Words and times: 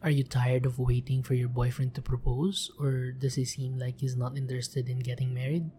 Are 0.00 0.10
you 0.10 0.22
tired 0.22 0.64
of 0.64 0.78
waiting 0.78 1.24
for 1.24 1.34
your 1.34 1.48
boyfriend 1.48 1.94
to 1.96 2.02
propose? 2.02 2.70
Or 2.78 3.10
does 3.10 3.34
he 3.34 3.44
seem 3.44 3.78
like 3.78 3.98
he's 3.98 4.16
not 4.16 4.38
interested 4.38 4.88
in 4.88 5.00
getting 5.00 5.34
married? 5.34 5.70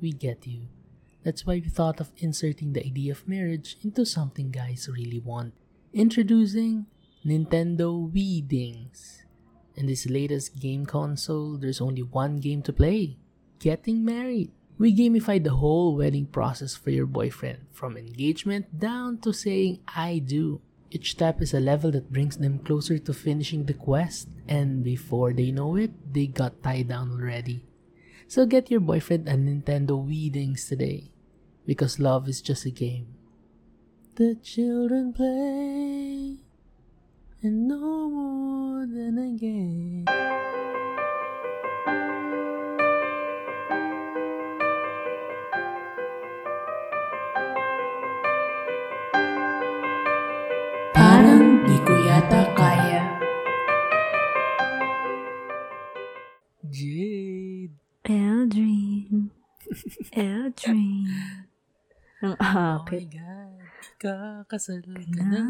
We 0.00 0.12
get 0.12 0.46
you. 0.46 0.68
That's 1.24 1.44
why 1.44 1.60
we 1.60 1.68
thought 1.68 2.00
of 2.00 2.10
inserting 2.16 2.72
the 2.72 2.86
idea 2.86 3.12
of 3.12 3.28
marriage 3.28 3.76
into 3.84 4.06
something 4.06 4.50
guys 4.50 4.88
really 4.88 5.20
want. 5.20 5.52
Introducing 5.92 6.86
Nintendo 7.26 8.10
Wii 8.10 8.48
Dings. 8.48 9.24
In 9.74 9.84
this 9.84 10.06
latest 10.06 10.58
game 10.58 10.86
console, 10.86 11.58
there's 11.58 11.82
only 11.82 12.02
one 12.02 12.38
game 12.40 12.62
to 12.62 12.72
play 12.72 13.18
getting 13.58 14.02
married. 14.02 14.52
We 14.78 14.96
gamified 14.96 15.44
the 15.44 15.52
whole 15.52 15.96
wedding 15.96 16.26
process 16.26 16.74
for 16.74 16.88
your 16.88 17.06
boyfriend, 17.06 17.66
from 17.72 17.98
engagement 17.98 18.78
down 18.78 19.18
to 19.20 19.32
saying 19.34 19.80
I 19.86 20.18
do. 20.18 20.62
Each 20.90 21.10
step 21.10 21.42
is 21.42 21.52
a 21.52 21.60
level 21.60 21.90
that 21.92 22.12
brings 22.12 22.38
them 22.38 22.60
closer 22.60 22.98
to 22.98 23.12
finishing 23.12 23.64
the 23.64 23.74
quest, 23.74 24.28
and 24.46 24.84
before 24.84 25.32
they 25.32 25.50
know 25.50 25.76
it, 25.76 25.90
they 26.12 26.26
got 26.26 26.62
tied 26.62 26.88
down 26.88 27.10
already. 27.10 27.66
So 28.28 28.46
get 28.46 28.70
your 28.70 28.80
boyfriend 28.80 29.28
a 29.28 29.34
Nintendo 29.34 29.98
Wii 29.98 30.32
Dings 30.32 30.68
today, 30.68 31.10
because 31.66 31.98
love 31.98 32.28
is 32.28 32.40
just 32.40 32.66
a 32.66 32.70
game. 32.70 33.08
The 34.14 34.36
children 34.42 35.12
play, 35.12 36.38
and 37.42 37.68
no 37.68 38.08
more 38.08 38.86
than 38.86 39.18
a 39.18 39.36
game. 39.36 40.06
Yata 52.26 52.42
kaya. 52.58 53.02
Jade. 56.66 57.78
Eldrin. 58.02 59.30
Eldrin. 60.10 61.06
Ang 62.26 62.34
Oh 62.42 62.82
my 62.82 63.04
God. 63.06 63.62
Kakasal 64.02 64.82
ka 64.82 65.22
na. 65.22 65.42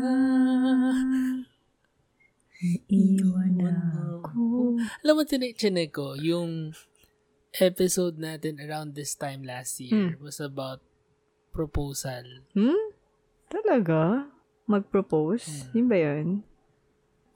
Iwan 2.92 3.56
ako. 3.64 4.76
Alam 5.00 5.14
mo, 5.16 5.22
tinichinig 5.24 5.96
ko, 5.96 6.12
yung 6.20 6.76
episode 7.56 8.20
natin 8.20 8.60
around 8.60 8.92
this 8.92 9.16
time 9.16 9.40
last 9.48 9.80
year 9.80 10.20
was 10.20 10.40
about 10.44 10.84
proposal. 11.56 12.44
Hmm? 12.52 12.92
Talaga? 13.48 14.28
Mag-propose? 14.68 15.72
Yun 15.72 15.88
ba 15.88 15.96
yun? 15.96 16.44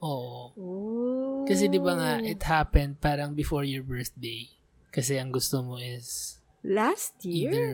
Oo. 0.01 0.51
Oh. 0.57 1.45
Kasi 1.45 1.69
di 1.69 1.77
ba 1.77 1.93
nga, 1.93 2.11
it 2.21 2.41
happened 2.41 2.97
parang 2.97 3.37
before 3.37 3.61
your 3.61 3.85
birthday. 3.85 4.49
Kasi 4.89 5.21
ang 5.21 5.31
gusto 5.31 5.61
mo 5.61 5.77
is 5.77 6.41
Last 6.65 7.21
year? 7.25 7.53
either... 7.53 7.73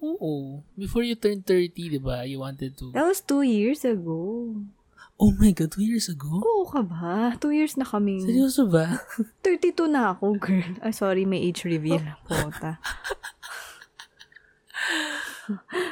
Oo. 0.00 0.64
Before 0.74 1.04
you 1.04 1.14
turn 1.14 1.44
30, 1.44 1.76
di 1.76 2.00
ba? 2.00 2.24
You 2.24 2.40
wanted 2.40 2.74
to... 2.80 2.90
That 2.96 3.04
was 3.04 3.20
two 3.20 3.44
years 3.44 3.84
ago. 3.84 4.56
Oh 5.20 5.32
my 5.36 5.52
God, 5.52 5.76
two 5.76 5.84
years 5.84 6.08
ago? 6.08 6.40
Oo 6.40 6.64
ka 6.64 6.80
ba? 6.80 7.36
Two 7.36 7.52
years 7.52 7.76
na 7.76 7.84
kaming... 7.84 8.24
Seryoso 8.24 8.64
ba? 8.64 9.04
32 9.44 9.92
na 9.92 10.16
ako, 10.16 10.40
girl. 10.40 10.72
Ay, 10.80 10.96
sorry, 10.96 11.28
may 11.28 11.44
age 11.44 11.68
reveal. 11.68 12.00
Pota. 12.24 12.80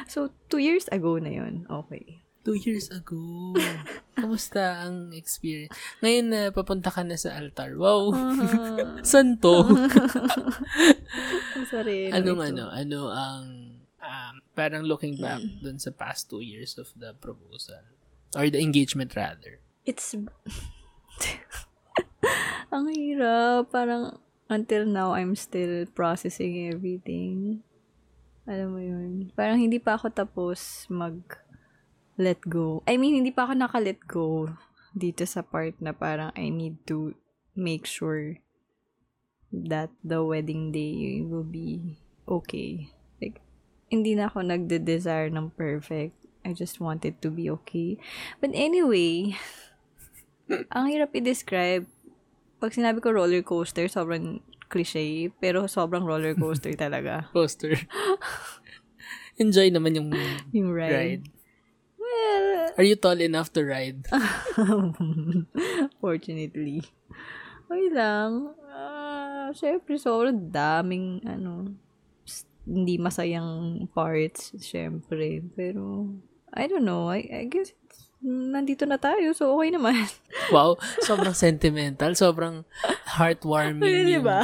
so, 0.11 0.33
two 0.49 0.57
years 0.57 0.89
ago 0.89 1.21
na 1.21 1.29
yun. 1.29 1.69
Okay. 1.69 2.25
Two 2.49 2.57
years 2.65 2.89
ago. 2.89 3.53
Kamusta 4.17 4.81
ang 4.81 5.13
experience? 5.13 5.69
Ngayon 6.01 6.25
na 6.33 6.41
papunta 6.49 6.89
ka 6.89 7.05
na 7.05 7.13
sa 7.13 7.37
altar. 7.37 7.77
Wow. 7.77 8.09
Uh-huh. 8.09 8.97
San 9.05 9.37
to? 9.37 9.69
Sarili. 11.69 12.09
Anong 12.09 12.41
ito. 12.41 12.49
ano? 12.49 12.63
Ano 12.73 12.99
ang... 13.13 13.45
Um, 14.01 14.33
parang 14.57 14.81
looking 14.89 15.21
back 15.21 15.45
Mm. 15.45 15.61
dun 15.61 15.77
sa 15.77 15.93
past 15.93 16.25
two 16.25 16.41
years 16.41 16.73
of 16.81 16.89
the 16.97 17.13
proposal. 17.21 17.85
Or 18.33 18.49
the 18.49 18.57
engagement 18.57 19.13
rather. 19.13 19.61
It's... 19.85 20.17
ang 22.73 22.89
hirap. 22.89 23.69
Parang, 23.69 24.17
until 24.49 24.89
now, 24.89 25.13
I'm 25.13 25.37
still 25.37 25.85
processing 25.93 26.73
everything. 26.73 27.61
Alam 28.49 28.67
mo 28.73 28.81
yun. 28.81 29.29
Parang 29.37 29.61
hindi 29.61 29.77
pa 29.77 30.01
ako 30.01 30.09
tapos 30.09 30.89
mag 30.89 31.13
let 32.19 32.43
go. 32.43 32.83
I 32.83 32.99
mean, 32.99 33.15
hindi 33.15 33.31
pa 33.31 33.47
ako 33.47 33.55
naka-let 33.55 34.03
go 34.03 34.51
dito 34.91 35.23
sa 35.23 35.39
part 35.39 35.79
na 35.79 35.95
parang 35.95 36.35
I 36.35 36.51
need 36.51 36.83
to 36.91 37.15
make 37.55 37.87
sure 37.87 38.43
that 39.49 39.89
the 40.03 40.19
wedding 40.21 40.75
day 40.75 41.23
will 41.23 41.47
be 41.47 41.95
okay. 42.27 42.91
Like, 43.23 43.39
hindi 43.87 44.13
na 44.13 44.27
ako 44.27 44.43
nagde-desire 44.43 45.31
ng 45.31 45.55
perfect. 45.55 46.13
I 46.43 46.51
just 46.51 46.83
want 46.83 47.07
it 47.07 47.23
to 47.23 47.31
be 47.31 47.47
okay. 47.49 47.95
But 48.43 48.51
anyway, 48.53 49.39
ang 50.75 50.91
hirap 50.91 51.15
i-describe. 51.15 51.87
Pag 52.59 52.75
sinabi 52.75 52.99
ko 52.99 53.15
roller 53.15 53.41
coaster, 53.41 53.87
sobrang 53.87 54.43
cliche, 54.67 55.31
pero 55.39 55.65
sobrang 55.65 56.03
roller 56.03 56.35
coaster 56.35 56.75
talaga. 56.83 57.31
Poster. 57.31 57.79
Enjoy 59.41 59.71
naman 59.71 59.95
yung 59.95 60.09
Yung 60.51 60.69
ride. 60.75 61.23
ride. 61.23 61.25
Are 62.79 62.87
you 62.87 62.95
tall 62.95 63.19
enough 63.19 63.51
to 63.53 63.67
ride? 63.67 64.07
fortunately. 66.01 66.79
Okay 67.67 67.89
lang. 67.91 68.55
Ah, 68.71 69.51
syempre, 69.51 69.99
sobrang 69.99 70.49
daming, 70.49 71.19
ano, 71.27 71.75
hindi 72.63 72.95
masayang 72.95 73.83
parts, 73.91 74.55
syempre. 74.63 75.43
Pero, 75.53 76.07
I 76.55 76.65
don't 76.71 76.87
know. 76.87 77.11
I, 77.11 77.27
I 77.29 77.45
guess, 77.51 77.75
nandito 78.23 78.87
na 78.87 78.97
tayo, 78.97 79.35
so 79.35 79.53
okay 79.59 79.75
naman. 79.75 80.07
Wow. 80.55 80.81
Sobrang 81.05 81.37
sentimental. 81.37 82.17
Sobrang 82.17 82.65
heartwarming 83.05 83.85
Ay, 83.85 84.17
yung 84.17 84.25
diba? 84.25 84.41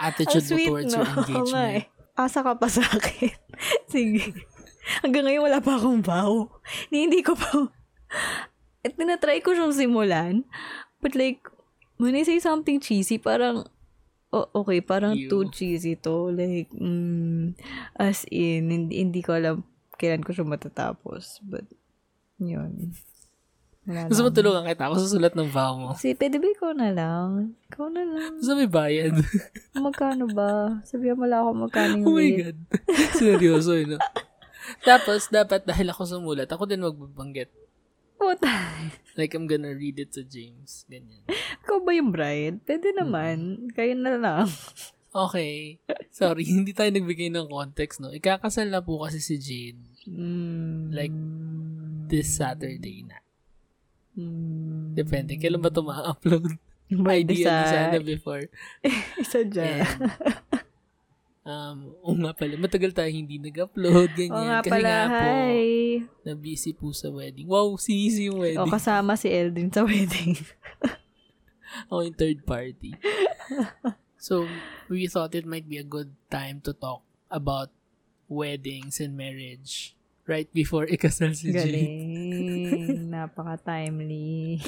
attitude 0.00 0.48
Ang 0.48 0.48
mo 0.48 0.56
towards 0.64 0.92
no? 0.94 0.96
your 0.96 1.08
engagement. 1.18 1.68
eh. 1.76 1.82
Asa 2.16 2.40
ka 2.40 2.56
pa 2.56 2.68
sa 2.72 2.80
akin. 2.88 3.36
Sige. 3.84 4.32
Hanggang 5.02 5.26
ngayon 5.26 5.46
wala 5.46 5.58
pa 5.60 5.78
akong 5.78 6.02
vow. 6.02 6.50
Ni, 6.90 7.06
hindi 7.06 7.20
ko 7.20 7.34
pa... 7.34 7.70
At 8.86 8.94
tinatry 8.94 9.42
ko 9.42 9.50
siyang 9.50 9.74
simulan. 9.74 10.46
But 11.02 11.18
like, 11.18 11.42
when 11.98 12.14
I 12.14 12.22
say 12.22 12.38
something 12.38 12.78
cheesy, 12.78 13.18
parang, 13.18 13.66
oh, 14.30 14.46
okay, 14.62 14.78
parang 14.78 15.18
Ew. 15.18 15.26
too 15.26 15.50
cheesy 15.50 15.98
to. 15.98 16.30
Like, 16.30 16.70
mm, 16.70 17.58
as 17.98 18.22
in, 18.30 18.70
hindi, 18.70 19.02
hindi 19.02 19.20
ko 19.26 19.34
alam 19.34 19.66
kailan 19.96 20.22
ko 20.22 20.30
siya 20.32 20.46
matatapos. 20.46 21.40
But, 21.42 21.66
yun. 22.38 22.92
Wala 23.86 24.10
Gusto 24.10 24.26
mo 24.26 24.30
tulungan 24.34 24.66
kita? 24.66 24.90
Ako 24.90 24.94
susulat 24.98 25.34
ng 25.38 25.50
vow 25.50 25.72
mo. 25.78 25.90
Si, 25.94 26.12
pwede 26.18 26.42
ba 26.42 26.46
ikaw 26.50 26.70
na 26.74 26.90
lang? 26.90 27.54
Ikaw 27.70 27.86
na 27.90 28.02
lang. 28.02 28.32
Gusto 28.42 28.58
may 28.58 28.70
bayad. 28.70 29.14
Magkano 29.78 30.26
ba? 30.30 30.82
Sabihan 30.82 31.14
mo 31.14 31.24
lang 31.24 31.46
ako 31.46 31.50
magkano 31.66 31.94
yung 32.02 32.06
oh 32.10 32.18
my. 32.18 32.30
God. 32.34 32.58
Seryoso, 33.14 33.78
eh, 33.78 33.86
no? 33.86 33.98
Tapos, 34.82 35.28
dapat 35.28 35.66
dahil 35.66 35.90
ako 35.90 36.02
sumulat, 36.06 36.48
ako 36.50 36.64
din 36.66 36.82
magbabanggit. 36.82 37.50
Puta. 38.16 38.52
Like, 39.14 39.36
I'm 39.36 39.44
gonna 39.44 39.76
read 39.76 40.00
it 40.00 40.12
to 40.16 40.24
James. 40.24 40.88
Ganyan. 40.88 41.24
Ikaw 41.64 41.78
ba 41.84 41.92
yung 41.92 42.10
bride? 42.12 42.64
Pwede 42.64 42.96
naman. 42.96 43.68
Kayo 43.76 43.92
na 43.92 44.16
lang. 44.16 44.48
Okay. 45.12 45.80
Sorry, 46.12 46.44
hindi 46.56 46.76
tayo 46.76 46.92
nagbigay 46.92 47.32
ng 47.32 47.48
context, 47.48 48.00
no? 48.00 48.12
Ikakasal 48.12 48.68
na 48.68 48.84
po 48.84 49.04
kasi 49.04 49.20
si 49.20 49.36
Jade 49.40 49.96
Mm. 50.06 50.94
Like, 50.94 51.14
this 52.06 52.38
Saturday 52.38 53.02
na. 53.02 53.18
Mm. 54.14 54.94
Depende. 54.94 55.34
Kailan 55.34 55.58
ba 55.58 55.74
ito 55.74 55.82
ma-upload? 55.82 56.54
By 56.86 57.20
Idea 57.26 57.50
na 57.50 57.66
sana 57.66 57.98
before. 57.98 58.46
Isa 59.22 59.42
dyan. 59.42 59.82
And, 59.82 60.45
um, 61.46 61.78
oo 62.02 62.14
nga 62.18 62.34
pala, 62.34 62.58
matagal 62.58 62.90
tayo 62.90 63.06
hindi 63.06 63.38
nag-upload, 63.38 64.10
ganyan. 64.12 64.34
Oo 64.34 64.44
nga 64.44 64.60
Kasi 64.60 64.72
pala, 64.74 64.90
nga 64.90 65.06
po, 65.08 65.28
hi. 65.30 65.70
na-busy 66.26 66.72
po 66.74 66.90
sa 66.90 67.08
wedding. 67.08 67.46
Wow, 67.46 67.78
sisi 67.78 68.26
yung 68.26 68.38
O, 68.38 68.44
wedding. 68.44 68.66
kasama 68.68 69.14
si 69.14 69.30
Eldrin 69.30 69.70
sa 69.70 69.86
wedding. 69.86 70.34
Ako 71.86 72.02
yung 72.06 72.18
third 72.18 72.42
party. 72.42 72.98
so, 74.18 74.44
we 74.90 75.06
thought 75.06 75.32
it 75.32 75.46
might 75.46 75.64
be 75.64 75.78
a 75.78 75.86
good 75.86 76.10
time 76.26 76.58
to 76.60 76.74
talk 76.74 77.00
about 77.30 77.70
weddings 78.26 78.98
and 78.98 79.14
marriage 79.14 79.94
right 80.26 80.50
before 80.52 80.86
ikasal 80.86 81.30
si 81.32 81.50
Jade. 81.50 81.70
Galing. 81.70 83.06
Napaka-timely. 83.14 84.58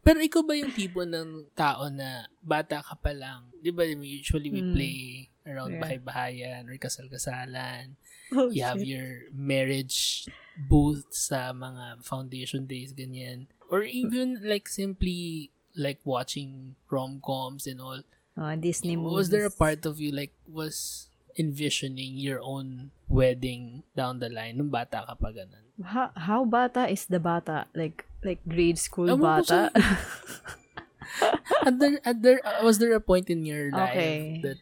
Pero 0.00 0.18
ikaw 0.20 0.42
ba 0.42 0.56
yung 0.56 0.72
tipo 0.72 1.04
ng 1.04 1.48
tao 1.52 1.88
na 1.88 2.24
bata 2.40 2.80
ka 2.80 2.96
pa 2.96 3.12
lang? 3.12 3.48
Di 3.60 3.68
ba 3.68 3.84
usually 3.84 4.48
we 4.48 4.60
Hmm. 4.60 4.72
play 4.72 4.96
around 5.44 5.76
Yeah. 5.76 5.82
bahay-bahayan 5.84 6.68
or 6.68 6.76
kasal-kasalan. 6.76 7.96
Oh, 8.32 8.48
You 8.48 8.64
have 8.64 8.80
shit. 8.80 8.88
your 8.88 9.08
marriage 9.30 10.24
booth 10.56 11.12
sa 11.12 11.52
mga 11.52 12.00
foundation 12.00 12.64
days, 12.64 12.92
ganyan. 12.92 13.46
or 13.72 13.80
even 13.82 14.38
like 14.44 14.68
simply 14.68 15.50
like 15.74 15.98
watching 16.04 16.76
rom-coms 16.86 17.66
and 17.66 17.80
all. 17.80 18.04
Uh, 18.36 18.54
Disney 18.54 18.94
movies. 18.94 19.14
Was 19.14 19.28
there 19.30 19.48
a 19.48 19.50
part 19.50 19.82
of 19.84 19.98
you 19.98 20.12
like 20.12 20.30
was 20.46 21.08
envisioning 21.36 22.16
your 22.18 22.40
own 22.42 22.90
wedding 23.08 23.82
down 23.96 24.18
the 24.18 24.28
line 24.28 24.58
nung 24.58 24.70
bata 24.70 25.04
ka 25.06 25.14
pa 25.14 25.30
ganun? 25.34 25.64
How, 25.82 26.10
how 26.14 26.44
bata 26.46 26.86
is 26.86 27.06
the 27.06 27.18
bata? 27.18 27.66
Like, 27.74 28.06
like 28.22 28.40
grade 28.46 28.78
school 28.78 29.08
ko 29.10 29.18
bata? 29.18 29.70
At 31.64 31.78
there, 31.78 32.00
at 32.04 32.22
there, 32.22 32.40
uh, 32.44 32.64
was 32.64 32.78
there 32.78 32.92
a 32.94 33.00
point 33.00 33.30
in 33.30 33.44
your 33.44 33.70
life 33.70 33.94
Okay. 33.94 34.40
that 34.42 34.58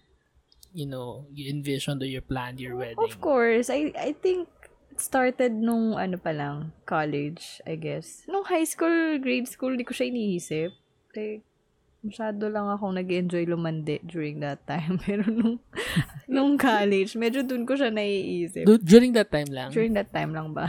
you 0.75 0.87
know 0.87 1.27
you 1.33 1.49
envisioned 1.51 2.03
or 2.03 2.07
you 2.07 2.21
planned 2.21 2.61
your 2.61 2.77
wedding? 2.77 3.01
Of 3.01 3.21
course. 3.21 3.71
I 3.71 3.93
I 3.97 4.13
think 4.13 4.49
it 4.93 5.01
started 5.01 5.53
nung 5.55 5.97
ano 5.97 6.21
pa 6.21 6.31
lang, 6.35 6.77
college, 6.85 7.63
I 7.65 7.81
guess. 7.81 8.27
Nung 8.29 8.45
high 8.45 8.69
school, 8.69 9.17
grade 9.19 9.49
school, 9.49 9.75
di 9.79 9.85
ko 9.87 9.97
siya 9.97 10.13
iniisip. 10.13 10.71
Like, 11.17 11.43
masyado 12.03 12.51
lang 12.51 12.67
ako 12.67 12.91
nag-enjoy 12.93 13.47
lumandi 13.47 14.03
during 14.03 14.43
that 14.43 14.67
time. 14.67 14.99
Pero 15.07 15.23
nung, 15.31 15.63
nung 16.27 16.59
college, 16.59 17.15
medyo 17.15 17.47
dun 17.47 17.63
ko 17.65 17.79
siya 17.79 17.95
naiisip. 17.95 18.67
Du- 18.67 18.83
during 18.83 19.15
that 19.15 19.31
time 19.31 19.49
lang. 19.49 19.71
During 19.71 19.95
that 19.95 20.11
time 20.11 20.35
lang 20.35 20.51
ba? 20.51 20.69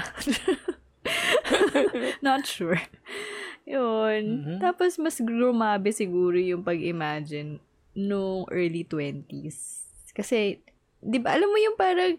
Not 2.26 2.46
sure. 2.46 2.80
Yun. 3.66 4.24
Mhm. 4.46 4.58
Tapos, 4.62 4.96
mas 5.02 5.18
grumabe 5.20 5.90
siguro 5.92 6.38
yung 6.38 6.62
pag-imagine 6.64 7.60
nung 7.98 8.46
early 8.54 8.86
20s. 8.86 9.90
Kasi, 10.14 10.62
di 11.02 11.18
ba, 11.18 11.34
alam 11.36 11.50
mo 11.50 11.58
yung 11.58 11.78
parang, 11.78 12.16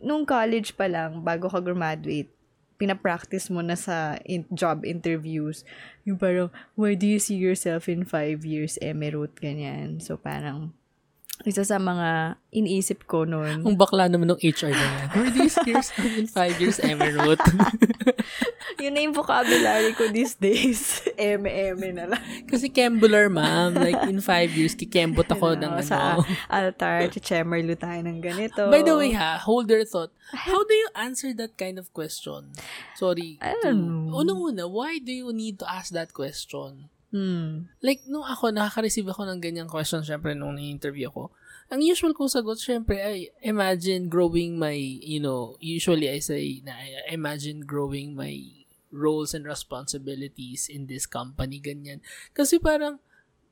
nung 0.00 0.24
college 0.24 0.72
pa 0.78 0.86
lang, 0.86 1.20
bago 1.20 1.50
ka 1.50 1.58
graduate, 1.60 2.30
pinapractice 2.76 3.50
mo 3.50 3.60
na 3.60 3.74
sa 3.74 4.20
in- 4.24 4.48
job 4.52 4.84
interviews. 4.84 5.64
Yung 6.04 6.16
parang, 6.20 6.52
where 6.76 6.94
do 6.94 7.08
you 7.08 7.18
see 7.18 7.36
yourself 7.36 7.88
in 7.88 8.04
five 8.04 8.44
years, 8.44 8.78
emerald, 8.80 9.34
ganyan. 9.40 10.00
So, 10.00 10.16
parang, 10.16 10.76
isa 11.44 11.62
sa 11.62 11.76
mga 11.76 12.40
iniisip 12.48 13.04
ko 13.04 13.28
noon. 13.28 13.60
Ang 13.60 13.76
bakla 13.76 14.08
naman 14.08 14.32
ng 14.32 14.40
HR 14.40 14.72
na 14.72 14.86
yan. 14.88 15.06
You 15.36 15.50
see 15.52 15.68
yourself 15.68 16.08
in 16.16 16.24
five 16.24 16.56
years, 16.56 16.80
Emerald? 16.80 17.36
Yun 18.80 18.92
na 18.92 19.00
yung 19.04 19.16
vocabulary 19.16 19.92
ko 19.92 20.08
these 20.08 20.36
days. 20.36 21.04
Eme-eme 21.20 21.92
na 21.92 22.04
lang. 22.12 22.22
Kasi 22.48 22.72
Kembular, 22.72 23.28
ma'am. 23.28 23.76
Like, 23.76 24.00
in 24.08 24.20
five 24.20 24.52
years, 24.52 24.72
kikembot 24.72 25.28
ako 25.28 25.56
ng 25.56 25.76
Ano, 25.76 25.84
sa 25.84 26.20
ano. 26.20 26.24
altar, 26.48 27.08
chemerlu 27.20 27.76
tayo 27.76 28.00
ng 28.04 28.20
ganito. 28.20 28.68
By 28.68 28.80
the 28.84 28.96
way, 28.96 29.12
ha, 29.12 29.36
hold 29.40 29.68
your 29.68 29.84
thought. 29.84 30.12
How 30.32 30.60
do 30.64 30.72
you 30.72 30.88
answer 30.96 31.32
that 31.36 31.56
kind 31.56 31.76
of 31.80 31.92
question? 31.92 32.52
Sorry. 32.96 33.36
I 33.40 33.56
to- 33.60 33.72
don't 33.72 33.84
know. 33.84 34.16
Unang-una, 34.16 34.68
why 34.68 35.00
do 35.00 35.12
you 35.12 35.32
need 35.32 35.60
to 35.60 35.66
ask 35.68 35.92
that 35.92 36.12
question? 36.12 36.88
Hmm. 37.16 37.72
Like, 37.80 38.04
nung 38.04 38.28
ako, 38.28 38.52
nakaka-receive 38.52 39.08
ako 39.08 39.24
ng 39.24 39.40
ganyang 39.40 39.72
question, 39.72 40.04
syempre, 40.04 40.36
nung 40.36 40.52
na-interview 40.52 41.08
ko, 41.08 41.32
ang 41.72 41.80
usual 41.80 42.12
kong 42.12 42.28
sagot, 42.28 42.60
syempre, 42.60 43.00
ay, 43.00 43.32
imagine 43.40 44.12
growing 44.12 44.60
my, 44.60 44.76
you 45.00 45.16
know, 45.16 45.56
usually 45.56 46.12
I 46.12 46.20
say, 46.20 46.60
na 46.60 46.76
imagine 47.08 47.64
growing 47.64 48.12
my 48.12 48.36
roles 48.92 49.32
and 49.32 49.48
responsibilities 49.48 50.68
in 50.68 50.84
this 50.84 51.08
company, 51.08 51.56
ganyan. 51.56 52.04
Kasi 52.36 52.60
parang, 52.60 53.00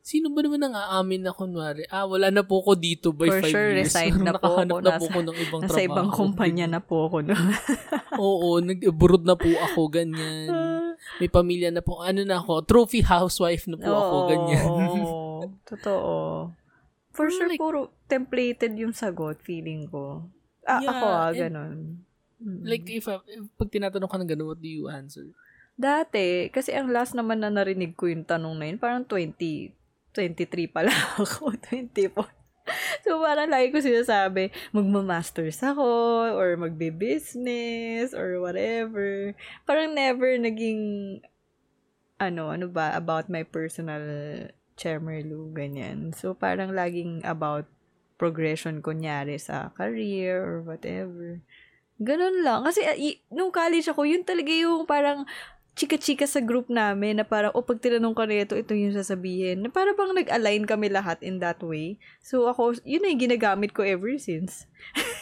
sino 0.04 0.28
ba 0.28 0.44
naman 0.44 0.60
ang 0.60 0.76
aamin 0.76 1.24
na 1.24 1.32
kunwari, 1.32 1.88
ah, 1.88 2.04
wala 2.04 2.28
na 2.28 2.44
po 2.44 2.60
ako 2.60 2.76
dito 2.76 3.16
by 3.16 3.32
For 3.32 3.40
five 3.40 3.54
sure, 3.56 3.70
years. 3.72 3.96
na 4.20 4.36
po 4.36 4.60
ako. 4.60 4.60
na 4.68 4.74
po 4.76 4.84
Nasa- 4.84 5.08
ako 5.08 5.18
ng 5.24 5.38
ibang 5.40 5.62
Nasa 5.64 5.72
trabaho. 5.72 5.88
ibang 5.88 6.10
kumpanya 6.12 6.66
na 6.68 6.80
po 6.84 7.08
ako 7.08 7.16
no. 7.24 7.32
Oo, 8.20 8.60
nag-abroad 8.60 9.24
na 9.24 9.32
po 9.40 9.48
ako, 9.48 9.80
ganyan. 9.88 10.52
May 11.22 11.30
pamilya 11.30 11.70
na 11.70 11.82
po. 11.84 12.02
Ano 12.02 12.24
na 12.26 12.40
ako, 12.42 12.66
trophy 12.66 13.04
housewife 13.04 13.70
na 13.70 13.78
po 13.78 13.90
ako, 13.90 14.14
Oo, 14.16 14.28
ganyan. 14.28 14.64
Oo, 14.66 14.82
totoo. 15.70 16.14
For 17.14 17.30
sure, 17.30 17.46
like- 17.46 17.62
puro 17.62 17.94
templated 18.10 18.74
yung 18.74 18.92
sagot, 18.92 19.38
feeling 19.46 19.86
ko. 19.86 20.26
Ah, 20.64 20.80
Yeah, 20.82 20.90
ako 20.90 21.06
ah, 21.06 21.30
ganun. 21.30 22.02
Mm. 22.42 22.60
Like, 22.66 22.84
if, 22.90 23.06
uh, 23.06 23.22
if 23.30 23.46
pag 23.54 23.70
tinatanong 23.70 24.10
ka 24.10 24.16
ng 24.18 24.30
gano'n, 24.34 24.48
what 24.48 24.60
do 24.60 24.68
you 24.68 24.90
answer? 24.90 25.24
Dati, 25.74 26.50
kasi 26.54 26.70
ang 26.74 26.90
last 26.90 27.14
naman 27.14 27.42
na 27.42 27.50
narinig 27.50 27.94
ko 27.98 28.06
yung 28.06 28.26
tanong 28.26 28.54
na 28.58 28.64
yun, 28.70 28.78
parang 28.78 29.02
20, 29.06 29.72
23 30.14 30.70
pa 30.70 30.86
lang 30.86 30.98
ako, 31.18 31.54
24. 31.70 32.43
So, 33.06 33.20
parang 33.20 33.52
lagi 33.52 33.68
ko 33.68 33.84
sinasabi, 33.84 34.48
magma-masters 34.72 35.60
ako, 35.60 35.84
or 36.32 36.56
magbe-business, 36.56 38.16
or 38.16 38.40
whatever. 38.40 39.36
Parang 39.68 39.92
never 39.92 40.40
naging, 40.40 41.20
ano, 42.16 42.48
ano 42.48 42.66
ba, 42.72 42.96
about 42.96 43.28
my 43.28 43.44
personal 43.44 44.00
chemerlu, 44.80 45.52
ganyan. 45.52 46.16
So, 46.16 46.32
parang 46.32 46.72
laging 46.72 47.20
about 47.28 47.68
progression, 48.16 48.80
kunyari, 48.80 49.36
sa 49.36 49.68
career, 49.76 50.40
or 50.40 50.64
whatever. 50.64 51.44
Ganun 52.00 52.40
lang. 52.40 52.64
Kasi 52.64 52.80
uh, 52.82 52.96
nung 53.30 53.52
college 53.54 53.86
ako, 53.86 54.08
yun 54.08 54.24
talaga 54.26 54.50
yung 54.50 54.88
parang 54.88 55.28
chika-chika 55.74 56.24
sa 56.30 56.38
group 56.38 56.70
namin 56.70 57.18
na 57.18 57.26
parang, 57.26 57.50
oh, 57.54 57.66
pag 57.66 57.82
tinanong 57.82 58.14
ka 58.14 58.24
nito, 58.30 58.54
ito 58.54 58.72
yung 58.78 58.94
sasabihin. 58.94 59.66
Na 59.66 59.68
parang 59.70 59.98
bang 59.98 60.14
nag-align 60.14 60.64
kami 60.70 60.86
lahat 60.86 61.18
in 61.20 61.42
that 61.42 61.58
way. 61.60 61.98
So 62.22 62.46
ako, 62.46 62.78
yun 62.86 63.02
na 63.02 63.10
yung 63.10 63.22
ginagamit 63.26 63.74
ko 63.74 63.82
ever 63.82 64.14
since. 64.16 64.70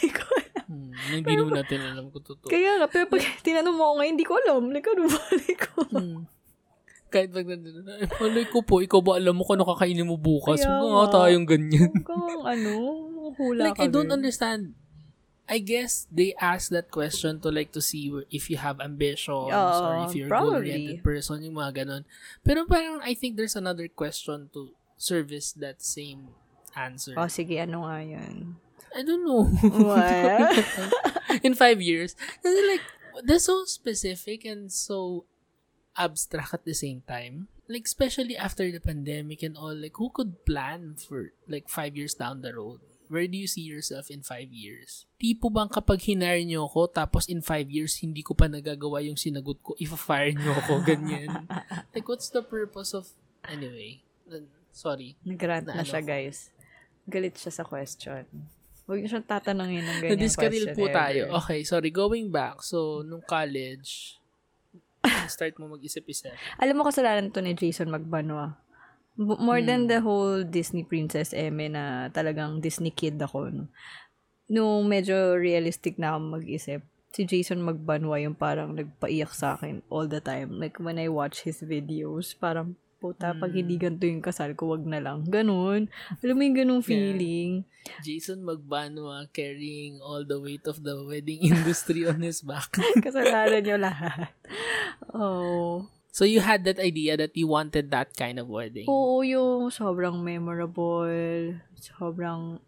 Ko. 0.01 0.29
Hmm, 0.73 0.89
hindi 1.13 1.37
naman 1.37 1.61
natin 1.61 1.85
alam 1.85 2.09
kung 2.09 2.25
totoo. 2.25 2.49
Kaya 2.49 2.81
nga, 2.81 2.89
pero 2.89 3.05
pag 3.05 3.21
tinanong 3.45 3.77
mo 3.77 3.93
ako 3.93 3.95
ngayon, 4.01 4.13
hindi 4.17 4.25
ko 4.25 4.35
alam. 4.41 4.63
Like, 4.73 4.89
ano 4.89 5.03
ba? 5.05 5.21
Like, 5.45 5.61
ko. 5.61 5.81
Hmm. 5.85 6.21
Kahit 7.13 7.29
pag 7.29 7.45
nandun, 7.45 7.85
ay, 7.93 8.09
malay 8.09 8.47
ko 8.49 8.65
po, 8.65 8.81
ikaw 8.81 9.05
ba 9.05 9.21
alam 9.21 9.37
mo 9.37 9.45
kung 9.45 9.61
ano 9.61 9.69
kakainin 9.69 10.09
mo 10.09 10.17
bukas? 10.17 10.65
Kaya 10.65 10.81
nga. 10.81 10.89
nga 10.97 11.09
tayong 11.13 11.45
ganyan. 11.45 11.93
Kung 12.09 12.41
ano, 12.41 12.73
hula 13.37 13.69
like, 13.69 13.77
ka. 13.77 13.85
I 13.85 13.93
don't 13.93 14.09
understand. 14.09 14.73
I 15.49 15.59
guess 15.59 16.07
they 16.11 16.35
ask 16.39 16.71
that 16.71 16.91
question 16.91 17.41
to 17.41 17.51
like 17.51 17.73
to 17.73 17.83
see 17.83 18.09
if 18.31 18.49
you 18.49 18.57
have 18.57 18.81
ambitions 18.81 19.51
Oo, 19.51 19.79
or 19.83 20.07
if 20.07 20.15
you're 20.15 20.31
a 20.31 20.33
goal-oriented 20.33 21.03
person, 21.03 21.43
yung 21.43 21.59
mga 21.59 21.85
ganun. 21.85 22.03
Pero 22.47 22.65
parang 22.65 23.03
I 23.03 23.15
think 23.15 23.37
there's 23.37 23.59
another 23.59 23.91
question 23.91 24.49
to 24.55 24.71
service 24.97 25.53
that 25.59 25.83
same 25.83 26.31
answer. 26.79 27.19
Oh, 27.19 27.27
sige, 27.29 27.59
ano 27.59 27.85
nga 27.85 28.01
yan? 28.01 28.57
I 28.95 29.03
don't 29.03 29.25
know. 29.25 29.45
What? 29.67 30.63
In 31.47 31.55
five 31.59 31.81
years. 31.83 32.15
Kasi 32.45 32.59
like, 32.69 32.85
they're 33.25 33.43
so 33.43 33.65
specific 33.65 34.45
and 34.45 34.71
so 34.71 35.25
abstract 35.97 36.55
at 36.55 36.65
the 36.65 36.77
same 36.77 37.03
time. 37.05 37.49
Like, 37.69 37.85
especially 37.87 38.37
after 38.37 38.71
the 38.71 38.81
pandemic 38.81 39.43
and 39.43 39.57
all, 39.57 39.75
like, 39.75 39.97
who 39.97 40.11
could 40.13 40.45
plan 40.45 40.97
for, 40.97 41.33
like, 41.49 41.69
five 41.69 41.97
years 41.97 42.13
down 42.13 42.43
the 42.43 42.53
road? 42.53 42.81
Where 43.13 43.29
do 43.29 43.37
you 43.37 43.45
see 43.45 43.61
yourself 43.61 44.09
in 44.09 44.25
five 44.25 44.49
years? 44.49 45.05
Tipo 45.21 45.53
bang 45.53 45.69
kapag 45.69 46.01
hinire 46.01 46.41
nyo 46.49 46.65
ako, 46.65 46.89
tapos 46.89 47.29
in 47.29 47.45
five 47.45 47.69
years, 47.69 48.01
hindi 48.01 48.25
ko 48.25 48.33
pa 48.33 48.49
nagagawa 48.49 49.05
yung 49.05 49.21
sinagot 49.21 49.61
ko, 49.61 49.77
if-fire 49.77 50.33
nyo 50.33 50.57
ako, 50.57 50.81
ganyan. 50.89 51.45
like, 51.93 52.09
what's 52.09 52.33
the 52.33 52.41
purpose 52.41 52.97
of, 52.97 53.13
anyway, 53.45 54.01
sorry. 54.73 55.21
Nag-rant 55.29 55.69
Na 55.69 55.77
na 55.77 55.85
ano 55.85 55.93
siya, 55.93 56.01
guys. 56.01 56.49
Galit 57.05 57.37
siya 57.37 57.53
sa 57.53 57.69
question. 57.69 58.25
Huwag 58.89 58.99
niyo 58.99 59.13
siyang 59.13 59.29
tatanungin 59.29 59.85
ng 59.85 59.99
ganyan 60.09 60.33
question 60.33 60.73
po 60.73 60.89
ever. 60.89 60.97
tayo. 60.97 61.23
Okay, 61.45 61.61
sorry. 61.69 61.93
Going 61.93 62.33
back. 62.33 62.65
So, 62.65 63.05
nung 63.05 63.23
college, 63.23 64.17
start 65.29 65.55
mo 65.61 65.69
mag-isip-isip. 65.69 66.33
Alam 66.57 66.81
mo 66.81 66.89
kasalanan 66.89 67.29
to 67.29 67.45
ni 67.45 67.53
Jason 67.53 67.93
Magbanwa. 67.93 68.57
More 69.15 69.61
Hmm. 69.61 69.67
than 69.67 69.81
the 69.87 70.01
whole 70.01 70.41
Disney 70.41 70.83
Princess 70.83 71.33
Eme 71.33 71.69
na 71.69 71.85
talagang 72.09 72.59
Disney 72.59 72.89
kid 72.91 73.21
ako. 73.21 73.53
No? 73.53 73.69
Nung 74.49 74.89
medyo 74.89 75.37
realistic 75.37 75.97
na 75.97 76.17
ako 76.17 76.41
mag-isip, 76.41 76.81
si 77.13 77.23
Jason 77.23 77.61
Magbanwa 77.61 78.17
yung 78.19 78.33
parang 78.33 78.73
nagpaiyak 78.73 79.31
sa 79.31 79.55
akin 79.55 79.85
all 79.89 80.09
the 80.09 80.19
time. 80.19 80.57
Like 80.57 80.81
when 80.81 80.97
I 80.97 81.13
watch 81.13 81.45
his 81.45 81.61
videos, 81.61 82.33
parang 82.33 82.73
puta, 82.99 83.35
pag 83.35 83.53
Hmm. 83.53 83.59
hindi 83.59 83.75
ganito 83.77 84.07
yung 84.07 84.23
kasal 84.23 84.55
ko, 84.55 84.73
wag 84.73 84.87
na 84.87 84.97
lang. 84.97 85.27
Ganun. 85.27 85.91
Alam 86.23 86.35
mo 86.35 86.43
yung 86.43 86.57
ganung 86.57 86.81
feeling. 86.83 87.67
Jason 88.01 88.41
Magbanwa 88.41 89.27
carrying 89.29 89.99
all 89.99 90.23
the 90.23 90.39
weight 90.39 90.65
of 90.65 90.81
the 90.81 90.95
wedding 91.03 91.43
industry 91.53 92.07
on 92.07 92.23
his 92.23 92.41
back. 92.41 92.71
Kasalanan 93.05 93.61
nyo 93.61 93.77
lahat. 93.77 94.31
Oh. 95.11 95.85
So, 96.13 96.29
you 96.29 96.45
had 96.45 96.63
that 96.69 96.79
idea 96.79 97.17
that 97.17 97.33
you 97.33 97.49
wanted 97.49 97.89
that 97.91 98.13
kind 98.15 98.37
of 98.37 98.47
wedding. 98.47 98.87
Oo, 98.87 99.25
yung 99.25 99.73
sobrang 99.73 100.21
memorable, 100.21 101.57
sobrang 101.81 102.61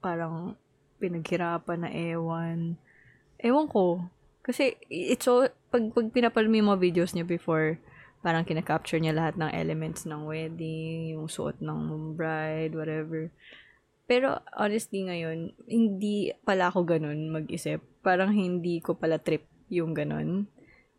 parang 0.00 0.56
pinaghirapan 0.98 1.84
na 1.84 1.90
ewan. 1.92 2.80
Ewan 3.38 3.68
ko. 3.68 4.08
Kasi 4.40 4.78
it's 4.88 5.28
all, 5.28 5.46
pag, 5.68 5.92
pag 5.92 6.08
pinapal 6.10 6.48
mo 6.48 6.56
yung 6.56 6.70
mga 6.72 6.82
videos 6.82 7.12
niya 7.12 7.26
before, 7.26 7.76
parang 8.26 8.42
kinakapture 8.42 8.98
niya 8.98 9.14
lahat 9.14 9.38
ng 9.38 9.50
elements 9.54 10.02
ng 10.02 10.26
wedding, 10.26 11.14
yung 11.14 11.30
suot 11.30 11.62
ng 11.62 12.14
bride, 12.18 12.74
whatever. 12.74 13.30
Pero 14.06 14.38
honestly 14.54 15.06
ngayon, 15.06 15.54
hindi 15.66 16.30
pala 16.46 16.70
ako 16.70 16.86
ganun 16.86 17.30
mag-isip. 17.30 17.82
Parang 18.06 18.30
hindi 18.30 18.78
ko 18.78 18.94
pala 18.94 19.18
trip 19.18 19.46
yung 19.70 19.94
ganun. 19.94 20.46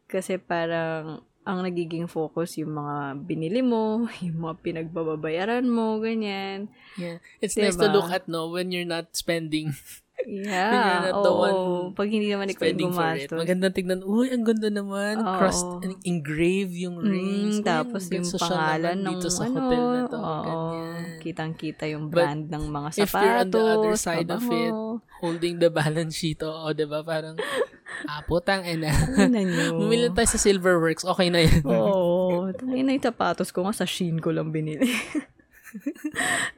Kasi 0.08 0.40
parang 0.40 1.24
ang 1.48 1.64
nagiging 1.64 2.12
focus 2.12 2.60
yung 2.60 2.76
mga 2.76 2.96
binili 3.24 3.64
mo, 3.64 4.04
yung 4.26 4.44
mga 4.44 4.56
pinagbababayaran 4.60 5.64
mo, 5.64 6.04
ganyan. 6.04 6.68
Yeah. 7.00 7.24
It's 7.40 7.56
nice 7.56 7.80
to 7.80 7.88
Diba? 7.88 7.96
look 7.96 8.12
at, 8.12 8.28
no, 8.28 8.52
when 8.52 8.76
you're 8.76 8.84
not 8.84 9.16
spending 9.16 9.72
Yeah, 10.26 11.14
not 11.14 11.22
the 11.22 11.30
oo. 11.30 11.40
one 11.40 11.58
Pag 11.94 12.10
hindi 12.10 12.34
naman 12.34 12.50
ikaw 12.50 12.66
yung 12.66 12.74
it. 12.74 12.84
gumastos. 12.90 13.38
Magandang 13.38 13.70
tignan. 13.72 14.02
Uy, 14.02 14.34
ang 14.34 14.42
ganda 14.44 14.68
naman. 14.68 15.22
Oo. 15.22 15.38
Crossed, 15.38 15.86
and 15.86 15.94
engrave 16.04 16.74
yung 16.74 16.98
rings. 16.98 17.62
Mm, 17.62 17.64
tapos 17.64 18.10
yung 18.10 18.26
pangalan 18.26 18.98
ng 18.98 19.14
dito 19.14 19.30
sa 19.30 19.46
ano, 19.46 19.56
hotel 19.62 19.84
na 19.86 20.02
to. 20.10 20.18
oo, 20.18 20.34
Ganyan. 20.44 21.20
kitang-kita 21.22 21.86
yung 21.94 22.10
But 22.10 22.18
brand 22.18 22.44
ng 22.50 22.64
mga 22.66 22.90
sapatos. 22.98 23.06
if 23.06 23.12
you're 23.14 23.38
on 23.38 23.50
the 23.54 23.62
other 23.62 23.94
side 23.96 24.28
of 24.28 24.42
it, 24.44 24.74
pabango. 24.74 25.06
Holding 25.22 25.56
the 25.62 25.70
balance 25.70 26.18
sheet, 26.18 26.42
oo, 26.42 26.66
di 26.74 26.86
ba? 26.86 27.06
Parang, 27.06 27.38
ah, 28.06 28.22
putang 28.22 28.62
ina. 28.62 28.94
Bumili 29.80 30.14
tayo 30.14 30.30
sa 30.30 30.38
Silverworks, 30.38 31.02
okay 31.04 31.34
na 31.34 31.42
yun. 31.42 31.66
Oo. 31.66 32.54
Tangin 32.54 32.86
na 32.86 32.94
yung 32.94 33.08
sapatos 33.08 33.50
ko 33.50 33.66
nga 33.66 33.74
sa 33.74 33.90
Shein 33.90 34.22
ko 34.22 34.30
lang 34.30 34.54
binili. 34.54 34.86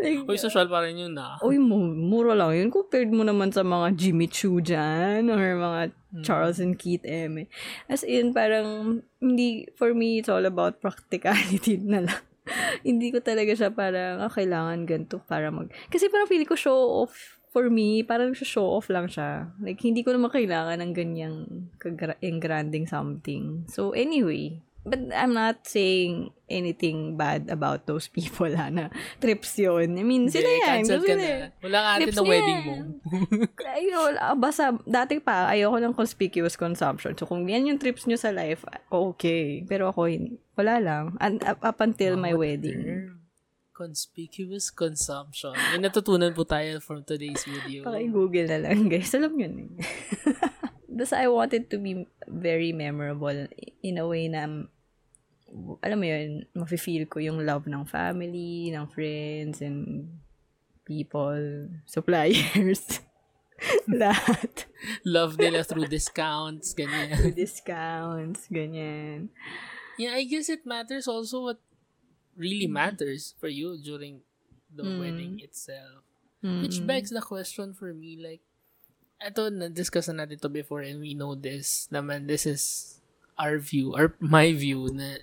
like, 0.01 0.21
Uy, 0.27 0.37
social 0.37 0.67
pa 0.69 0.83
rin 0.85 0.99
yun 0.99 1.15
ah. 1.17 1.39
Uy, 1.41 1.57
mu- 1.57 1.95
mura 1.95 2.35
lang 2.35 2.53
yun. 2.53 2.69
Compared 2.69 3.09
mo 3.09 3.23
naman 3.23 3.49
sa 3.49 3.63
mga 3.63 3.95
Jimmy 3.95 4.27
Choo 4.27 4.59
dyan 4.59 5.31
or 5.31 5.39
mga 5.55 5.81
Hmm. 6.09 6.25
Charles 6.25 6.57
and 6.57 6.73
Keith 6.73 7.05
M. 7.05 7.45
As 7.85 8.01
in, 8.01 8.33
parang, 8.33 9.01
hindi, 9.21 9.69
for 9.77 9.93
me, 9.93 10.17
it's 10.17 10.25
all 10.25 10.41
about 10.41 10.81
practicality 10.81 11.77
na 11.85 12.01
lang. 12.01 12.21
hindi 12.81 13.13
ko 13.13 13.21
talaga 13.21 13.53
siya 13.53 13.69
parang, 13.69 14.17
ah, 14.17 14.31
kailangan 14.33 14.89
ganito 14.89 15.21
para 15.29 15.53
mag... 15.53 15.69
Kasi 15.93 16.09
parang 16.09 16.25
feeling 16.25 16.49
ko 16.49 16.57
show 16.57 17.05
off 17.05 17.37
for 17.49 17.69
me, 17.69 18.05
parang 18.05 18.33
show 18.37 18.77
off 18.77 18.89
lang 18.93 19.09
siya. 19.09 19.49
Like, 19.57 19.81
hindi 19.81 20.05
ko 20.05 20.13
naman 20.13 20.29
kailangan 20.29 20.79
ng 20.79 20.93
ganyang 20.93 21.37
kagra- 21.81 22.21
engranding 22.21 22.85
something. 22.85 23.65
So, 23.65 23.91
anyway, 23.97 24.61
but 24.85 25.01
I'm 25.11 25.33
not 25.33 25.65
saying 25.65 26.29
anything 26.45 27.17
bad 27.17 27.49
about 27.49 27.89
those 27.89 28.05
people, 28.05 28.53
ha, 28.59 28.69
na 28.69 28.93
trips 29.17 29.57
yun. 29.57 29.97
I 29.97 30.03
mean, 30.05 30.29
sila 30.29 30.45
Hindi, 30.45 30.61
yan. 30.61 30.69
cancel 30.69 31.01
ka 31.01 31.13
na. 31.17 31.29
Wala 31.65 31.77
ka 31.81 31.89
atin 31.97 32.13
na 32.13 32.23
wedding 32.23 32.61
mo. 32.61 32.73
Ay, 33.65 33.85
wala. 33.91 34.21
Basta, 34.37 34.63
dati 34.85 35.17
pa, 35.17 35.49
ayoko 35.49 35.77
ng 35.81 35.97
conspicuous 35.97 36.53
consumption. 36.53 37.17
So, 37.17 37.25
kung 37.25 37.49
yan 37.49 37.65
yung 37.65 37.81
trips 37.81 38.05
nyo 38.05 38.15
sa 38.15 38.29
life, 38.29 38.61
okay. 38.93 39.65
Pero 39.65 39.89
ako, 39.89 40.05
wala 40.53 40.77
lang. 40.77 41.17
And, 41.17 41.41
up, 41.41 41.65
up 41.65 41.81
until 41.81 42.13
my 42.13 42.37
wedding. 42.37 42.81
Term. 42.85 43.18
Conspicuous 43.79 44.67
consumption. 44.75 45.55
May 45.71 45.79
natutunan 45.79 46.35
po 46.35 46.43
tayo 46.43 46.83
from 46.83 47.07
today's 47.07 47.47
video. 47.47 47.87
Paki-google 47.87 48.51
na 48.51 48.59
lang, 48.59 48.91
guys. 48.91 49.15
Alam 49.15 49.39
yun. 49.39 49.55
Basta 50.99 51.23
I 51.23 51.31
wanted 51.31 51.71
to 51.71 51.79
be 51.79 52.03
very 52.27 52.75
memorable 52.75 53.47
in 53.79 53.95
a 53.95 54.03
way 54.03 54.27
na 54.27 54.67
alam 55.79 55.95
mo 55.95 56.05
yun, 56.11 56.43
mafe-feel 56.51 57.07
ko 57.07 57.23
yung 57.23 57.39
love 57.47 57.71
ng 57.71 57.87
family, 57.87 58.67
ng 58.67 58.83
friends, 58.91 59.63
and 59.63 60.11
people, 60.83 61.71
suppliers, 61.87 62.99
lahat. 63.87 64.67
Love 65.07 65.39
nila 65.39 65.63
through 65.63 65.87
discounts, 65.87 66.75
ganyan. 66.75 67.31
Discounts, 67.31 68.51
ganyan. 68.51 69.31
Yeah, 69.95 70.19
I 70.19 70.27
guess 70.27 70.51
it 70.51 70.67
matters 70.67 71.07
also 71.07 71.47
what 71.47 71.63
really 72.39 72.71
Mm. 72.71 72.79
matters 72.79 73.35
for 73.35 73.51
you 73.51 73.75
during 73.75 74.23
the 74.71 74.87
wedding 74.97 75.43
itself. 75.43 76.07
Which 76.39 76.79
Mm. 76.79 76.87
begs 76.87 77.11
the 77.11 77.19
question 77.19 77.75
for 77.75 77.91
me, 77.91 78.15
like, 78.15 78.39
eto, 79.19 79.51
na-discuss 79.51 80.07
na 80.07 80.23
natin 80.23 80.39
to 80.39 80.47
before 80.47 80.79
and 80.79 81.03
we 81.03 81.11
know 81.11 81.35
this, 81.35 81.91
naman, 81.91 82.31
this 82.31 82.47
is 82.47 82.95
our 83.35 83.59
view, 83.59 83.91
or 83.91 84.15
my 84.23 84.55
view, 84.55 84.87
na 84.87 85.19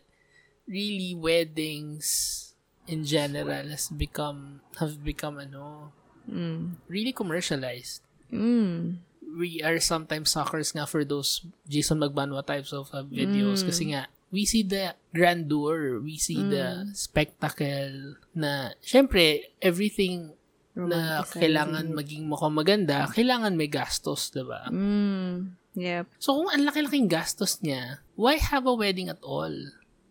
really 0.68 1.16
weddings 1.16 2.52
in 2.85 3.00
general 3.08 3.64
has 3.73 3.88
become, 3.88 4.61
have 4.76 5.00
become, 5.00 5.40
ano, 5.40 5.88
Mm. 6.28 6.76
really 6.92 7.16
commercialized. 7.16 8.02
Mm. 8.28 9.00
We 9.37 9.62
are 9.64 9.78
sometimes 9.80 10.32
suckers 10.37 10.73
nga 10.76 10.85
for 10.85 11.00
those 11.06 11.44
Jason 11.64 12.02
Magbanwa 12.02 12.44
types 12.44 12.73
of 12.76 12.90
uh, 12.92 13.04
videos 13.08 13.62
kasi 13.64 13.94
nga, 13.94 14.11
we 14.30 14.45
see 14.45 14.66
the 14.66 14.95
grandeur, 15.14 16.02
we 16.02 16.18
see 16.18 16.38
the 16.42 16.90
spectacle 16.92 18.18
na, 18.35 18.75
syempre, 18.83 19.54
everything 19.62 20.35
na 20.76 21.25
kailangan 21.25 21.88
maging 21.97 22.28
mukhang 22.28 22.52
maganda, 22.52 23.09
kailangan 23.09 23.56
may 23.56 23.64
gastos, 23.64 24.28
'di 24.28 24.45
ba? 24.45 24.68
Mm. 24.68 25.56
Yep. 25.76 26.04
So 26.21 26.37
kung 26.37 26.52
ang 26.52 26.68
laki-laking 26.68 27.09
gastos 27.09 27.61
niya, 27.64 28.04
why 28.16 28.37
have 28.37 28.68
a 28.68 28.76
wedding 28.76 29.09
at 29.09 29.21
all? 29.25 29.52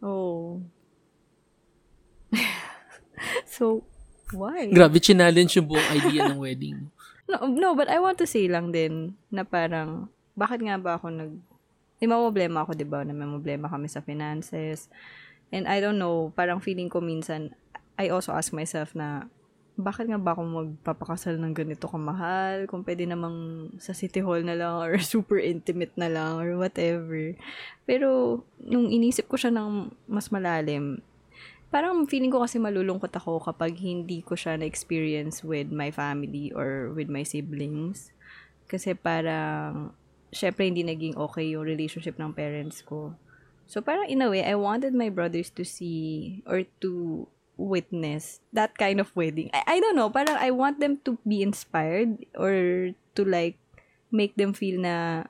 Oh. 0.02 0.62
so, 3.56 3.82
why? 4.30 4.70
Grabe, 4.70 5.02
challenge 5.02 5.58
yung 5.58 5.70
buong 5.70 5.90
idea 5.94 6.30
ng 6.30 6.42
wedding. 6.42 6.80
No, 7.26 7.50
no, 7.50 7.74
but 7.74 7.90
I 7.90 7.98
want 7.98 8.22
to 8.22 8.30
say 8.30 8.46
lang 8.46 8.70
din 8.70 9.18
na 9.34 9.42
parang, 9.42 10.14
bakit 10.38 10.62
nga 10.62 10.78
ba 10.78 11.02
ako 11.02 11.10
nag... 11.10 11.34
May 12.00 12.12
mga 12.12 12.26
problema 12.28 12.58
ako, 12.68 12.72
di 12.76 12.88
ba? 12.88 13.08
Na 13.08 13.16
may 13.16 13.28
problema 13.28 13.72
kami 13.72 13.88
sa 13.88 14.04
finances. 14.04 14.92
And 15.54 15.70
I 15.70 15.80
don't 15.80 16.02
know, 16.02 16.36
parang 16.36 16.60
feeling 16.60 16.92
ko 16.92 17.00
minsan, 17.00 17.56
I 17.96 18.12
also 18.12 18.36
ask 18.36 18.52
myself 18.52 18.92
na, 18.92 19.32
bakit 19.76 20.08
nga 20.08 20.20
ba 20.20 20.32
ako 20.32 20.42
magpapakasal 20.44 21.36
ng 21.36 21.52
ganito 21.52 21.88
kamahal? 21.92 22.68
Kung 22.68 22.88
pwede 22.88 23.04
namang 23.04 23.70
sa 23.76 23.92
City 23.92 24.24
Hall 24.24 24.44
na 24.44 24.56
lang 24.56 24.80
or 24.80 24.96
super 25.04 25.40
intimate 25.40 25.92
na 26.00 26.08
lang 26.08 26.40
or 26.40 26.56
whatever. 26.56 27.36
Pero, 27.84 28.40
nung 28.60 28.88
inisip 28.88 29.28
ko 29.28 29.36
siya 29.36 29.52
ng 29.52 29.92
mas 30.08 30.32
malalim, 30.32 31.04
parang 31.72 32.08
feeling 32.08 32.32
ko 32.32 32.40
kasi 32.40 32.56
malulungkot 32.56 33.12
ako 33.12 33.44
kapag 33.44 33.76
hindi 33.76 34.24
ko 34.24 34.40
siya 34.40 34.56
na-experience 34.56 35.44
with 35.44 35.68
my 35.72 35.92
family 35.92 36.56
or 36.56 36.96
with 36.96 37.12
my 37.12 37.28
siblings. 37.28 38.16
Kasi 38.72 38.96
parang, 38.96 39.92
syempre 40.36 40.68
hindi 40.68 40.84
naging 40.84 41.16
okay 41.16 41.48
yung 41.48 41.64
relationship 41.64 42.20
ng 42.20 42.36
parents 42.36 42.84
ko. 42.84 43.16
So 43.66 43.80
parang 43.80 44.12
in 44.12 44.22
a 44.22 44.30
way, 44.30 44.44
I 44.44 44.54
wanted 44.60 44.94
my 44.94 45.10
brothers 45.10 45.50
to 45.56 45.64
see 45.64 46.44
or 46.46 46.68
to 46.84 47.26
witness 47.56 48.44
that 48.52 48.78
kind 48.78 49.00
of 49.00 49.16
wedding. 49.16 49.50
I, 49.56 49.80
I 49.80 49.80
don't 49.80 49.96
know, 49.96 50.12
parang 50.12 50.36
I 50.36 50.52
want 50.52 50.84
them 50.84 51.00
to 51.08 51.18
be 51.24 51.42
inspired 51.42 52.28
or 52.36 52.92
to 53.16 53.22
like 53.24 53.58
make 54.12 54.36
them 54.36 54.54
feel 54.54 54.84
na, 54.84 55.26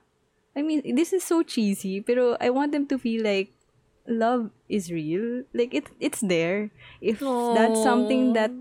I 0.57 0.65
mean, 0.65 0.83
this 0.97 1.13
is 1.13 1.23
so 1.23 1.43
cheesy, 1.43 2.01
pero 2.01 2.35
I 2.41 2.49
want 2.49 2.73
them 2.73 2.89
to 2.89 2.97
feel 2.97 3.23
like 3.23 3.53
love 4.07 4.49
is 4.67 4.91
real. 4.91 5.43
Like 5.53 5.73
it 5.73 5.93
it's 5.99 6.21
there. 6.21 6.71
If 6.99 7.19
that's 7.21 7.81
something 7.81 8.33
that 8.33 8.51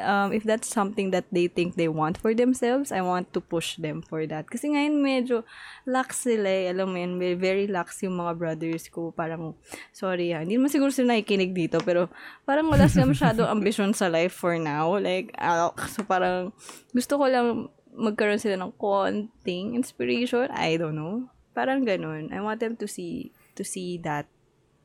um 0.00 0.32
if 0.32 0.42
that's 0.42 0.68
something 0.72 1.12
that 1.12 1.28
they 1.28 1.44
think 1.44 1.76
they 1.76 1.88
want 1.88 2.16
for 2.16 2.32
themselves, 2.32 2.88
I 2.90 3.04
want 3.04 3.32
to 3.36 3.40
push 3.44 3.76
them 3.76 4.00
for 4.00 4.24
that. 4.24 4.48
Kasi 4.48 4.72
ngayon 4.72 5.04
medyo 5.04 5.44
lax 5.84 6.24
sila 6.24 6.48
eh. 6.48 6.72
Alam 6.72 6.96
mo 6.96 7.00
may- 7.20 7.36
very 7.36 7.68
lax 7.68 8.00
yung 8.00 8.16
mga 8.16 8.36
brothers 8.40 8.88
ko. 8.88 9.12
Parang, 9.12 9.52
sorry 9.92 10.32
ha, 10.32 10.42
hindi 10.42 10.56
naman 10.56 10.72
siguro 10.72 10.88
sila 10.88 11.12
nakikinig 11.12 11.52
dito, 11.52 11.78
pero 11.84 12.08
parang 12.48 12.72
wala 12.72 12.88
sila 12.88 13.04
masyadong 13.14 13.48
ambisyon 13.48 13.92
sa 13.92 14.08
life 14.08 14.32
for 14.32 14.56
now. 14.56 14.96
Like, 14.96 15.36
ah, 15.36 15.72
so 15.92 16.02
parang 16.02 16.56
gusto 16.96 17.20
ko 17.20 17.24
lang 17.28 17.68
magkaroon 17.92 18.40
sila 18.40 18.56
ng 18.56 18.72
konting 18.80 19.76
inspiration. 19.76 20.48
I 20.52 20.80
don't 20.80 20.96
know. 20.96 21.28
Parang 21.52 21.84
ganun. 21.84 22.32
I 22.32 22.40
want 22.40 22.62
them 22.62 22.78
to 22.80 22.86
see 22.88 23.34
to 23.58 23.66
see 23.66 23.98
that 24.06 24.30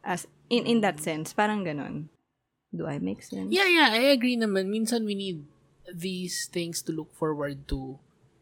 as 0.03 0.27
in 0.49 0.65
in 0.67 0.81
that 0.83 0.99
sense. 0.99 1.31
Parang 1.31 1.63
ganun. 1.63 2.09
Do 2.75 2.85
I 2.85 2.99
make 2.99 3.23
sense? 3.23 3.49
Yeah, 3.49 3.67
yeah, 3.71 3.89
I 3.95 4.11
agree 4.11 4.35
naman. 4.35 4.67
Minsan 4.67 5.07
we 5.07 5.15
need 5.15 5.47
these 5.87 6.49
things 6.51 6.81
to 6.83 6.91
look 6.91 7.13
forward 7.15 7.67
to 7.71 7.99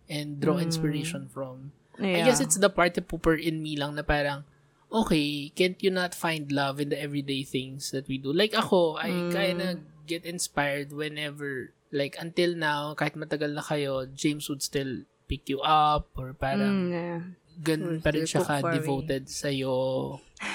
and 0.09 0.39
draw 0.41 0.57
inspiration 0.57 1.29
from. 1.29 1.71
I 2.01 2.25
guess 2.25 2.41
it's 2.41 2.57
the 2.57 2.69
party 2.73 3.01
pooper 3.01 3.37
in 3.37 3.61
me 3.61 3.77
lang 3.77 3.95
na 3.95 4.01
parang, 4.01 4.43
okay, 4.91 5.49
can't 5.53 5.77
you 5.81 5.91
not 5.93 6.13
find 6.17 6.51
love 6.51 6.81
in 6.81 6.89
the 6.89 6.99
everyday 6.99 7.43
things 7.43 7.91
that 7.91 8.07
we 8.07 8.17
do? 8.17 8.33
Like 8.33 8.53
ako, 8.53 8.97
I 8.97 9.29
kinda 9.29 9.77
get 10.09 10.25
inspired 10.25 10.91
whenever, 10.91 11.71
like 11.93 12.17
until 12.19 12.57
now, 12.57 12.93
kahit 12.97 13.13
matagal 13.13 13.53
na 13.53 13.61
kayo, 13.61 14.09
James 14.09 14.49
would 14.49 14.61
still 14.65 15.05
pick 15.29 15.47
you 15.49 15.61
up 15.61 16.09
or 16.17 16.33
parang 16.33 16.89
Mm, 16.89 16.91
yeah. 16.91 17.21
Ganun 17.61 18.01
pa 18.01 18.09
rin 18.09 18.25
siya 18.25 18.41
ka 18.41 18.63
devoted 18.73 19.29
sa 19.29 19.51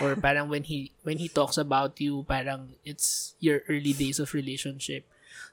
or 0.02 0.16
parang 0.18 0.48
when 0.50 0.64
he 0.66 0.90
when 1.06 1.16
he 1.18 1.28
talks 1.30 1.56
about 1.56 1.96
you 2.02 2.24
parang 2.28 2.74
it's 2.84 3.34
your 3.38 3.62
early 3.68 3.94
days 3.94 4.18
of 4.18 4.34
relationship 4.34 5.04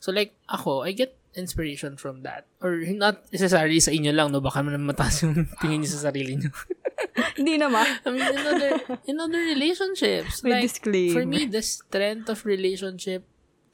so 0.01 0.11
like 0.11 0.33
ako 0.49 0.83
I 0.83 0.91
get 0.91 1.15
inspiration 1.35 1.99
from 1.99 2.23
that 2.23 2.47
or 2.63 2.79
not 2.95 3.27
necessarily 3.31 3.79
sa 3.83 3.91
inyo 3.91 4.15
lang 4.15 4.31
no 4.31 4.39
baka 4.39 4.63
naman 4.63 4.87
mataas 4.87 5.23
yung 5.27 5.47
tingin 5.61 5.83
niyo 5.83 5.91
sa 5.91 6.11
sarili 6.11 6.39
niyo 6.39 6.51
Hindi 7.35 7.55
naman. 7.59 7.83
I 8.03 8.09
mean 8.11 8.27
in 8.27 8.43
other 8.47 8.71
in 9.07 9.15
other 9.19 9.39
relationships 9.43 10.43
May 10.43 10.59
like 10.59 10.67
disclaimer. 10.71 11.15
for 11.15 11.23
me 11.27 11.43
the 11.47 11.63
strength 11.63 12.27
of 12.31 12.43
relationship 12.47 13.23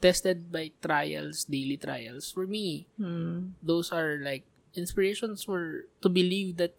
tested 0.02 0.50
by 0.50 0.74
trials 0.82 1.46
daily 1.46 1.78
trials 1.78 2.30
for 2.34 2.46
me 2.50 2.90
Hmm. 2.98 3.54
those 3.62 3.94
are 3.94 4.18
like 4.18 4.42
inspirations 4.74 5.46
for 5.46 5.86
to 6.02 6.08
believe 6.10 6.58
that 6.58 6.74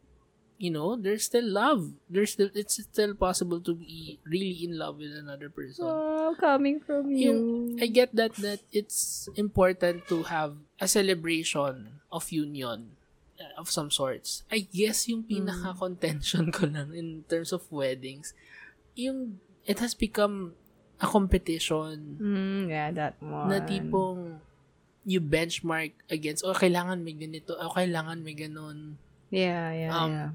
you 0.63 0.71
know, 0.71 0.95
there's 0.95 1.27
still 1.27 1.43
love. 1.43 1.91
There's 2.07 2.31
still 2.31 2.47
it's 2.55 2.79
still 2.79 3.11
possible 3.19 3.59
to 3.59 3.75
be 3.75 4.15
really 4.23 4.63
in 4.63 4.79
love 4.79 4.95
with 4.95 5.11
another 5.11 5.51
person. 5.51 5.83
Oh, 5.83 6.31
coming 6.39 6.79
from 6.79 7.11
you. 7.11 7.19
Yung, 7.19 7.41
I 7.83 7.91
get 7.91 8.15
that 8.15 8.39
that 8.39 8.63
it's 8.71 9.27
important 9.35 10.07
to 10.07 10.23
have 10.31 10.55
a 10.79 10.87
celebration 10.87 11.99
of 12.07 12.31
union 12.31 12.95
uh, 13.35 13.59
of 13.59 13.67
some 13.67 13.91
sorts. 13.91 14.47
I 14.47 14.63
guess 14.63 15.11
yung 15.11 15.27
pinaka-contention 15.27 16.47
ko 16.55 16.71
lang 16.71 16.95
in 16.95 17.27
terms 17.27 17.51
of 17.51 17.67
weddings, 17.67 18.31
yung 18.95 19.43
it 19.67 19.83
has 19.83 19.91
become 19.91 20.55
a 21.03 21.07
competition 21.11 22.15
Mm, 22.15 22.63
yeah, 22.71 22.87
that 22.95 23.19
one. 23.19 23.51
na 23.51 23.59
tipong 23.59 24.39
you 25.03 25.19
benchmark 25.19 25.91
against, 26.07 26.47
oh, 26.47 26.55
kailangan 26.55 27.03
may 27.03 27.11
ganito, 27.11 27.51
oh, 27.59 27.67
kailangan 27.75 28.23
may 28.23 28.31
ganon. 28.31 28.95
Yeah, 29.27 29.73
yeah, 29.75 29.91
Um, 29.91 30.11
yeah. 30.15 30.29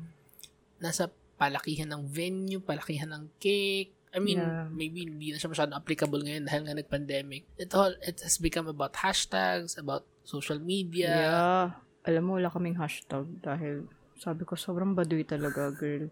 Nasa 0.78 1.10
palakihan 1.38 1.86
ng 1.86 2.06
venue, 2.10 2.58
palakihan 2.58 3.10
ng 3.10 3.30
cake. 3.38 3.94
I 4.10 4.18
mean, 4.18 4.40
Yeah. 4.40 4.66
maybe 4.72 5.04
hindi 5.04 5.30
na 5.30 5.38
siya 5.38 5.52
masyadong 5.52 5.76
applicable 5.76 6.24
ngayon 6.24 6.48
dahil 6.48 6.60
nga 6.64 6.74
nag-pandemic. 6.74 7.44
It 7.60 7.70
all, 7.76 7.92
it 8.02 8.18
has 8.24 8.40
become 8.40 8.66
about 8.66 8.96
hashtags, 8.96 9.76
about 9.76 10.08
social 10.24 10.58
media. 10.58 11.12
Yeah. 11.12 11.64
Alam 12.08 12.22
mo, 12.24 12.30
wala 12.40 12.48
kaming 12.48 12.80
hashtag 12.80 13.28
dahil 13.44 13.84
sabi 14.18 14.42
ko, 14.42 14.58
sobrang 14.58 14.96
baduy 14.96 15.22
talaga, 15.22 15.70
girl. 15.70 16.10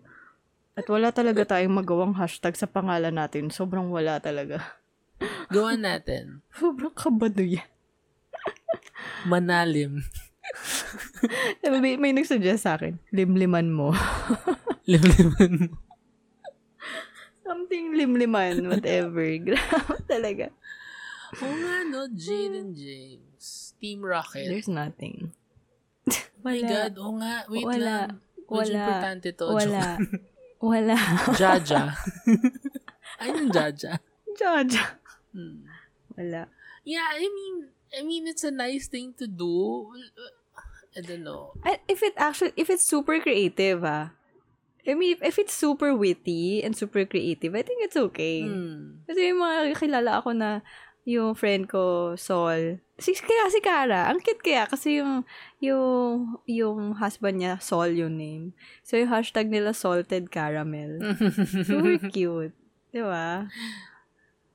At 0.76 0.86
wala 0.92 1.08
talaga 1.08 1.56
tayong 1.56 1.72
magawang 1.72 2.14
hashtag 2.14 2.54
sa 2.54 2.68
pangalan 2.68 3.16
natin. 3.16 3.48
Sobrang 3.48 3.88
wala 3.88 4.20
talaga. 4.20 4.60
Gawa 5.54 5.72
natin. 5.74 6.44
Sobrang 6.52 6.92
kabaduy. 6.92 7.64
Manalim. 9.30 10.04
may, 11.64 11.96
may 11.96 12.12
nagsuggest 12.12 12.68
sa 12.68 12.76
akin, 12.78 13.00
limliman 13.10 13.72
mo. 13.72 13.90
Limliman 14.86 15.52
mo. 15.66 15.76
Something 17.46 17.94
limliman, 17.94 18.70
whatever. 18.70 19.22
Grabe 19.46 19.98
talaga. 20.06 20.46
Oo 21.42 21.54
nga, 21.62 21.76
no? 21.86 22.10
Jaden 22.10 22.74
James. 22.74 23.74
Team 23.78 24.02
Rocket. 24.02 24.46
There's 24.50 24.70
nothing. 24.70 25.34
my. 26.46 26.62
God. 26.62 26.94
Oo 26.98 27.18
nga. 27.18 27.46
Wait 27.50 27.66
Wala. 27.66 27.82
lang. 27.82 28.08
Medyo 28.46 28.62
Wala. 28.62 28.78
importante 28.78 29.28
to. 29.34 29.46
Wala. 29.50 29.86
Wala. 30.62 30.98
Jaja. 31.34 31.82
Ayun 33.22 33.50
Jaja. 33.50 33.98
Jaja. 34.38 34.84
Hmm. 35.34 35.66
Wala. 36.14 36.46
Yeah, 36.86 37.10
I 37.10 37.26
mean, 37.26 37.56
I 37.90 38.00
mean, 38.06 38.30
it's 38.30 38.46
a 38.46 38.54
nice 38.54 38.86
thing 38.86 39.14
to 39.18 39.26
do. 39.26 39.90
I 40.96 41.02
don't 41.02 41.26
know. 41.26 41.52
If 41.90 42.00
it 42.06 42.14
actually, 42.16 42.54
if 42.56 42.70
it's 42.70 42.86
super 42.86 43.18
creative, 43.20 43.84
ah. 43.84 44.15
I 44.86 44.94
mean, 44.94 45.18
if, 45.18 45.22
if 45.22 45.36
it's 45.38 45.54
super 45.54 45.94
witty 45.94 46.62
and 46.62 46.76
super 46.76 47.04
creative, 47.04 47.54
I 47.54 47.62
think 47.62 47.82
it's 47.82 47.98
okay. 47.98 48.46
Hmm. 48.46 49.02
Kasi 49.10 49.34
yung 49.34 49.42
mga 49.42 49.74
kilala 49.74 50.22
ako 50.22 50.30
na 50.32 50.62
yung 51.06 51.38
friend 51.38 51.70
ko, 51.70 52.14
Sol. 52.18 52.82
Si, 52.98 53.14
kaya 53.14 53.46
si 53.46 53.62
Kara, 53.62 54.10
ang 54.10 54.18
cute 54.18 54.42
kaya 54.42 54.66
kasi 54.66 54.98
yung, 54.98 55.22
yung, 55.62 56.34
yung 56.50 56.98
husband 56.98 57.38
niya, 57.38 57.62
Sol 57.62 57.94
yung 57.94 58.18
name. 58.18 58.50
So 58.82 58.98
yung 58.98 59.14
hashtag 59.14 59.46
nila, 59.46 59.70
salted 59.70 60.34
caramel. 60.34 60.98
Super 61.70 62.10
cute. 62.10 62.54
Di 62.90 63.02
ba? 63.06 63.46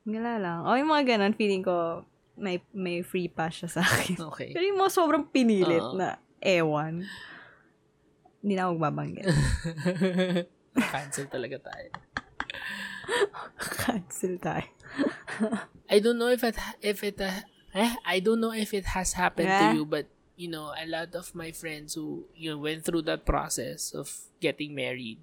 Wala 0.04 0.32
lang. 0.36 0.60
O 0.68 0.76
yung 0.76 0.92
mga 0.92 1.16
ganun, 1.16 1.32
feeling 1.32 1.64
ko, 1.64 2.04
may, 2.36 2.60
may 2.76 3.00
free 3.00 3.32
pass 3.32 3.64
siya 3.64 3.80
sa 3.80 3.80
akin. 3.80 4.20
Okay. 4.32 4.52
Pero 4.52 4.64
yung 4.68 4.80
mga 4.84 4.92
sobrang 4.92 5.24
pinilit 5.32 5.80
Oo. 5.80 5.96
na 5.96 6.20
ewan, 6.44 7.08
hindi 8.42 8.58
na 8.58 8.66
ako 8.68 8.72
magbabanggit. 8.74 9.26
Cancel 10.92 11.26
talaga 11.30 11.56
tayo. 11.62 11.88
Cancel 13.78 14.34
tayo. 14.42 14.66
I 15.88 15.98
don't 16.02 16.18
know 16.18 16.28
if 16.28 16.42
it, 16.42 16.56
if 16.82 17.06
it, 17.06 17.20
uh, 17.22 17.46
eh, 17.74 17.94
I 18.04 18.18
don't 18.20 18.40
know 18.40 18.52
if 18.52 18.74
it 18.74 18.92
has 18.92 19.14
happened 19.14 19.48
Eh? 19.48 19.60
to 19.60 19.66
you, 19.78 19.84
but, 19.86 20.10
you 20.36 20.50
know, 20.50 20.74
a 20.74 20.86
lot 20.86 21.14
of 21.14 21.34
my 21.34 21.52
friends 21.52 21.94
who, 21.94 22.26
you 22.34 22.50
know, 22.50 22.58
went 22.58 22.84
through 22.84 23.02
that 23.06 23.24
process 23.24 23.94
of 23.94 24.10
getting 24.40 24.74
married, 24.74 25.18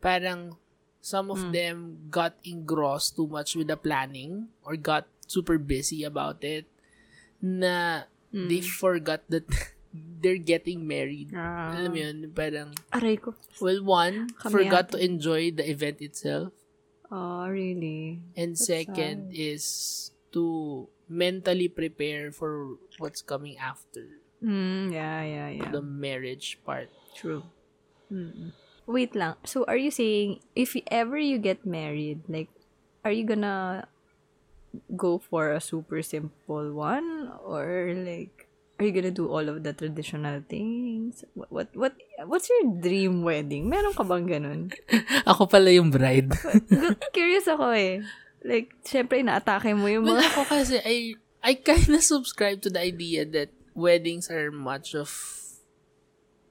parang, 0.00 0.56
some 1.04 1.28
of 1.28 1.52
them 1.52 2.08
got 2.08 2.32
engrossed 2.48 3.12
too 3.16 3.28
much 3.28 3.52
with 3.56 3.68
the 3.68 3.76
planning 3.76 4.48
or 4.64 4.72
got 4.72 5.04
super 5.28 5.58
busy 5.60 6.00
about 6.00 6.40
it 6.40 6.64
na 7.44 8.08
they 8.32 8.64
forgot 8.64 9.20
that 9.28 9.44
they're 9.94 10.42
getting 10.42 10.82
married. 10.86 11.30
Ah. 11.30 11.70
Alam 11.78 11.90
mo 11.94 11.98
yun, 12.02 12.18
parang, 12.34 12.74
Aray 12.90 13.16
ko. 13.16 13.38
well, 13.62 13.78
one, 13.86 14.26
Kami 14.42 14.50
forgot 14.50 14.90
to 14.90 14.98
enjoy 14.98 15.54
the 15.54 15.62
event 15.62 16.02
itself. 16.02 16.50
Oh, 17.14 17.46
really? 17.46 18.18
And 18.34 18.58
second 18.58 19.30
is 19.30 20.10
to 20.34 20.88
mentally 21.06 21.68
prepare 21.70 22.32
for 22.34 22.80
what's 22.98 23.22
coming 23.22 23.54
after 23.60 24.18
Mm, 24.44 24.92
yeah, 24.92 25.22
yeah, 25.24 25.48
yeah. 25.48 25.70
the 25.72 25.80
marriage 25.80 26.60
part. 26.66 26.92
True. 27.16 27.48
Mm-mm. 28.12 28.52
Wait 28.84 29.16
lang. 29.16 29.40
So, 29.48 29.64
are 29.64 29.78
you 29.80 29.88
saying, 29.88 30.44
if 30.52 30.76
ever 30.92 31.16
you 31.16 31.38
get 31.40 31.64
married, 31.64 32.20
like, 32.28 32.52
are 33.04 33.12
you 33.14 33.24
gonna 33.24 33.88
go 34.92 35.16
for 35.16 35.48
a 35.48 35.60
super 35.64 36.02
simple 36.04 36.76
one? 36.76 37.32
Or, 37.40 37.94
like, 37.96 38.43
are 38.78 38.84
you 38.84 38.92
gonna 38.92 39.14
do 39.14 39.30
all 39.30 39.46
of 39.48 39.62
the 39.62 39.72
traditional 39.72 40.42
things? 40.48 41.24
What, 41.34 41.50
what, 41.52 41.68
what 41.74 41.94
what's 42.26 42.50
your 42.50 42.74
dream 42.80 43.22
wedding? 43.22 43.70
Meron 43.70 43.94
ka 43.94 44.02
bang 44.02 44.26
ganun? 44.26 44.60
Ako 45.30 45.46
pala 45.46 45.70
yung 45.70 45.90
bride. 45.94 46.34
Curious 47.14 47.46
ako 47.46 47.70
eh. 47.70 48.02
Like, 48.44 48.76
syempre, 48.84 49.24
inaatake 49.24 49.72
mo 49.72 49.88
yung 49.88 50.04
well, 50.04 50.20
mga... 50.20 50.28
ako 50.36 50.42
kasi, 50.44 50.76
I, 50.84 51.16
I 51.40 51.56
kind 51.56 51.96
of 51.96 52.04
subscribe 52.04 52.60
to 52.60 52.70
the 52.70 52.82
idea 52.82 53.24
that 53.24 53.48
weddings 53.72 54.28
are 54.28 54.52
much 54.52 54.92
of 54.92 55.08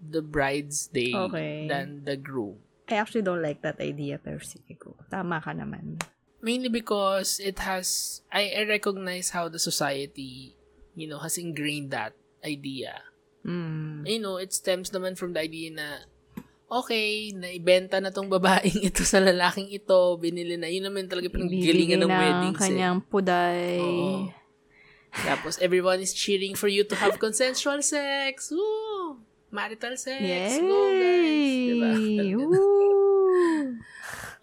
the 0.02 0.26
bride's 0.26 0.88
day 0.90 1.14
Okay. 1.14 1.70
than 1.70 2.02
the 2.04 2.18
groom. 2.18 2.58
I 2.90 2.98
actually 2.98 3.22
don't 3.22 3.42
like 3.46 3.62
that 3.62 3.80
idea, 3.80 4.18
pero 4.18 4.42
sige 4.42 4.74
ko. 4.76 4.98
Tama 5.08 5.40
ka 5.40 5.54
naman. 5.54 6.02
Mainly 6.42 6.68
because 6.68 7.40
it 7.40 7.62
has, 7.64 8.20
I, 8.34 8.52
I 8.58 8.68
recognize 8.68 9.32
how 9.32 9.48
the 9.48 9.60
society, 9.62 10.58
you 10.94 11.08
know, 11.10 11.20
has 11.20 11.38
ingrained 11.38 11.92
that 11.92 12.14
idea. 12.44 13.02
Mm. 13.44 14.08
you 14.08 14.24
know, 14.24 14.40
it 14.40 14.56
stems 14.56 14.88
naman 14.96 15.20
from 15.20 15.36
the 15.36 15.44
idea 15.44 15.68
na, 15.68 16.08
okay, 16.72 17.36
naibenta 17.36 18.00
na 18.00 18.08
tong 18.10 18.32
babaeng 18.32 18.80
ito 18.90 19.04
sa 19.04 19.20
lalaking 19.20 19.68
ito, 19.68 20.16
binili 20.16 20.56
na. 20.56 20.72
Yun 20.72 20.88
naman 20.88 21.12
talaga 21.12 21.28
pinagalingan 21.28 22.02
ng 22.02 22.08
ng 22.08 22.12
weddings. 22.12 22.56
eh. 22.56 22.62
kanyang 22.64 23.00
puday. 23.04 23.80
Oo. 23.84 24.32
Tapos, 25.14 25.62
everyone 25.62 26.02
is 26.02 26.16
cheering 26.16 26.58
for 26.58 26.66
you 26.66 26.82
to 26.82 26.98
have 26.98 27.22
consensual 27.22 27.78
sex. 27.86 28.50
Woo! 28.50 29.22
Marital 29.54 29.94
sex. 29.94 30.18
Yay! 30.18 30.58
Go, 30.58 30.80
guys. 30.90 31.54
Diba? 31.70 31.92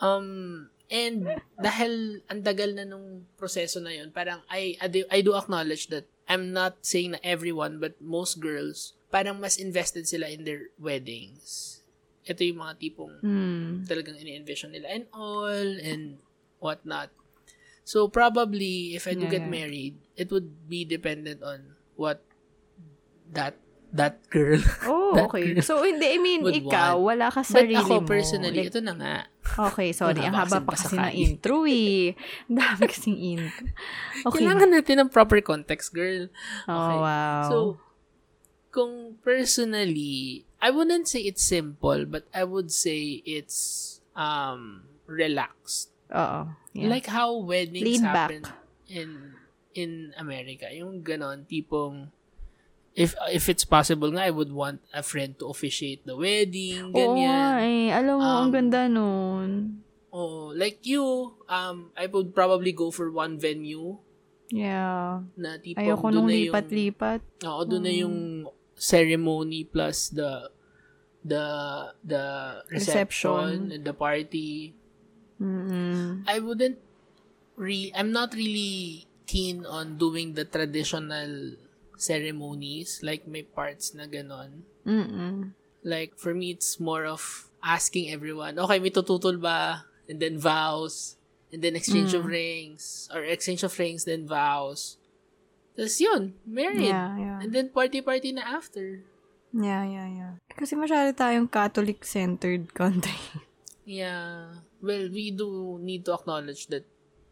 Um, 0.00 0.72
and 0.88 1.28
dahil 1.60 2.24
ang 2.24 2.40
tagal 2.40 2.72
na 2.72 2.88
nung 2.88 3.28
proseso 3.36 3.84
na 3.84 3.92
yun, 3.92 4.08
parang 4.10 4.40
I, 4.48 4.80
I, 4.80 4.88
do, 4.88 5.04
I 5.12 5.20
do 5.20 5.36
acknowledge 5.36 5.92
that 5.92 6.08
I'm 6.30 6.54
not 6.54 6.86
saying 6.86 7.18
na 7.18 7.20
everyone, 7.26 7.82
but 7.82 7.98
most 7.98 8.38
girls, 8.38 8.94
parang 9.10 9.42
mas 9.42 9.58
invested 9.58 10.06
sila 10.06 10.30
in 10.30 10.46
their 10.46 10.70
weddings. 10.78 11.82
Ito 12.22 12.46
yung 12.46 12.62
mga 12.62 12.78
tipong 12.78 13.18
Hmm. 13.18 13.82
talagang 13.90 14.14
ini-envision 14.14 14.70
nila 14.70 14.86
and 14.94 15.10
all 15.10 15.66
and 15.82 16.22
whatnot. 16.62 17.10
So 17.82 18.06
probably 18.06 18.94
if 18.94 19.10
I 19.10 19.18
do 19.18 19.26
get 19.26 19.42
Yeah. 19.42 19.50
married, 19.58 19.98
it 20.14 20.30
would 20.30 20.70
be 20.70 20.86
dependent 20.86 21.42
on 21.42 21.74
what 21.98 22.22
that 23.34 23.58
that 23.92 24.22
girl. 24.28 24.58
Oh, 24.84 25.12
that 25.18 25.26
okay. 25.28 25.54
girl 25.54 25.62
So, 25.62 25.82
hindi, 25.82 26.06
I 26.06 26.18
mean, 26.18 26.42
ikaw, 26.44 26.94
want. 26.96 27.06
wala 27.10 27.26
ka 27.28 27.42
But 27.42 27.50
sarili 27.66 27.76
ako 27.76 27.94
mo. 28.00 28.06
personally, 28.06 28.54
Like, 28.56 28.70
ito 28.70 28.80
na 28.80 28.94
nga. 28.94 29.16
okay, 29.70 29.90
sorry. 29.90 30.22
Ang 30.22 30.34
haba 30.34 30.62
pa 30.62 30.74
kasi 30.74 30.94
pasakay. 30.94 31.12
intro 31.18 31.66
eh. 31.66 32.14
Ang 32.46 32.56
dami 32.56 32.82
kasing 32.86 33.18
intro. 33.18 33.66
Okay. 34.22 34.34
Kailangan 34.38 34.70
natin 34.70 34.96
ng 35.00 35.10
proper 35.10 35.40
context, 35.40 35.90
girl. 35.90 36.30
Oh, 36.64 36.74
Okay. 36.76 36.98
wow. 37.00 37.42
So, 37.46 37.56
kung 38.70 39.18
personally, 39.20 40.46
I 40.62 40.70
wouldn't 40.70 41.08
say 41.08 41.26
it's 41.26 41.42
simple, 41.42 42.06
but 42.06 42.30
I 42.30 42.44
would 42.44 42.70
say 42.70 43.18
it's 43.26 43.98
um 44.14 44.86
relaxed. 45.10 45.90
Oo. 46.14 46.46
Yeah. 46.70 46.86
Like 46.86 47.10
how 47.10 47.34
weddings 47.34 47.82
Laid 47.82 48.06
happen 48.06 48.42
back. 48.46 48.54
in 48.86 49.34
in 49.74 50.14
America. 50.14 50.70
Yung 50.70 51.02
ganon, 51.02 51.50
tipong 51.50 52.14
if 52.92 53.14
if 53.30 53.48
it's 53.48 53.64
possible 53.64 54.10
nga, 54.10 54.26
I 54.26 54.32
would 54.32 54.50
want 54.50 54.82
a 54.90 55.02
friend 55.02 55.38
to 55.38 55.46
officiate 55.46 56.02
the 56.04 56.14
wedding, 56.14 56.90
Oo 56.90 56.96
ganyan. 56.96 57.54
eh. 57.62 57.86
Alam 57.90 58.14
mo, 58.18 58.26
ang 58.26 58.48
Um, 58.48 58.54
ganda 58.54 58.82
nun. 58.86 59.50
Oh, 60.10 60.50
like 60.50 60.82
you, 60.82 61.04
um, 61.46 61.94
I 61.94 62.10
would 62.10 62.34
probably 62.34 62.74
go 62.74 62.90
for 62.90 63.14
one 63.14 63.38
venue 63.38 63.94
Yeah. 64.50 65.22
na 65.38 65.54
tipong 65.62 65.86
Ayoko 65.86 66.10
nung 66.10 66.26
lipat-lipat. 66.26 67.22
Oo, 67.46 67.62
doon 67.62 67.82
na 67.86 67.94
yung 67.94 68.16
ceremony 68.74 69.62
plus 69.62 70.10
the 70.10 70.50
the 71.22 71.44
the 72.02 72.24
reception, 72.66 73.70
the 73.70 73.94
party. 73.94 74.74
Mm-mm. 75.38 76.26
I 76.26 76.42
wouldn't 76.42 76.82
re 77.54 77.94
I'm 77.94 78.10
not 78.10 78.34
really 78.34 79.06
keen 79.30 79.62
on 79.62 79.94
doing 79.94 80.34
the 80.34 80.42
traditional 80.42 81.54
ceremonies 82.00 83.04
like 83.04 83.28
may 83.28 83.44
parts 83.44 83.92
na 83.92 84.08
ganon. 84.08 84.64
Mm-mm. 84.88 85.52
Like 85.84 86.16
for 86.16 86.32
me 86.32 86.56
it's 86.56 86.80
more 86.80 87.04
of 87.04 87.52
asking 87.60 88.08
everyone, 88.08 88.56
okay, 88.56 88.80
may 88.80 88.88
tututol 88.88 89.36
ba? 89.36 89.84
And 90.08 90.18
then 90.18 90.40
vows, 90.42 91.20
and 91.52 91.62
then 91.62 91.76
exchange 91.76 92.14
of 92.16 92.26
rings 92.26 93.06
or 93.14 93.22
exchange 93.22 93.62
of 93.62 93.76
rings 93.78 94.08
then 94.08 94.26
vows. 94.26 94.98
Tapos 95.78 96.00
yun, 96.02 96.34
married. 96.42 96.90
Yeah, 96.90 97.14
yeah. 97.14 97.38
And 97.40 97.54
then 97.54 97.70
party-party 97.70 98.34
na 98.34 98.42
after. 98.42 99.06
Yeah, 99.54 99.86
yeah, 99.86 100.08
yeah. 100.10 100.32
Kasi 100.50 100.74
masyado 100.74 101.14
tayong 101.14 101.50
Catholic-centered 101.50 102.74
country. 102.80 103.18
Yeah. 103.86 104.62
Well, 104.82 105.10
we 105.10 105.30
do 105.30 105.78
need 105.82 106.06
to 106.06 106.14
acknowledge 106.14 106.66
that, 106.74 106.86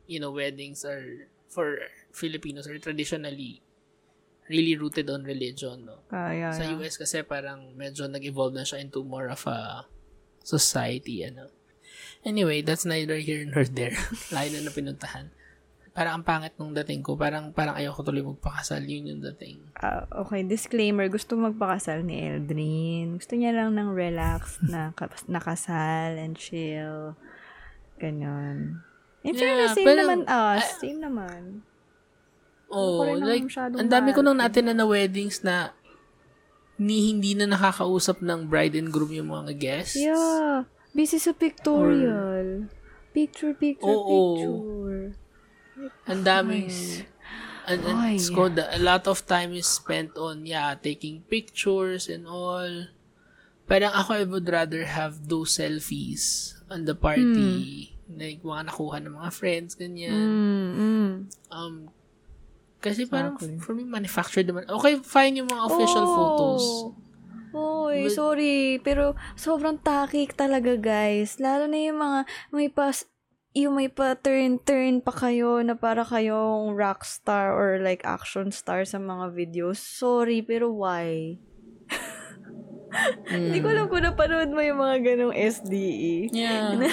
you 0.06 0.18
know, 0.18 0.30
weddings 0.30 0.82
are, 0.86 1.28
for 1.50 1.78
Filipinos, 2.10 2.66
are 2.66 2.78
traditionally 2.78 3.62
really 4.48 4.74
rooted 4.74 5.08
on 5.08 5.22
religion, 5.22 5.84
no? 5.84 6.02
Kaya, 6.08 6.50
Sa 6.50 6.64
yeah. 6.64 6.76
US 6.76 6.96
kasi 6.96 7.20
parang 7.22 7.72
medyo 7.72 8.04
nag-evolve 8.04 8.52
na 8.52 8.64
siya 8.64 8.80
into 8.80 9.00
more 9.00 9.28
of 9.28 9.44
a 9.44 9.84
society, 10.40 11.22
ano. 11.22 11.52
Anyway, 12.24 12.60
that's 12.60 12.82
neither 12.84 13.16
here 13.16 13.44
nor 13.44 13.64
there. 13.64 13.94
Layo 14.34 14.58
na 14.58 14.66
na 14.66 14.72
pinuntahan. 14.72 15.30
Parang 15.92 16.22
ang 16.22 16.26
pangit 16.26 16.54
nung 16.56 16.70
dating 16.72 17.02
ko. 17.02 17.14
Parang, 17.14 17.50
parang 17.50 17.74
ayoko 17.74 18.02
tuloy 18.02 18.22
magpakasal. 18.22 18.82
Yun 18.82 19.10
yung 19.10 19.22
dating. 19.34 19.58
Ah, 19.74 20.06
okay, 20.22 20.46
disclaimer. 20.46 21.10
Gusto 21.10 21.34
magpakasal 21.34 22.06
ni 22.06 22.22
Eldrin. 22.22 23.18
Gusto 23.18 23.34
niya 23.34 23.50
lang 23.50 23.74
ng 23.74 23.90
relax 23.90 24.62
na 24.62 24.94
ka- 24.94 25.10
nakasal 25.30 26.14
and 26.14 26.38
chill. 26.38 27.18
Ganon. 27.98 28.82
In 29.26 29.34
Yeah, 29.34 29.42
fairness, 29.42 29.74
same 29.74 29.86
pero- 29.86 30.00
naman 30.06 30.20
us. 30.24 30.66
same 30.78 31.00
naman. 31.02 31.42
Oh, 32.68 33.16
like, 33.16 33.48
ang 33.56 33.88
dami 33.88 34.12
ko 34.12 34.20
nang 34.20 34.36
natin 34.36 34.68
na 34.68 34.76
na 34.76 34.84
weddings 34.84 35.40
na 35.40 35.72
ni 36.78 37.10
hindi 37.10 37.34
na 37.34 37.48
nakakausap 37.48 38.20
ng 38.22 38.46
bride 38.46 38.76
and 38.78 38.92
groom 38.92 39.10
yung 39.10 39.32
mga 39.32 39.52
guests. 39.56 39.98
Yeah. 39.98 40.68
Busy 40.92 41.18
sa 41.18 41.34
pictorial. 41.34 42.70
Picture, 43.16 43.56
picture, 43.56 43.88
Oo. 43.88 44.16
picture. 44.36 45.04
Ang 46.06 46.20
daming 46.22 46.70
and, 47.68 47.80
and 47.84 47.98
Ay. 48.00 48.16
it's 48.16 48.30
called, 48.30 48.56
a 48.58 48.80
lot 48.80 49.06
of 49.06 49.22
time 49.28 49.52
is 49.52 49.68
spent 49.68 50.16
on 50.16 50.48
yeah 50.48 50.74
taking 50.74 51.22
pictures 51.28 52.08
and 52.08 52.24
all 52.26 52.88
parang 53.68 53.92
ako 53.92 54.10
I 54.16 54.24
would 54.24 54.48
rather 54.48 54.88
have 54.88 55.28
those 55.28 55.60
selfies 55.60 56.56
on 56.72 56.88
the 56.88 56.96
party 56.96 57.92
like 58.08 58.40
mga 58.40 58.72
nakuha 58.72 59.04
ng 59.04 59.14
mga 59.20 59.30
friends 59.36 59.76
ganyan 59.76 60.16
Mm, 60.16 60.68
mm. 60.72 61.12
um 61.52 61.92
kasi 62.78 63.04
parang 63.04 63.34
Exactly. 63.34 63.58
for 63.58 63.72
me 63.74 63.82
manufactured 63.82 64.46
naman 64.46 64.64
okay 64.66 64.98
fine 64.98 65.34
yung 65.36 65.50
mga 65.50 65.62
official 65.66 66.04
Oh. 66.04 66.14
photos 66.14 66.64
Oy, 67.48 68.06
But- 68.06 68.12
sorry. 68.12 68.76
Pero 68.84 69.16
sobrang 69.32 69.80
takik 69.80 70.36
talaga, 70.36 70.76
guys. 70.76 71.40
Lalo 71.40 71.64
na 71.64 71.80
yung 71.80 71.96
mga 71.96 72.20
may 72.52 72.68
pas 72.68 73.08
yung 73.56 73.80
may 73.80 73.88
pa 73.88 74.12
turn-turn 74.14 75.00
pa 75.00 75.16
kayo 75.16 75.64
na 75.64 75.72
para 75.72 76.04
kayong 76.04 76.76
rockstar 76.76 77.48
or 77.50 77.80
like 77.80 78.04
action 78.04 78.52
star 78.52 78.84
sa 78.84 79.00
mga 79.00 79.32
videos. 79.32 79.80
Sorry, 79.80 80.44
pero 80.44 80.68
why? 80.76 81.40
Hindi 83.28 83.58
ko 83.60 83.68
alam 83.68 83.88
kung 83.88 84.04
napanood 84.04 84.48
mo 84.48 84.60
yung 84.64 84.80
mga 84.80 84.96
ganong 85.04 85.34
SDE. 85.36 86.32
yeah 86.32 86.72
na, 86.78 86.88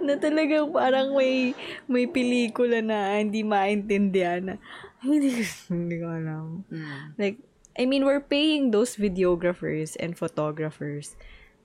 na 0.00 0.14
talagang 0.16 0.72
parang 0.72 1.12
may 1.12 1.52
may 1.84 2.04
pelikula 2.04 2.80
na 2.80 3.16
hindi 3.16 3.40
maintindihan 3.40 4.40
na 4.44 4.54
hindi, 5.02 5.44
hindi 5.72 5.96
ko 6.00 6.06
alam. 6.08 6.46
Mm. 6.70 7.18
Like, 7.18 7.36
I 7.76 7.84
mean, 7.84 8.04
we're 8.04 8.24
paying 8.24 8.70
those 8.72 8.96
videographers 8.96 9.96
and 10.00 10.16
photographers 10.16 11.16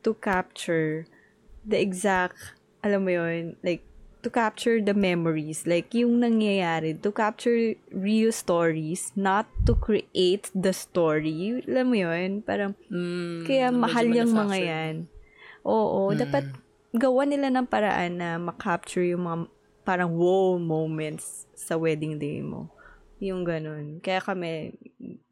to 0.04 0.14
capture 0.20 1.06
the 1.64 1.80
exact, 1.80 2.36
alam 2.84 3.06
mo 3.06 3.12
yun, 3.16 3.56
like, 3.64 3.86
to 4.22 4.30
capture 4.30 4.78
the 4.78 4.94
memories, 4.94 5.66
like, 5.66 5.94
yung 5.98 6.22
nangyayari, 6.22 6.94
to 7.02 7.10
capture 7.10 7.74
real 7.90 8.30
stories, 8.30 9.10
not 9.16 9.50
to 9.66 9.74
create 9.74 10.52
the 10.54 10.74
story. 10.74 11.64
Alam 11.66 11.86
mo 11.90 11.98
yun? 11.98 12.30
Parang, 12.46 12.78
Mm, 12.92 13.48
kaya 13.50 13.68
mahal 13.74 14.06
yung 14.14 14.30
mga 14.30 14.58
yan. 14.62 14.96
Oo, 15.66 16.14
Mm. 16.14 16.18
dapat 16.22 16.46
gawa 16.92 17.24
nila 17.26 17.48
ng 17.50 17.66
paraan 17.66 18.20
na 18.20 18.30
makapture 18.38 19.08
yung 19.08 19.26
mga 19.26 19.38
parang 19.82 20.14
wow 20.14 20.60
moments 20.62 21.50
sa 21.58 21.74
wedding 21.80 22.20
day 22.22 22.44
mo. 22.44 22.70
Yung 23.22 23.46
ganun. 23.46 24.02
Kaya 24.02 24.18
kami, 24.18 24.74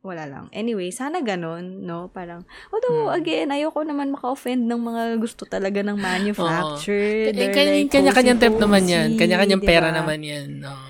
wala 0.05 0.29
lang. 0.29 0.45
Anyway, 0.53 0.93
sana 0.93 1.25
ganun, 1.25 1.81
no? 1.81 2.13
Parang, 2.13 2.45
although, 2.69 3.09
Hmm. 3.09 3.17
again, 3.17 3.49
ayoko 3.49 3.81
naman 3.81 4.13
maka-offend 4.13 4.69
ng 4.69 4.77
mga 4.77 5.03
gusto 5.17 5.43
talaga 5.43 5.81
ng 5.81 5.97
manufactured. 5.97 7.33
Or 7.33 7.49
kanya, 7.49 7.73
like 7.75 7.89
kanya-kanyang 7.89 8.37
temp 8.37 8.61
naman 8.61 8.85
yan. 8.85 9.17
Kanya-kanyang 9.17 9.63
pera 9.65 9.89
diba? 9.89 9.97
naman 9.97 10.21
yan. 10.21 10.61
Oo. 10.61 10.87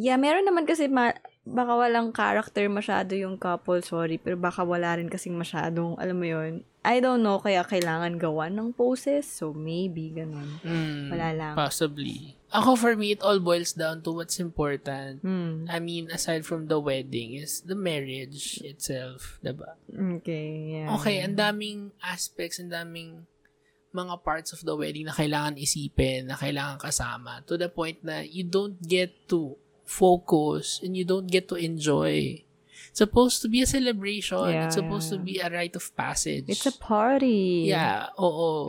Yeah, 0.00 0.16
meron 0.16 0.48
naman 0.48 0.64
kasi 0.64 0.88
ma- 0.88 1.12
baka 1.52 1.72
walang 1.74 2.12
character 2.12 2.64
masyado 2.68 3.16
yung 3.16 3.40
couple, 3.40 3.80
sorry, 3.80 4.20
pero 4.20 4.36
baka 4.36 4.60
wala 4.64 4.96
rin 5.00 5.08
kasing 5.08 5.36
masyadong, 5.36 5.96
alam 5.96 6.16
mo 6.16 6.26
yun, 6.28 6.64
I 6.84 7.02
don't 7.04 7.20
know, 7.20 7.36
kaya 7.42 7.66
kailangan 7.66 8.16
gawan 8.16 8.56
ng 8.56 8.72
poses, 8.72 9.28
so 9.28 9.52
maybe, 9.52 10.14
ganun. 10.14 10.62
Mm, 10.62 11.12
Wala 11.12 11.28
lang. 11.36 11.54
Possibly. 11.58 12.38
Ako, 12.48 12.80
for 12.80 12.96
me, 12.96 13.12
it 13.12 13.20
all 13.20 13.36
boils 13.42 13.76
down 13.76 14.00
to 14.00 14.14
what's 14.14 14.40
important. 14.40 15.20
Hmm. 15.20 15.68
I 15.68 15.84
mean, 15.84 16.08
aside 16.08 16.48
from 16.48 16.64
the 16.64 16.80
wedding, 16.80 17.36
is 17.36 17.60
the 17.60 17.76
marriage 17.76 18.62
itself, 18.64 19.36
diba? 19.44 19.76
Okay, 19.92 20.80
yeah. 20.80 20.88
Okay, 20.96 21.20
ang 21.20 21.36
daming 21.36 21.92
aspects, 22.00 22.56
ang 22.56 22.72
daming 22.72 23.28
mga 23.92 24.14
parts 24.24 24.56
of 24.56 24.64
the 24.64 24.72
wedding 24.72 25.04
na 25.08 25.16
kailangan 25.16 25.60
isipin, 25.60 26.32
na 26.32 26.40
kailangan 26.40 26.80
kasama, 26.80 27.44
to 27.44 27.60
the 27.60 27.68
point 27.68 28.00
na 28.00 28.24
you 28.24 28.48
don't 28.48 28.80
get 28.80 29.12
to 29.28 29.56
focus 29.88 30.84
and 30.84 30.92
you 30.92 31.08
don't 31.08 31.32
get 31.32 31.48
to 31.48 31.56
enjoy. 31.56 32.44
It's 32.92 33.00
supposed 33.00 33.40
to 33.40 33.48
be 33.48 33.64
a 33.64 33.68
celebration. 33.68 34.52
Yeah, 34.52 34.68
It's 34.68 34.76
supposed 34.76 35.08
yeah, 35.08 35.16
to 35.16 35.24
be 35.24 35.34
a 35.40 35.48
rite 35.48 35.76
of 35.80 35.88
passage. 35.96 36.44
It's 36.44 36.68
a 36.68 36.76
party. 36.76 37.64
Yeah, 37.72 38.12
oo. 38.20 38.68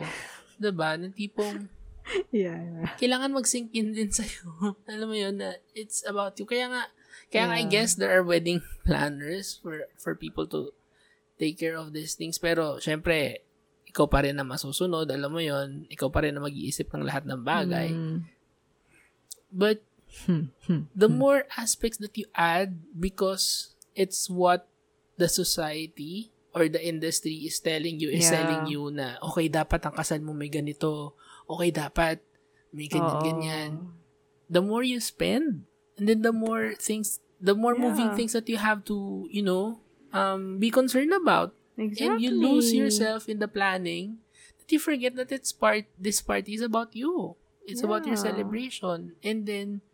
diba? 0.56 0.96
Na 0.96 1.12
tipong, 1.12 1.68
Yeah, 2.34 2.56
yeah. 2.58 2.90
kailangan 2.96 3.36
mag-sink 3.36 3.70
in 3.76 3.92
din 3.92 4.08
sa'yo. 4.10 4.74
Alam 4.92 5.06
mo 5.12 5.16
yun, 5.16 5.36
na 5.38 5.54
it's 5.76 6.02
about 6.08 6.34
you. 6.40 6.48
Kaya 6.48 6.66
nga, 6.72 6.82
kaya 7.28 7.44
nga 7.46 7.56
I 7.60 7.68
Yeah. 7.68 7.70
guess 7.70 7.94
there 7.94 8.10
are 8.10 8.24
wedding 8.24 8.64
planners 8.82 9.60
for 9.62 9.86
for 10.00 10.16
people 10.18 10.48
to 10.50 10.72
take 11.38 11.56
care 11.56 11.78
of 11.78 11.94
these 11.94 12.18
things. 12.18 12.36
Pero, 12.36 12.82
syempre, 12.82 13.46
ikaw 13.86 14.10
pa 14.10 14.26
rin 14.26 14.36
na 14.36 14.44
masusunod. 14.44 15.06
Alam 15.06 15.30
mo 15.32 15.40
yun, 15.40 15.86
ikaw 15.86 16.10
pa 16.10 16.26
rin 16.26 16.34
na 16.34 16.42
mag-iisip 16.42 16.90
ng 16.90 17.06
lahat 17.06 17.24
ng 17.24 17.40
bagay. 17.40 17.88
Mm. 17.94 18.18
But, 19.50 19.82
the 20.94 21.08
more 21.08 21.44
aspects 21.56 21.98
that 21.98 22.16
you 22.16 22.26
add 22.34 22.78
because 22.98 23.74
it's 23.94 24.28
what 24.30 24.68
the 25.16 25.28
society 25.28 26.32
or 26.54 26.66
the 26.68 26.82
industry 26.82 27.46
is 27.46 27.60
telling 27.60 28.00
you, 28.00 28.10
is 28.10 28.26
Yeah. 28.26 28.42
telling 28.42 28.66
you 28.66 28.90
na, 28.90 29.18
okay, 29.22 29.46
dapat 29.46 29.86
ang 29.86 29.94
kasal 29.94 30.18
mo 30.22 30.34
may 30.34 30.50
ganito. 30.50 31.14
Okay, 31.46 31.70
dapat 31.70 32.18
may 32.74 32.86
Oo. 32.90 32.94
ganyan-ganyan. 32.94 33.70
The 34.50 34.62
more 34.62 34.82
you 34.82 34.98
spend, 34.98 35.70
and 35.94 36.04
then 36.10 36.22
the 36.26 36.34
more 36.34 36.74
things, 36.74 37.22
the 37.38 37.54
more 37.54 37.78
moving 37.78 38.10
Yeah. 38.10 38.18
things 38.18 38.32
that 38.34 38.50
you 38.50 38.58
have 38.58 38.82
to, 38.90 39.30
you 39.30 39.46
know, 39.46 39.78
um, 40.10 40.58
be 40.58 40.74
concerned 40.74 41.14
about. 41.14 41.54
Exactly. 41.78 42.02
And 42.02 42.14
you 42.18 42.30
lose 42.34 42.74
yourself 42.74 43.30
in 43.30 43.38
the 43.38 43.48
planning 43.48 44.20
that 44.58 44.68
you 44.74 44.82
forget 44.82 45.14
that 45.16 45.30
it's 45.30 45.54
part, 45.54 45.86
this 45.94 46.18
party 46.20 46.58
is 46.58 46.60
about 46.66 46.92
you. 46.98 47.38
It's 47.62 47.86
about 47.86 48.04
your 48.10 48.18
Yeah. 48.18 48.26
celebration. 48.34 49.14
And 49.22 49.46
then, 49.46 49.86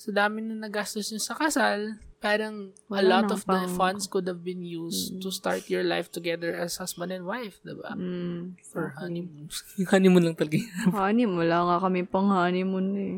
sa 0.00 0.16
dami 0.16 0.40
na 0.40 0.56
nagastos 0.56 1.12
nyo 1.12 1.20
sa 1.20 1.36
kasal, 1.36 2.00
parang 2.16 2.72
a 2.88 3.00
Wala 3.00 3.20
lot 3.20 3.24
nang 3.28 3.36
of 3.36 3.44
the 3.44 3.52
pang- 3.52 3.76
funds 3.76 4.08
could 4.08 4.24
have 4.24 4.40
been 4.40 4.64
used 4.64 5.20
to 5.20 5.28
start 5.28 5.68
your 5.68 5.84
life 5.84 6.08
together 6.08 6.56
as 6.56 6.80
husband 6.80 7.12
and 7.12 7.28
wife, 7.28 7.60
diba? 7.60 7.92
Mm, 7.92 8.56
For 8.64 8.88
exactly. 8.88 8.96
honeymoon. 8.96 9.44
Yung 9.76 9.90
honeymoon 9.92 10.24
lang 10.24 10.36
talaga 10.40 10.56
honeymoon. 10.96 11.40
Wala 11.44 11.58
nga 11.68 11.76
kami 11.84 12.00
pang 12.08 12.32
honeymoon 12.32 12.88
eh. 12.96 13.16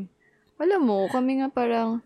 Alam 0.58 0.80
mo, 0.82 0.98
kami 1.06 1.38
nga 1.38 1.50
parang, 1.50 2.02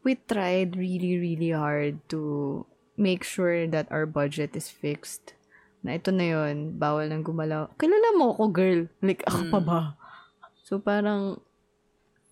we 0.00 0.16
tried 0.16 0.76
really, 0.76 1.16
really 1.16 1.52
hard 1.52 2.00
to 2.08 2.64
make 2.96 3.24
sure 3.24 3.64
that 3.68 3.88
our 3.88 4.04
budget 4.04 4.52
is 4.52 4.68
fixed. 4.68 5.32
Na 5.80 5.96
ito 5.96 6.08
na 6.08 6.24
yon 6.32 6.76
bawal 6.76 7.08
nang 7.08 7.24
gumalaw. 7.24 7.68
Kilala 7.76 8.16
mo 8.16 8.32
ako, 8.32 8.44
girl. 8.48 8.80
Like, 9.00 9.20
ako 9.24 9.52
pa 9.52 9.60
ba? 9.60 9.80
So, 10.64 10.80
parang, 10.80 11.40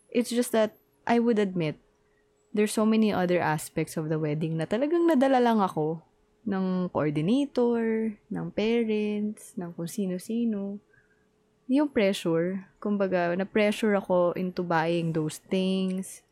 it's 0.08 0.28
just 0.28 0.52
that, 0.52 0.76
I 1.06 1.18
would 1.18 1.38
admit, 1.38 1.76
there's 2.52 2.72
so 2.72 2.84
many 2.84 3.12
other 3.12 3.40
aspects 3.40 3.96
of 3.96 4.08
the 4.12 4.18
wedding 4.18 4.56
na 4.60 4.68
talagang 4.68 5.08
nadala 5.08 5.40
lang 5.42 5.58
ako. 5.58 6.02
ng 6.42 6.90
coordinator, 6.90 8.14
ng 8.26 8.46
parents, 8.50 9.54
ng 9.54 9.70
kung 9.74 9.86
sino-sino. 9.86 10.82
Yung 11.70 11.88
pressure, 11.88 12.66
kumbaga, 12.82 13.32
na-pressure 13.38 13.94
ako 13.94 14.34
into 14.34 14.66
buying 14.66 15.14
those 15.14 15.38
things, 15.48 16.26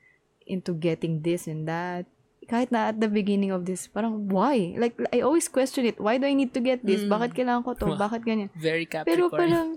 into 0.45 0.75
getting 0.75 1.23
this 1.23 1.47
and 1.47 1.65
that. 1.71 2.05
Kahit 2.51 2.75
na 2.75 2.91
at 2.91 2.99
the 2.99 3.07
beginning 3.07 3.55
of 3.55 3.63
this, 3.63 3.87
parang, 3.87 4.27
why? 4.27 4.75
Like, 4.75 4.99
I 5.15 5.23
always 5.23 5.47
question 5.47 5.87
it. 5.87 6.03
Why 6.03 6.19
do 6.19 6.27
I 6.27 6.35
need 6.35 6.51
to 6.59 6.63
get 6.63 6.83
this? 6.83 7.07
Mm. 7.07 7.11
Bakit 7.15 7.31
kailangan 7.39 7.63
ko 7.63 7.73
to? 7.79 7.95
Wow. 7.95 8.11
Bakit 8.11 8.21
ganyan? 8.27 8.51
Very 8.59 8.91
Pero 8.91 9.31
Capricorn. 9.31 9.39
parang, 9.39 9.69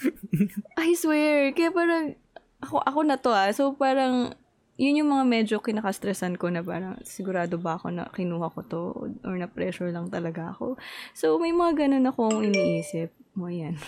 I 0.80 0.96
swear, 0.96 1.52
kaya 1.52 1.68
parang, 1.68 2.16
ako, 2.62 2.82
ako 2.82 3.00
na 3.06 3.16
to 3.18 3.30
ah. 3.30 3.50
So 3.54 3.74
parang, 3.74 4.34
yun 4.78 5.02
yung 5.02 5.10
mga 5.10 5.24
medyo 5.26 5.56
kinakastressan 5.58 6.38
ko 6.38 6.50
na 6.50 6.62
parang, 6.62 6.98
sigurado 7.02 7.58
ba 7.58 7.78
ako 7.78 7.90
na 7.90 8.06
kinuha 8.10 8.50
ko 8.54 8.60
to? 8.66 8.82
Or 9.26 9.34
na 9.38 9.50
pressure 9.50 9.90
lang 9.90 10.10
talaga 10.10 10.54
ako? 10.54 10.78
So 11.14 11.38
may 11.38 11.54
mga 11.54 11.86
ganun 11.86 12.06
akong 12.10 12.42
iniisip. 12.42 13.14
O 13.38 13.46
yan. 13.46 13.78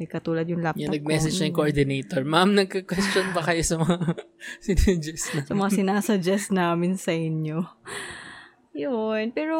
May 0.00 0.08
katulad 0.08 0.48
yung 0.48 0.64
laptop 0.64 0.80
Yan, 0.88 0.96
nag-message 0.96 1.36
ko. 1.36 1.40
na 1.44 1.46
yung 1.52 1.58
coordinator. 1.60 2.20
Ma'am, 2.24 2.56
nagka-question 2.56 3.36
ba 3.36 3.44
kayo 3.44 3.60
sa 3.60 3.76
mga 3.76 3.96
sinuggest 4.64 5.26
na? 5.36 5.40
sa 5.44 5.52
mga 5.52 5.70
sinasuggest 5.76 6.48
namin 6.56 6.96
sa 6.96 7.12
inyo. 7.12 7.68
Yun. 8.72 9.28
Pero, 9.36 9.58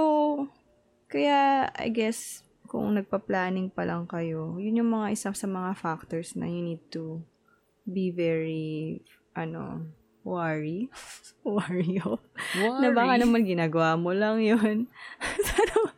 kaya, 1.12 1.68
I 1.76 1.92
guess, 1.92 2.40
kung 2.64 2.96
nagpa-planning 2.96 3.68
pa 3.68 3.84
lang 3.84 4.08
kayo, 4.08 4.56
yun 4.56 4.80
yung 4.80 4.96
mga 4.96 5.12
isa 5.12 5.28
sa 5.36 5.44
mga 5.44 5.76
factors 5.76 6.32
na 6.40 6.48
you 6.48 6.64
need 6.64 6.80
to 6.88 7.20
be 7.88 8.12
very, 8.12 9.00
ano, 9.32 9.88
worry. 10.22 10.92
worry 11.44 11.96
of. 12.04 12.20
Na 12.54 12.92
baka 12.92 13.16
naman 13.16 13.48
ginagawa 13.48 13.96
mo 13.96 14.12
lang 14.12 14.44
yun. 14.44 14.84
Sana- 15.48 15.96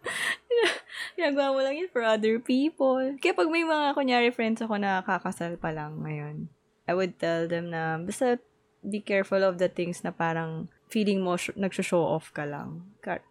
ginagawa 1.18 1.52
mo 1.52 1.60
lang 1.60 1.74
yun 1.76 1.90
for 1.90 2.06
other 2.06 2.38
people. 2.38 2.96
Kaya 3.18 3.34
pag 3.34 3.50
may 3.50 3.66
mga, 3.66 3.92
kunyari, 3.92 4.30
friends 4.30 4.62
ako 4.62 4.78
na 4.78 5.02
kakasal 5.02 5.58
pa 5.58 5.74
lang 5.74 6.00
ngayon, 6.00 6.46
I 6.86 6.94
would 6.94 7.18
tell 7.18 7.46
them 7.46 7.70
na, 7.70 7.98
basta 7.98 8.38
be 8.80 9.02
careful 9.02 9.44
of 9.44 9.60
the 9.60 9.68
things 9.68 10.00
na 10.00 10.10
parang 10.10 10.72
feeling 10.88 11.20
mo 11.20 11.36
sh- 11.36 11.54
nag-show 11.54 12.00
off 12.00 12.32
ka 12.32 12.48
lang. 12.48 12.82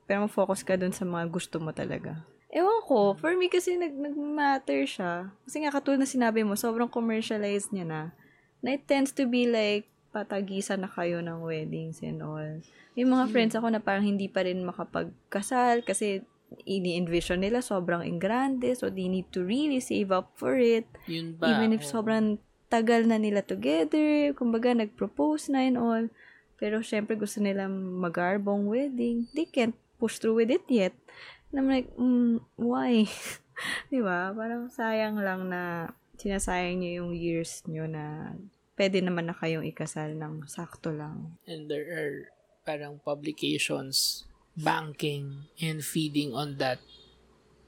Pero 0.05 0.29
focus 0.29 0.61
ka 0.61 0.77
dun 0.77 0.93
sa 0.93 1.03
mga 1.03 1.27
gusto 1.27 1.57
mo 1.57 1.73
talaga. 1.73 2.23
Ewan 2.49 2.81
ko, 2.85 3.13
for 3.13 3.33
me 3.37 3.49
kasi 3.49 3.77
nag- 3.77 3.97
nag-matter 3.97 4.85
siya. 4.85 5.29
Kasi 5.45 5.61
nga 5.61 5.73
katulad 5.73 6.01
na 6.01 6.09
sinabi 6.09 6.41
mo, 6.45 6.53
sobrang 6.57 6.89
commercialized 6.89 7.69
niya 7.73 7.85
na. 7.85 8.01
Na 8.59 8.75
it 8.75 8.85
tends 8.87 9.15
to 9.15 9.27
be 9.27 9.47
like, 9.47 9.87
patagisan 10.09 10.81
na 10.81 10.89
kayo 10.89 11.21
ng 11.21 11.39
weddings 11.45 12.01
and 12.01 12.19
all. 12.25 12.61
May 12.97 13.05
mga 13.05 13.25
friends 13.29 13.53
ako 13.53 13.69
na 13.69 13.81
parang 13.81 14.05
hindi 14.05 14.25
pa 14.25 14.41
rin 14.41 14.65
makapagkasal 14.65 15.85
kasi 15.85 16.25
ini-envision 16.65 17.45
nila 17.45 17.61
sobrang 17.61 18.01
ingrande 18.01 18.73
so 18.73 18.89
they 18.89 19.05
need 19.05 19.29
to 19.29 19.45
really 19.45 19.77
save 19.77 20.09
up 20.09 20.33
for 20.33 20.57
it. 20.57 20.89
Yun 21.05 21.37
ba? 21.37 21.53
Even 21.53 21.77
if 21.77 21.85
sobrang 21.85 22.41
tagal 22.73 23.05
na 23.05 23.21
nila 23.21 23.45
together, 23.45 24.33
kumbaga 24.33 24.73
nag-propose 24.73 25.53
na 25.53 25.65
and 25.65 25.77
all. 25.77 26.05
Pero 26.57 26.81
syempre 26.81 27.15
gusto 27.15 27.39
nila 27.39 27.69
magarbong 27.69 28.65
wedding. 28.65 29.29
They 29.37 29.45
can't 29.45 29.77
push 30.01 30.17
through 30.17 30.41
with 30.41 30.51
it 30.51 30.65
yet. 30.67 30.97
And 31.53 31.61
I'm 31.61 31.69
like, 31.69 31.89
mm, 31.97 32.41
why? 32.57 33.05
Di 33.93 34.01
ba? 34.01 34.33
Parang 34.33 34.73
sayang 34.73 35.21
lang 35.21 35.49
na 35.53 35.93
sinasayang 36.19 36.77
nyo 36.77 36.91
yung 37.01 37.11
years 37.15 37.63
nyo 37.65 37.87
na 37.87 38.35
pwede 38.75 38.99
naman 38.99 39.27
na 39.27 39.35
kayong 39.35 39.63
ikasal 39.65 40.13
ng 40.13 40.45
sakto 40.45 40.91
lang. 40.91 41.39
And 41.47 41.65
there 41.65 41.87
are 41.89 42.15
parang 42.63 42.99
publications 43.01 44.27
banking 44.53 45.47
and 45.57 45.79
feeding 45.79 46.35
on 46.35 46.59
that 46.59 46.83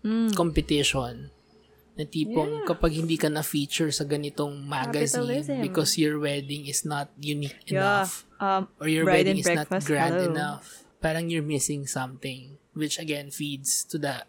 Mm. 0.02 0.34
competition 0.34 1.30
na 1.94 2.04
tipong 2.04 2.64
Yeah. 2.64 2.66
kapag 2.66 2.98
hindi 2.98 3.16
ka 3.16 3.30
na-feature 3.30 3.94
sa 3.94 4.02
ganitong 4.02 4.66
magazine 4.66 5.46
Capitalism. 5.46 5.62
because 5.62 5.94
your 5.96 6.18
wedding 6.18 6.66
is 6.66 6.82
not 6.82 7.14
unique 7.16 7.62
Yeah. 7.70 8.02
enough 8.02 8.26
Um, 8.42 8.66
or 8.82 8.90
your 8.90 9.06
wedding 9.06 9.38
is 9.38 9.46
not 9.46 9.70
grand 9.86 10.18
hello. 10.18 10.34
enough 10.34 10.82
parang 10.98 11.30
you're 11.30 11.46
missing 11.46 11.86
something 11.86 12.58
which 12.74 12.98
again 12.98 13.30
feeds 13.30 13.86
to 13.86 14.02
the 14.02 14.26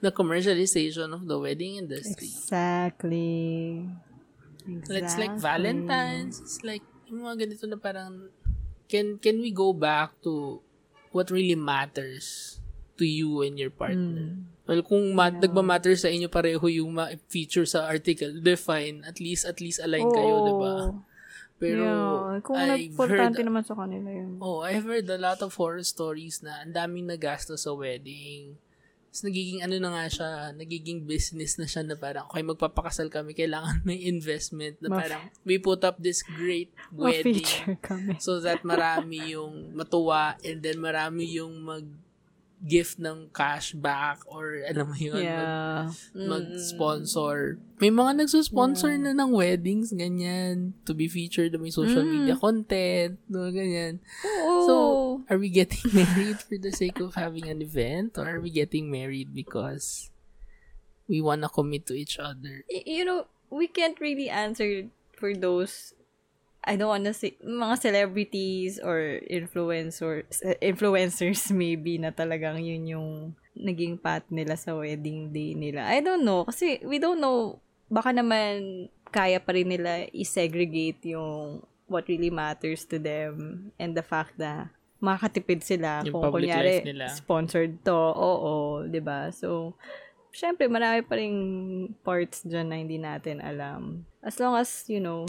the 0.00 0.10
commercialization 0.10 1.12
of 1.12 1.26
the 1.26 1.38
wedding 1.38 1.76
industry 1.76 2.28
exactly. 2.28 3.84
It's 4.64 4.88
like 4.88 5.04
Exactly. 5.04 5.38
Valentine's. 5.38 6.40
It's 6.40 6.64
like, 6.64 6.80
yung 7.04 7.20
mga 7.20 7.44
ganito 7.44 7.64
na 7.68 7.76
parang, 7.76 8.32
can 8.88 9.20
can 9.20 9.36
we 9.40 9.52
go 9.52 9.76
back 9.76 10.16
to 10.24 10.64
what 11.12 11.28
really 11.28 11.56
matters 11.56 12.56
to 12.96 13.04
you 13.04 13.44
and 13.44 13.60
your 13.60 13.68
partner? 13.68 14.40
Mm. 14.40 14.48
Well, 14.64 14.80
kung 14.80 15.12
ma- 15.12 15.28
nagmamatter 15.28 15.92
sa 16.00 16.08
inyo 16.08 16.32
pareho 16.32 16.64
yung 16.64 16.96
ma-feature 16.96 17.68
sa 17.68 17.84
article, 17.84 18.40
define, 18.40 19.04
at 19.04 19.20
least, 19.20 19.44
at 19.44 19.60
least 19.60 19.84
align 19.84 20.08
kayo, 20.08 20.34
di 20.40 20.54
ba? 20.56 20.74
Pero, 21.60 21.84
yeah. 21.84 22.40
Kung 22.40 22.56
I've 22.56 22.80
importante 22.80 23.44
heard, 23.44 23.48
naman 23.52 23.68
sa 23.68 23.76
kanila 23.76 24.08
yun. 24.08 24.40
oh, 24.40 24.64
I've 24.64 24.88
heard 24.88 25.04
a 25.12 25.20
lot 25.20 25.44
of 25.44 25.52
horror 25.60 25.84
stories 25.84 26.40
na 26.40 26.64
ang 26.64 26.72
daming 26.72 27.04
nagasto 27.04 27.60
sa 27.60 27.76
wedding. 27.76 28.56
Tapos 29.14 29.30
nagiging 29.30 29.62
ano 29.62 29.78
na 29.78 29.94
nga 29.94 30.04
siya, 30.10 30.30
nagiging 30.58 31.06
business 31.06 31.54
na 31.54 31.70
siya 31.70 31.86
na 31.86 31.94
parang, 31.94 32.26
okay, 32.26 32.42
magpapakasal 32.42 33.06
kami, 33.14 33.30
kailangan 33.30 33.86
may 33.86 34.10
investment 34.10 34.74
na 34.82 34.90
parang, 34.90 35.30
we 35.46 35.62
put 35.62 35.86
up 35.86 36.02
this 36.02 36.26
great 36.26 36.74
wedding 36.90 37.46
kami. 37.78 38.18
so 38.18 38.42
that 38.42 38.66
marami 38.66 39.38
yung 39.38 39.70
matuwa 39.70 40.34
and 40.42 40.66
then 40.66 40.82
marami 40.82 41.30
yung 41.30 41.62
mag 41.62 41.86
gift 42.64 42.96
ng 42.96 43.28
cash 43.28 43.76
back 43.76 44.24
or 44.24 44.64
alam 44.64 44.88
mo 44.88 44.96
yun, 44.96 45.20
mag, 45.20 45.20
Yeah. 45.20 45.84
mag-sponsor. 46.16 47.60
May 47.76 47.92
mga 47.92 48.24
nagsusponsor 48.24 48.96
na 48.96 49.12
ng 49.12 49.30
weddings, 49.30 49.92
ganyan, 49.92 50.72
to 50.88 50.96
be 50.96 51.04
featured 51.04 51.52
may 51.60 51.68
social 51.68 52.00
Mm. 52.00 52.12
media 52.24 52.36
content, 52.40 53.20
no, 53.28 53.52
ganyan. 53.52 54.00
Oo. 54.24 54.64
So, 54.64 54.74
are 55.28 55.36
we 55.36 55.52
getting 55.52 55.84
married 55.92 56.40
for 56.40 56.56
the 56.56 56.72
sake 56.72 57.04
of 57.04 57.14
having 57.14 57.52
an 57.52 57.60
event 57.60 58.16
or 58.16 58.24
are 58.24 58.40
we 58.40 58.48
getting 58.48 58.88
married 58.88 59.34
because 59.34 60.08
we 61.04 61.20
wanna 61.20 61.52
commit 61.52 61.84
to 61.84 61.94
each 61.94 62.16
other? 62.16 62.64
You 62.72 63.04
know, 63.04 63.28
we 63.52 63.68
can't 63.68 64.00
really 64.00 64.32
answer 64.32 64.88
for 65.12 65.36
those 65.36 65.92
I 66.64 66.74
don't 66.80 66.88
wanna 66.90 67.12
say 67.12 67.36
mga 67.44 67.76
celebrities 67.80 68.80
or 68.80 69.20
influencers 69.28 70.24
influencers 70.58 71.52
maybe 71.52 72.00
na 72.00 72.10
talagang 72.10 72.60
yun 72.64 72.88
yung 72.88 73.08
naging 73.54 74.00
path 74.00 74.24
nila 74.32 74.56
sa 74.56 74.74
wedding 74.74 75.30
day 75.30 75.54
nila. 75.54 75.86
I 75.86 76.00
don't 76.00 76.24
know 76.24 76.48
kasi 76.48 76.80
we 76.82 76.98
don't 76.98 77.20
know 77.20 77.60
baka 77.92 78.10
naman 78.10 78.88
kaya 79.14 79.38
pa 79.38 79.54
rin 79.54 79.70
nila 79.70 80.10
i-segregate 80.10 81.14
yung 81.14 81.62
what 81.86 82.08
really 82.10 82.32
matters 82.32 82.82
to 82.88 82.98
them 82.98 83.68
and 83.78 83.94
the 83.94 84.02
fact 84.02 84.34
na 84.40 84.72
makakatipid 84.98 85.60
sila 85.60 86.00
Yung 86.02 86.16
kung 86.16 86.32
kunyari 86.32 86.80
nila. 86.80 87.12
sponsored 87.12 87.76
to. 87.84 87.92
Oo, 87.94 88.82
'di 88.88 89.04
ba? 89.04 89.28
So 89.30 89.76
syempre, 90.34 90.66
marami 90.66 91.06
pa 91.06 91.14
rin 91.14 91.36
parts 92.02 92.42
dyan 92.42 92.66
na 92.68 92.76
hindi 92.82 92.98
natin 92.98 93.38
alam. 93.38 94.02
As 94.18 94.36
long 94.42 94.58
as, 94.58 94.88
you 94.90 94.98
know, 94.98 95.24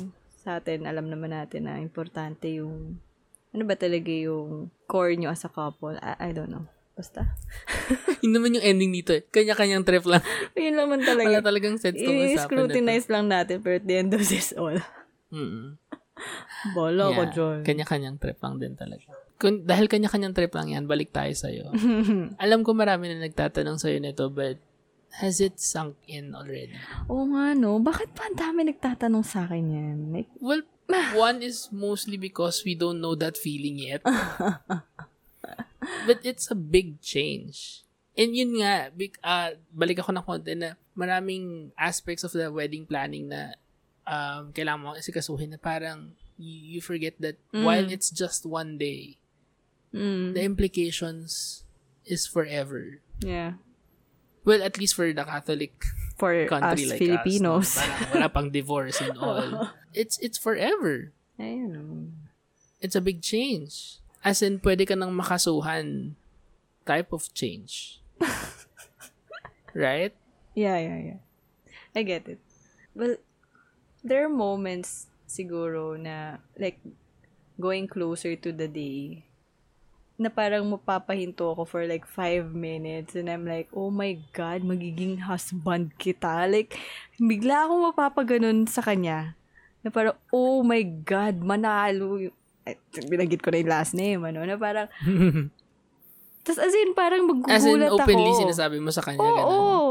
sa 0.45 0.61
atin, 0.61 0.85
alam 0.85 1.09
naman 1.09 1.33
natin 1.33 1.65
na 1.65 1.81
importante 1.81 2.47
yung, 2.53 3.01
ano 3.49 3.63
ba 3.65 3.73
talaga 3.73 4.07
yung 4.07 4.69
core 4.85 5.17
nyo 5.17 5.33
as 5.33 5.41
a 5.41 5.49
couple. 5.49 5.97
I, 5.97 6.29
I 6.29 6.31
don't 6.31 6.47
know. 6.47 6.69
Basta. 6.93 7.33
Yun 8.23 8.37
naman 8.37 8.55
yung 8.55 8.63
ending 8.63 8.93
dito 8.93 9.11
eh. 9.11 9.25
Kanya-kanyang 9.25 9.83
trip 9.83 10.05
lang. 10.05 10.21
Yun 10.55 10.77
naman 10.77 11.01
Wala 11.01 11.09
talaga. 11.11 11.35
talagang 11.43 11.75
sense 11.75 11.97
tong 11.97 12.13
usapan. 12.13 12.31
I-scrutinize 12.37 13.07
lang 13.09 13.25
natin 13.27 13.59
pero 13.59 13.75
at 13.75 13.83
the 13.83 13.95
end 13.97 14.13
of 14.13 14.21
this 14.21 14.53
all. 14.53 14.77
Mm-mm. 15.27 15.75
Bolo 16.71 17.11
ko 17.11 17.21
Yeah. 17.21 17.33
dyan. 17.33 17.57
Kanya-kanyang 17.65 18.15
trip 18.15 18.39
lang 18.39 18.55
din 18.55 18.77
talaga. 18.77 19.11
Kung, 19.35 19.67
dahil 19.67 19.91
kanya-kanyang 19.91 20.31
trip 20.31 20.55
lang 20.55 20.71
yan, 20.71 20.87
balik 20.87 21.11
tayo 21.11 21.35
sa'yo. 21.35 21.67
Alam 22.43 22.63
ko 22.63 22.71
marami 22.71 23.11
na 23.11 23.19
nagtatanong 23.19 23.75
sa'yo 23.75 23.99
nito, 23.99 24.31
but 24.31 24.55
has 25.21 25.39
it 25.39 25.57
sunk 25.57 25.95
in 26.05 26.35
already? 26.35 26.75
Oo 27.07 27.23
nga, 27.31 27.53
no? 27.53 27.79
Bakit 27.79 28.11
pa 28.11 28.27
ang 28.27 28.35
dami 28.35 28.67
nagtatanong 28.67 29.23
sa 29.23 29.47
akin 29.47 29.65
yan? 29.65 29.97
Like, 30.11 30.29
Well, 30.37 30.63
one 31.17 31.41
is 31.41 31.71
mostly 31.71 32.15
because 32.15 32.61
we 32.61 32.75
don't 32.75 32.99
know 32.99 33.15
that 33.15 33.39
feeling 33.39 33.79
yet. 33.79 34.03
but 36.05 36.19
it's 36.23 36.49
a 36.51 36.55
big 36.57 37.01
change. 37.01 37.81
And 38.15 38.31
yun 38.31 38.61
nga, 38.61 38.89
big, 38.95 39.17
uh, 39.21 39.59
balik 39.75 39.99
ako 39.99 40.15
ng 40.15 40.23
konti 40.25 40.53
na 40.55 40.79
maraming 40.95 41.71
aspects 41.75 42.23
of 42.23 42.31
the 42.31 42.47
wedding 42.47 42.87
planning 42.87 43.27
na 43.27 43.53
um, 44.07 44.55
kailangan 44.55 44.79
mo 44.81 44.89
isikasuhin 44.95 45.51
na 45.51 45.59
parang 45.59 46.15
you, 46.39 46.77
you 46.77 46.81
forget 46.81 47.15
that 47.19 47.35
Mm. 47.51 47.63
while 47.63 47.87
it's 47.87 48.11
just 48.11 48.45
one 48.45 48.77
day, 48.77 49.15
mm, 49.91 50.31
the 50.33 50.43
implications 50.43 51.63
is 52.05 52.23
forever. 52.27 52.99
yeah. 53.19 53.59
Well, 54.45 54.61
at 54.61 54.77
least 54.77 54.93
for 54.93 55.09
the 55.11 55.25
Catholic 55.25 55.73
For 56.15 56.45
country 56.47 56.85
us 56.85 56.91
like 56.95 56.99
Filipinos. 57.01 57.75
us. 57.75 57.81
no? 57.81 57.83
Parang 57.83 58.09
wala 58.13 58.29
pang 58.29 58.49
divorce 58.53 59.01
and 59.01 59.17
all. 59.17 59.73
It's 59.95 60.19
it's 60.21 60.37
forever. 60.37 61.11
Ayun. 61.39 62.11
It's 62.79 62.95
a 62.95 63.03
big 63.03 63.19
change. 63.25 63.99
As 64.23 64.43
in, 64.43 64.59
pwede 64.59 64.85
ka 64.87 64.95
nang 64.95 65.11
makasuhan 65.15 66.15
type 66.85 67.09
of 67.15 67.31
change. 67.33 67.99
right? 69.73 70.13
Yeah, 70.53 70.77
yeah, 70.79 70.99
yeah. 71.15 71.19
I 71.95 72.03
get 72.03 72.27
it. 72.27 72.39
Well, 72.95 73.15
there 74.03 74.25
are 74.25 74.31
moments 74.31 75.07
siguro 75.27 75.95
na 75.99 76.37
like 76.59 76.79
going 77.59 77.87
closer 77.87 78.35
to 78.35 78.51
the 78.51 78.67
day 78.67 79.25
na 80.15 80.29
parang 80.29 80.63
mapapahinto 80.65 81.51
ako 81.51 81.63
for 81.65 81.81
like 81.83 82.07
five 82.07 82.47
minutes 82.49 83.13
and 83.13 83.27
I'm 83.27 83.43
like, 83.43 83.67
oh 83.71 83.91
my 83.91 84.15
God, 84.31 84.63
magiging 84.63 85.19
husband 85.19 85.91
kita. 85.99 86.47
Like, 86.47 86.79
bigla 87.17 87.67
akong 87.67 87.83
mapapaganon 87.85 88.63
sa 88.63 88.79
kanya. 88.79 89.35
Na 89.83 89.91
parang, 89.91 90.15
oh 90.31 90.63
my 90.63 90.79
God, 90.81 91.43
manalo. 91.43 92.31
Eh, 92.63 92.79
binanggit 93.05 93.43
ko 93.43 93.51
na 93.51 93.59
yung 93.59 93.69
last 93.69 93.91
name, 93.91 94.23
ano, 94.23 94.41
na 94.41 94.55
parang, 94.55 94.87
tas 96.47 96.57
as 96.57 96.73
in, 96.73 96.95
parang 96.95 97.27
As 97.45 97.67
in, 97.67 97.75
magugulat 97.83 97.91
openly 97.91 98.31
ako. 98.31 98.41
sinasabi 98.41 98.77
mo 98.79 98.89
sa 98.89 99.03
kanya, 99.03 99.19
Oo, 99.19 99.35
ganun. 99.35 99.51
oo. 99.51 99.83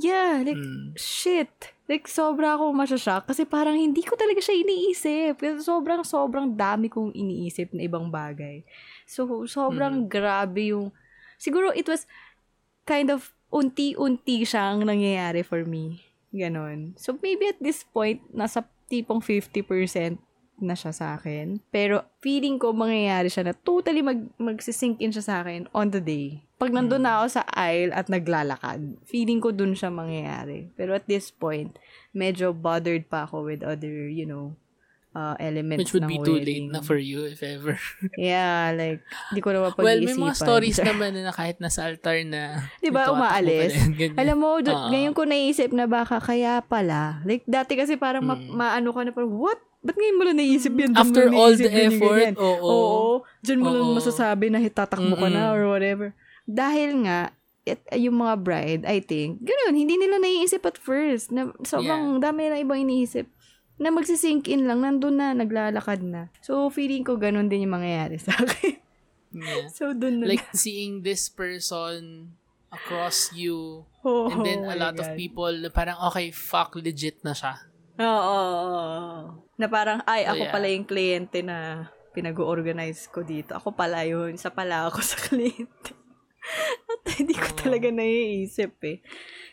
Yeah, 0.00 0.40
like, 0.40 0.56
Mm. 0.56 0.96
shit. 0.96 1.52
Like, 1.84 2.08
sobra 2.08 2.56
ako 2.56 2.72
masyashock 2.72 3.28
kasi 3.28 3.44
parang 3.44 3.76
hindi 3.76 4.00
ko 4.00 4.16
talaga 4.16 4.40
siya 4.40 4.56
iniisip. 4.58 5.36
Kasi 5.36 5.60
sobrang, 5.60 6.00
sobrang 6.02 6.48
dami 6.48 6.88
kong 6.88 7.12
iniisip 7.12 7.70
na 7.72 7.84
ibang 7.84 8.08
bagay. 8.08 8.64
So, 9.12 9.44
sobrang 9.44 10.08
grabe 10.08 10.72
yung... 10.72 10.88
Siguro, 11.36 11.68
it 11.76 11.84
was 11.84 12.08
kind 12.88 13.12
of 13.12 13.36
unti-unti 13.52 14.48
siyang 14.48 14.88
nangyayari 14.88 15.44
for 15.44 15.68
me. 15.68 16.00
Ganon. 16.32 16.96
So, 16.96 17.20
maybe 17.20 17.52
at 17.52 17.60
this 17.60 17.84
point, 17.84 18.24
nasa 18.32 18.64
tipong 18.88 19.20
50% 19.20 20.16
na 20.62 20.72
siya 20.72 20.92
sa 20.96 21.06
akin. 21.20 21.60
Pero, 21.68 22.08
feeling 22.24 22.56
ko 22.56 22.72
mangyayari 22.72 23.28
siya 23.28 23.50
na 23.50 23.54
totally 23.54 24.00
mag, 24.00 24.32
magsisink 24.40 25.02
in 25.04 25.12
siya 25.12 25.24
sa 25.26 25.34
akin 25.44 25.68
on 25.76 25.92
the 25.92 26.00
day. 26.00 26.40
Pag 26.56 26.70
nandun 26.72 27.02
na 27.02 27.20
ako 27.20 27.42
sa 27.42 27.44
aisle 27.52 27.90
at 27.90 28.06
naglalakad, 28.06 28.96
feeling 29.04 29.42
ko 29.42 29.50
dun 29.50 29.74
siya 29.74 29.90
mangyayari. 29.90 30.70
Pero 30.78 30.94
at 30.94 31.04
this 31.10 31.34
point, 31.34 31.74
medyo 32.14 32.54
bothered 32.54 33.10
pa 33.10 33.26
ako 33.26 33.50
with 33.50 33.66
other, 33.66 34.06
you 34.06 34.24
know, 34.24 34.54
uh, 35.12 35.34
elements 35.38 35.80
Which 35.80 35.92
would 35.92 36.06
be 36.06 36.18
too 36.18 36.36
late 36.36 36.48
wedding. 36.48 36.64
na 36.68 36.80
for 36.80 36.96
you, 36.96 37.24
if 37.24 37.40
ever. 37.40 37.76
Yeah, 38.18 38.72
like, 38.72 39.00
di 39.30 39.38
ko 39.38 39.50
na 39.50 39.60
well, 39.60 39.70
mapag-iisipan. 39.70 40.04
may 40.04 40.16
mga 40.18 40.34
stories 40.34 40.78
naman 40.84 41.14
na 41.14 41.30
kahit 41.30 41.56
nasa 41.58 41.84
altar 41.84 42.16
na... 42.24 42.68
Di 42.78 42.88
ba, 42.88 43.08
umaalis? 43.08 43.72
ganyan. 43.98 44.16
Alam 44.16 44.36
mo, 44.38 44.50
do- 44.58 44.70
Oo. 44.70 44.88
ngayon 44.88 45.12
ko 45.12 45.22
naisip 45.22 45.70
na 45.70 45.84
baka 45.84 46.18
kaya 46.18 46.60
pala. 46.62 47.20
Like, 47.22 47.44
dati 47.44 47.74
kasi 47.74 47.94
parang 47.94 48.24
ma- 48.24 48.34
Mm. 48.34 48.50
maano 48.50 48.88
ka 48.90 49.00
na 49.02 49.12
parang, 49.12 49.32
what? 49.32 49.60
Ba't 49.78 49.94
ngayon 49.94 50.16
mo 50.16 50.22
lang 50.24 50.38
naisip 50.38 50.72
yan? 50.72 50.92
Mo 50.92 50.98
After 50.98 51.26
all 51.28 51.52
the 51.52 51.66
effort, 51.68 52.34
oo. 52.36 52.62
Oo. 52.62 53.02
Diyan 53.40 53.58
mo 53.58 53.68
lang 53.68 53.92
masasabi 53.92 54.46
na 54.46 54.58
hitatakbo 54.58 55.12
ka 55.12 55.26
na 55.26 55.50
or 55.50 55.66
whatever. 55.66 56.14
Dahil 56.44 57.02
nga, 57.02 57.34
it, 57.62 57.82
yung 57.92 58.14
mga 58.16 58.34
bride, 58.38 58.82
I 58.84 58.98
think, 58.98 59.42
ganun, 59.42 59.74
hindi 59.74 59.94
nila 59.94 60.18
naiisip 60.18 60.62
at 60.62 60.74
first. 60.74 61.30
Na, 61.30 61.50
sobrang 61.62 62.18
dami 62.18 62.46
na 62.46 62.58
ibang 62.58 62.78
iniisip. 62.80 63.26
Na 63.82 63.90
magsisink 63.90 64.46
in 64.46 64.70
lang, 64.70 64.86
nandun 64.86 65.18
na, 65.18 65.34
naglalakad 65.34 66.06
na. 66.06 66.30
So, 66.38 66.70
feeling 66.70 67.02
ko 67.02 67.18
ganun 67.18 67.50
din 67.50 67.66
yung 67.66 67.74
mangyayari 67.74 68.22
sa 68.22 68.30
akin. 68.38 68.78
Yeah. 69.34 69.66
so, 69.74 69.90
dun 69.90 70.22
na. 70.22 70.30
Like, 70.30 70.46
seeing 70.54 71.02
this 71.02 71.26
person 71.26 72.30
across 72.70 73.34
you, 73.34 73.82
oh, 74.06 74.30
and 74.30 74.46
then 74.46 74.62
oh 74.64 74.72
a 74.72 74.76
lot 74.78 74.94
of 74.94 75.12
God. 75.12 75.18
people, 75.18 75.50
na 75.50 75.68
parang, 75.68 75.98
okay, 76.08 76.30
fuck, 76.30 76.78
legit 76.78 77.20
na 77.26 77.34
siya. 77.34 77.58
Oo. 77.98 78.06
oo, 78.06 78.56
oo. 78.70 79.20
Na 79.58 79.66
parang, 79.66 80.00
ay, 80.06 80.24
So, 80.24 80.38
ako 80.38 80.42
yeah. 80.46 80.54
pala 80.54 80.66
yung 80.70 80.86
kliyente 80.86 81.38
na 81.42 81.88
pinag-organize 82.12 83.08
ko 83.08 83.24
dito. 83.24 83.56
Ako 83.56 83.72
pala 83.72 84.04
yun. 84.04 84.36
Isa 84.36 84.52
pala 84.52 84.86
ako 84.88 85.00
sa 85.00 85.16
kliyente. 85.26 85.96
At 86.92 87.02
hindi 87.18 87.34
ko 87.34 87.48
Oo. 87.50 87.58
talaga 87.58 87.88
naiisip 87.88 88.76
eh. 88.84 88.98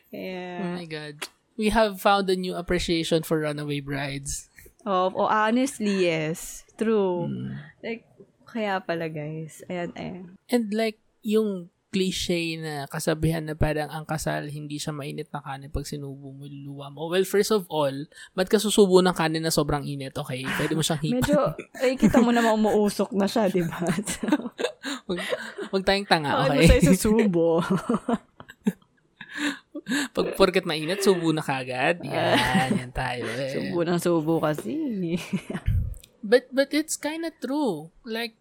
Oh 0.09 0.11
Kaya, 0.11 0.75
my 0.75 0.87
God. 0.89 1.17
We 1.59 1.75
have 1.75 1.99
found 1.99 2.31
a 2.31 2.39
new 2.39 2.55
appreciation 2.55 3.27
for 3.27 3.43
runaway 3.43 3.83
brides. 3.83 4.47
oh, 4.87 5.11
oh, 5.11 5.27
honestly, 5.27 6.07
yes. 6.07 6.63
True. 6.79 7.27
Mm. 7.27 7.59
Like, 7.83 8.07
kaya 8.47 8.79
pala 8.79 9.11
guys. 9.11 9.59
Ayan, 9.67 9.91
ayan. 9.99 10.39
And 10.47 10.71
like, 10.71 11.03
yung 11.19 11.67
cliche 11.89 12.53
na 12.61 12.85
kasabihan 12.85 13.41
na 13.41 13.57
parang 13.57 13.89
ang 13.89 14.05
kasal, 14.05 14.45
hindi 14.45 14.77
siya 14.77 14.93
mainit 14.93 15.33
na 15.33 15.41
kanin 15.41 15.73
pag 15.73 15.89
sinubo 15.89 16.29
mo 16.29 16.45
yung 16.45 16.69
luwa 16.69 16.87
mo. 16.93 17.09
Well, 17.09 17.25
first 17.25 17.49
of 17.49 17.65
all, 17.67 17.93
ba't 18.37 18.47
ka 18.47 18.61
susubo 18.61 19.01
ng 19.01 19.17
kanin 19.17 19.41
na 19.41 19.51
sobrang 19.51 19.83
init? 19.83 20.13
Okay, 20.13 20.45
pwede 20.45 20.77
mo 20.77 20.85
siyang 20.85 21.01
hipan. 21.01 21.17
Medyo, 21.19 21.39
ay, 21.81 21.97
kita 22.01 22.21
mo 22.21 22.29
naman 22.29 22.61
umuusok 22.61 23.09
na 23.17 23.25
siya, 23.25 23.49
di 23.49 23.65
ba? 23.65 23.81
So, 24.05 24.29
Huwag, 25.09 25.19
huwag 25.73 25.83
tayong 25.85 26.07
tanga, 26.07 26.45
okay? 26.45 26.69
siya 26.69 26.77
isusubo? 26.93 27.65
Pag 30.15 30.34
porket 30.36 30.65
mainit, 30.65 31.01
subo 31.05 31.29
na 31.29 31.45
kagad. 31.45 32.01
Yan, 32.01 32.69
yan 32.77 32.91
tayo 32.93 33.25
eh. 33.38 33.53
subo 33.53 33.79
ng 33.86 33.99
subo 34.01 34.34
kasi. 34.41 34.75
But, 36.19 36.51
but 36.51 36.75
it's 36.75 36.99
kinda 36.99 37.32
true. 37.32 37.95
Like, 38.03 38.36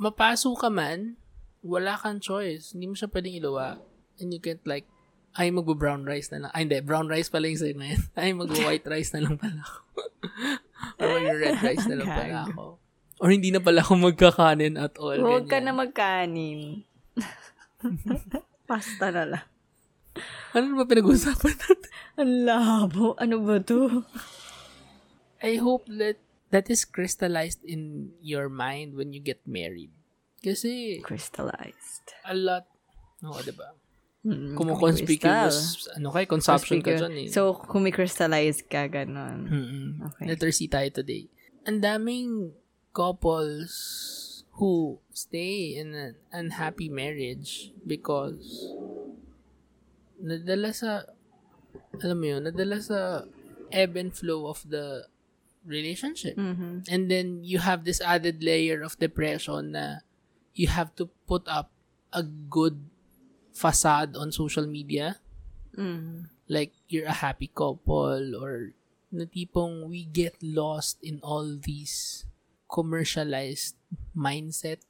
mapaso 0.00 0.56
ka 0.56 0.72
man, 0.72 1.20
wala 1.60 2.00
kang 2.00 2.24
choice. 2.24 2.72
Hindi 2.72 2.88
mo 2.88 2.94
siya 2.96 3.12
pwedeng 3.12 3.36
ilawa. 3.36 3.78
And 4.16 4.32
you 4.32 4.40
can't 4.40 4.64
like, 4.64 4.88
ay, 5.36 5.52
magbo-brown 5.52 6.04
rice 6.04 6.32
na 6.32 6.48
lang. 6.48 6.52
Ay, 6.52 6.68
hindi. 6.68 6.80
Brown 6.84 7.08
rice 7.08 7.32
pala 7.32 7.48
yung 7.48 7.60
sa'yo 7.60 7.76
na 7.76 7.88
yan. 7.92 8.02
Ay, 8.16 8.32
magbo-white 8.36 8.84
rice 8.88 9.12
na 9.16 9.24
lang 9.24 9.36
pala 9.40 9.60
ako. 9.64 9.80
Or 11.00 11.08
mag-red 11.20 11.58
rice 11.64 11.86
na 11.88 11.96
lang 12.00 12.10
pala 12.12 12.36
ako. 12.48 12.64
Or 13.22 13.28
hindi 13.32 13.48
na 13.48 13.60
pala 13.60 13.80
ako 13.80 13.92
magkakanin 13.96 14.74
at 14.76 14.96
all. 15.00 15.20
Huwag 15.20 15.48
ka 15.48 15.60
na 15.60 15.72
magkanin. 15.72 16.84
Pasta 18.68 19.08
na 19.08 19.24
lang. 19.24 19.44
Ano 20.52 20.76
ba 20.76 20.84
pinag-usapan 20.84 21.54
natin? 21.56 21.90
Ang 22.20 22.32
labo. 22.44 23.16
Ano 23.16 23.40
ba 23.40 23.56
to? 23.64 24.04
I 25.40 25.56
hope 25.56 25.88
that 25.88 26.20
that 26.52 26.68
is 26.68 26.84
crystallized 26.84 27.64
in 27.64 28.12
your 28.20 28.52
mind 28.52 28.94
when 28.94 29.16
you 29.16 29.20
get 29.24 29.40
married. 29.48 29.90
Kasi, 30.44 31.00
Crystallized. 31.00 32.12
a 32.26 32.34
lot, 32.34 32.66
no, 33.22 33.32
diba? 33.40 33.72
Mm, 34.22 34.54
Kumukonspicuous, 34.54 35.88
ano 35.98 36.10
kay, 36.14 36.26
consumption 36.26 36.78
ka 36.82 36.94
dyan 36.94 37.26
eh. 37.26 37.28
So, 37.30 37.54
kumi-crystallize 37.58 38.62
ka, 38.68 38.86
ganon. 38.86 39.48
Mm-mm. 39.48 39.86
Okay. 40.12 40.26
Letter 40.30 40.50
C 40.54 40.66
tayo 40.68 40.86
today. 40.94 41.26
Ang 41.66 41.78
daming 41.82 42.54
couples 42.92 44.44
who 44.58 44.98
stay 45.14 45.74
in 45.78 45.94
an 45.94 46.14
unhappy 46.30 46.90
marriage 46.92 47.72
because 47.86 48.68
nadala 50.22 50.70
sa 50.72 51.02
alam 51.98 52.16
mo 52.18 52.26
yun, 52.26 52.42
nadala 52.46 52.78
sa 52.80 53.26
ebb 53.72 53.96
and 53.96 54.12
flow 54.14 54.46
of 54.46 54.62
the 54.68 55.06
relationship. 55.64 56.36
Mhm. 56.36 56.84
And 56.90 57.02
then 57.10 57.42
you 57.42 57.58
have 57.62 57.84
this 57.84 58.00
added 58.00 58.42
layer 58.42 58.82
of 58.82 58.98
depression 58.98 59.72
na 59.78 60.02
you 60.54 60.68
have 60.68 60.92
to 60.98 61.06
put 61.26 61.46
up 61.46 61.70
a 62.12 62.22
good 62.22 62.82
facade 63.52 64.16
on 64.16 64.32
social 64.32 64.66
media 64.66 65.16
Mhm. 65.76 66.28
like 66.48 66.72
you're 66.88 67.08
a 67.08 67.20
happy 67.24 67.48
couple 67.48 68.36
or 68.36 68.72
na 69.12 69.24
tipong 69.24 69.88
we 69.88 70.04
get 70.04 70.36
lost 70.40 71.00
in 71.00 71.20
all 71.24 71.56
these 71.56 72.24
commercialized 72.68 73.76
mindset 74.16 74.80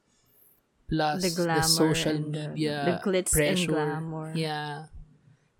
plus 0.87 1.21
The 1.23 1.31
the, 1.47 1.61
social 1.63 2.15
and 2.17 2.31
the- 2.33 2.47
media 2.55 2.75
the 2.87 2.95
glitz 3.03 3.31
and 3.31 3.35
pressure. 3.35 3.71
glamour. 3.71 4.31
Mm. 4.31 4.39
Yeah. 4.39 4.75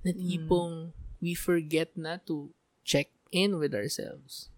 Na 0.04 0.12
tipong 0.12 0.92
we 1.18 1.32
forget 1.34 1.96
na 1.96 2.20
to 2.28 2.52
check 2.84 3.08
in 3.32 3.56
with 3.58 3.72
ourselves. 3.72 4.52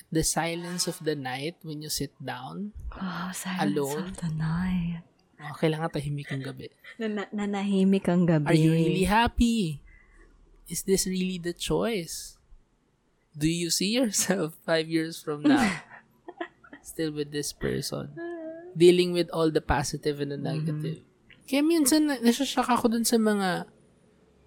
At 0.00 0.08
the 0.08 0.24
silence 0.24 0.88
of 0.88 0.96
the 1.04 1.12
night 1.12 1.60
when 1.60 1.84
you 1.84 1.92
sit 1.92 2.16
down, 2.16 2.72
Oh, 2.96 3.28
silence 3.30 3.76
Alone? 3.76 4.08
of 4.08 4.16
the 4.16 4.32
night. 4.32 5.04
oh, 5.40 5.52
kailangan 5.56 5.92
tahimik 5.92 6.32
ang 6.32 6.40
gabi. 6.40 6.72
Na- 6.96 7.28
nanahimik 7.28 8.08
ang 8.08 8.24
gabi. 8.24 8.48
Are 8.48 8.56
you 8.56 8.72
really 8.72 9.04
happy? 9.04 9.84
Is 10.66 10.88
this 10.88 11.04
really 11.04 11.36
the 11.36 11.52
choice? 11.52 12.40
Do 13.36 13.44
you 13.46 13.68
see 13.68 13.92
yourself 13.92 14.56
five 14.68 14.88
years 14.88 15.20
from 15.20 15.44
now 15.44 15.84
still 16.82 17.12
with 17.12 17.28
this 17.30 17.52
person? 17.52 18.16
Dealing 18.72 19.12
with 19.12 19.28
all 19.34 19.50
the 19.52 19.60
positive 19.60 20.20
and 20.24 20.32
the 20.32 20.40
negative. 20.40 21.02
Kaya 21.44 21.60
minsan, 21.60 22.06
na- 22.08 22.22
nasashock 22.22 22.70
ako 22.70 22.88
dun 22.88 23.04
sa 23.04 23.18
mga 23.18 23.66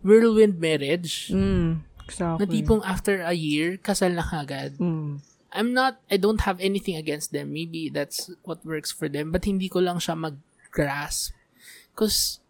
whirlwind 0.03 0.59
marriage. 0.59 1.31
Mm, 1.33 1.87
Na 2.03 2.03
exactly. 2.05 2.47
tipong 2.51 2.83
after 2.83 3.23
a 3.23 3.33
year, 3.33 3.79
kasal 3.79 4.13
na 4.13 4.23
kagad. 4.23 4.77
Mm. 4.77 5.23
I'm 5.53 5.71
not, 5.71 6.01
I 6.09 6.17
don't 6.17 6.41
have 6.43 6.59
anything 6.59 6.97
against 6.97 7.31
them. 7.31 7.53
Maybe 7.53 7.87
that's 7.87 8.29
what 8.43 8.65
works 8.65 8.91
for 8.91 9.07
them. 9.07 9.31
But 9.31 9.45
hindi 9.45 9.69
ko 9.69 9.79
lang 9.79 10.01
siya 10.01 10.17
mag-grasp. 10.17 11.31
Because 11.93 12.41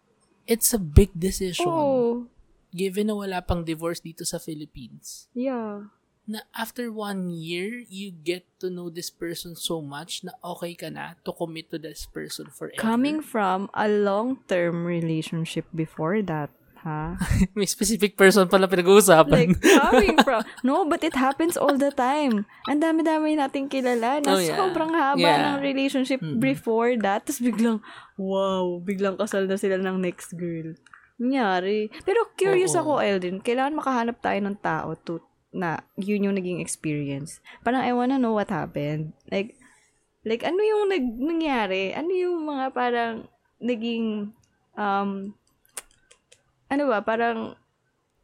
it's 0.48 0.72
a 0.72 0.80
big 0.80 1.12
decision. 1.12 1.68
Oh, 1.68 2.26
given 2.72 3.12
na 3.12 3.14
wala 3.14 3.44
pang 3.44 3.62
divorce 3.62 4.00
dito 4.00 4.24
sa 4.24 4.40
Philippines, 4.40 5.28
yeah. 5.36 5.92
na 6.24 6.40
after 6.56 6.88
one 6.88 7.28
year, 7.28 7.84
you 7.92 8.10
get 8.10 8.48
to 8.58 8.72
know 8.72 8.88
this 8.88 9.12
person 9.12 9.52
so 9.52 9.84
much 9.84 10.24
na 10.24 10.32
okay 10.40 10.72
ka 10.72 10.88
na 10.88 11.20
to 11.28 11.32
commit 11.36 11.68
to 11.70 11.78
this 11.78 12.08
person 12.08 12.48
forever. 12.48 12.80
Coming 12.80 13.20
from 13.20 13.68
a 13.76 13.84
long-term 13.86 14.88
relationship 14.88 15.68
before 15.76 16.24
that, 16.24 16.48
ha? 16.84 17.16
May 17.56 17.64
specific 17.64 18.14
person 18.14 18.46
pala 18.46 18.68
pinag-uusapan. 18.68 19.32
Like, 19.32 19.56
coming 19.88 20.16
from... 20.20 20.44
No, 20.60 20.84
but 20.84 21.00
it 21.02 21.16
happens 21.16 21.56
all 21.56 21.74
the 21.74 21.90
time. 21.90 22.44
Ang 22.68 22.78
dami-dami 22.78 23.34
nating 23.34 23.72
kilala 23.72 24.20
na 24.20 24.28
Oh, 24.28 24.40
yeah. 24.40 24.54
sobrang 24.54 24.92
haba 24.92 25.18
Yeah. 25.18 25.56
ng 25.56 25.64
relationship 25.64 26.20
before 26.38 26.94
that. 27.00 27.24
Tapos 27.24 27.40
biglang, 27.40 27.80
wow, 28.14 28.78
biglang 28.78 29.16
kasal 29.16 29.48
na 29.48 29.56
sila 29.56 29.80
ng 29.80 29.96
next 29.98 30.36
girl. 30.36 30.76
Nangyari. 31.16 31.88
Pero 32.04 32.28
curious 32.34 32.76
Oo. 32.76 32.80
ako, 32.84 32.92
Eldrin. 33.00 33.40
Kailangan 33.40 33.80
makahanap 33.80 34.20
tayo 34.20 34.38
ng 34.44 34.56
tao 34.60 34.92
to, 35.00 35.18
na 35.54 35.80
yun 35.94 36.26
yung 36.26 36.36
naging 36.36 36.58
experience. 36.58 37.38
Parang 37.62 37.80
I 37.80 37.94
wanna 37.94 38.18
know 38.18 38.34
what 38.34 38.50
happened. 38.50 39.14
Like, 39.30 39.54
like 40.26 40.42
ano 40.42 40.58
yung 40.58 40.90
nag, 40.90 41.06
nangyari? 41.14 41.94
Ano 41.94 42.10
yung 42.10 42.42
mga 42.42 42.74
parang 42.74 43.14
naging, 43.62 44.34
um, 44.74 45.38
ano 46.74 46.90
ba, 46.90 47.00
parang 47.00 47.54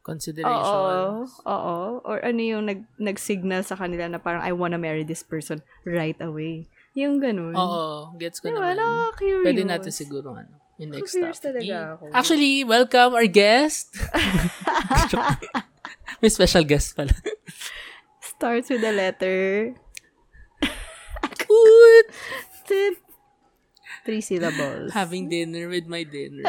Consideration. 0.01 0.49
Oo. 0.49 1.29
Oo. 1.45 1.77
Or 2.01 2.17
ano 2.25 2.41
yung 2.41 2.65
nag, 2.65 2.81
nag-signal 2.97 3.61
sa 3.61 3.77
kanila 3.77 4.09
na 4.09 4.17
parang 4.17 4.41
I 4.41 4.49
wanna 4.49 4.81
marry 4.81 5.05
this 5.05 5.21
person 5.21 5.61
right 5.85 6.17
away. 6.17 6.65
Yung 6.97 7.21
ganun. 7.21 7.53
Oo, 7.53 8.09
gets 8.17 8.41
ko 8.41 8.49
Diba? 8.49 8.73
naman. 8.73 8.81
Nakaka-curious. 8.81 9.45
Pwede 9.45 9.63
natin 9.63 9.91
siguro 9.93 10.33
ano, 10.33 10.57
yung 10.81 10.97
next 10.97 11.13
Curious 11.13 11.37
topic. 11.37 11.61
talaga 11.61 11.75
ako. 11.95 12.03
Actually, 12.17 12.65
welcome 12.65 13.13
our 13.13 13.29
guest. 13.29 13.93
May 16.21 16.33
special 16.33 16.65
guest 16.65 16.97
pala. 16.97 17.13
Starts 18.19 18.73
with 18.73 18.81
the 18.81 18.91
letter. 18.91 19.77
Good. 21.45 22.05
Three 24.01 24.25
syllables. 24.25 24.89
Having 24.97 25.29
dinner 25.29 25.69
with 25.69 25.85
my 25.85 26.01
dinner. 26.01 26.41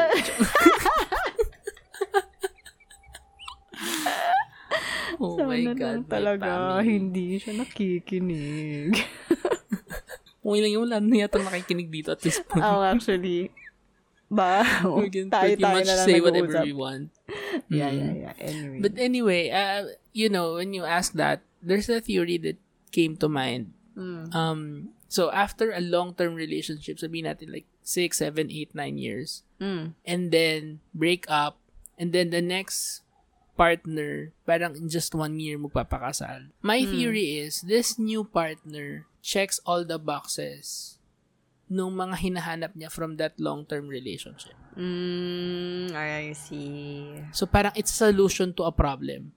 Oh 5.23 5.39
Sana 5.39 5.47
my 5.49 5.61
lang 5.63 5.77
God, 5.79 5.99
my 6.03 6.09
talaga 6.11 6.51
family. 6.51 6.83
hindi 6.85 7.27
siya 7.39 7.53
nakikinig. 7.55 8.91
Okay 10.43 10.59
lang 10.59 10.73
yun, 10.75 10.83
wala 10.83 10.99
na 10.99 11.15
yata 11.23 11.39
nakikinig 11.39 11.87
dito 11.87 12.11
at 12.11 12.19
this 12.19 12.43
point. 12.43 12.59
oh, 12.59 12.83
actually. 12.83 13.47
Ba, 14.27 14.67
we 14.99 15.07
can 15.07 15.31
tayo, 15.31 15.55
pretty 15.55 15.63
tayo 15.63 15.75
much 15.79 15.87
na 15.87 15.95
lang 15.95 16.07
say 16.09 16.19
whatever 16.19 16.53
we 16.67 16.75
want. 16.75 17.07
Yeah, 17.71 17.87
Mm. 17.87 17.95
yeah, 17.95 18.13
yeah. 18.27 18.35
Anyway. 18.43 18.79
But 18.83 18.93
anyway, 18.99 19.43
uh, 19.55 19.87
you 20.11 20.27
know, 20.27 20.59
when 20.59 20.75
you 20.75 20.83
ask 20.83 21.15
that, 21.15 21.47
there's 21.63 21.87
a 21.87 22.03
theory 22.03 22.35
that 22.43 22.59
came 22.91 23.15
to 23.23 23.31
mind. 23.31 23.71
Mm. 23.95 24.35
Um, 24.35 24.61
so 25.07 25.31
after 25.31 25.71
a 25.71 25.79
long-term 25.79 26.35
relationship, 26.35 26.99
sabihin 26.99 27.23
natin 27.23 27.47
like 27.53 27.69
6, 27.87 28.11
7, 28.19 28.51
8, 28.51 28.75
9 28.75 28.97
years, 28.99 29.47
Mm. 29.63 29.95
and 30.03 30.21
then 30.33 30.83
break 30.91 31.23
up, 31.31 31.55
and 31.95 32.11
then 32.11 32.35
the 32.35 32.43
next 32.43 32.99
partner, 33.53 34.33
parang 34.45 34.75
in 34.75 34.89
just 34.89 35.13
one 35.13 35.39
year 35.39 35.57
magpapakasal. 35.57 36.49
My 36.61 36.85
theory 36.85 37.41
is, 37.41 37.61
this 37.61 37.97
new 37.97 38.25
partner 38.25 39.05
checks 39.21 39.61
all 39.63 39.85
the 39.85 39.97
boxes 40.01 40.97
nung 41.71 41.95
mga 41.97 42.19
hinahanap 42.19 42.71
niya 42.77 42.91
from 42.91 43.17
that 43.17 43.33
long-term 43.41 43.89
relationship. 43.89 44.53
Mm, 44.77 45.93
I 45.93 46.33
see. 46.37 47.17
So 47.31 47.45
parang 47.49 47.73
it's 47.73 47.93
a 47.93 48.09
solution 48.09 48.53
to 48.57 48.69
a 48.69 48.73
problem. 48.73 49.33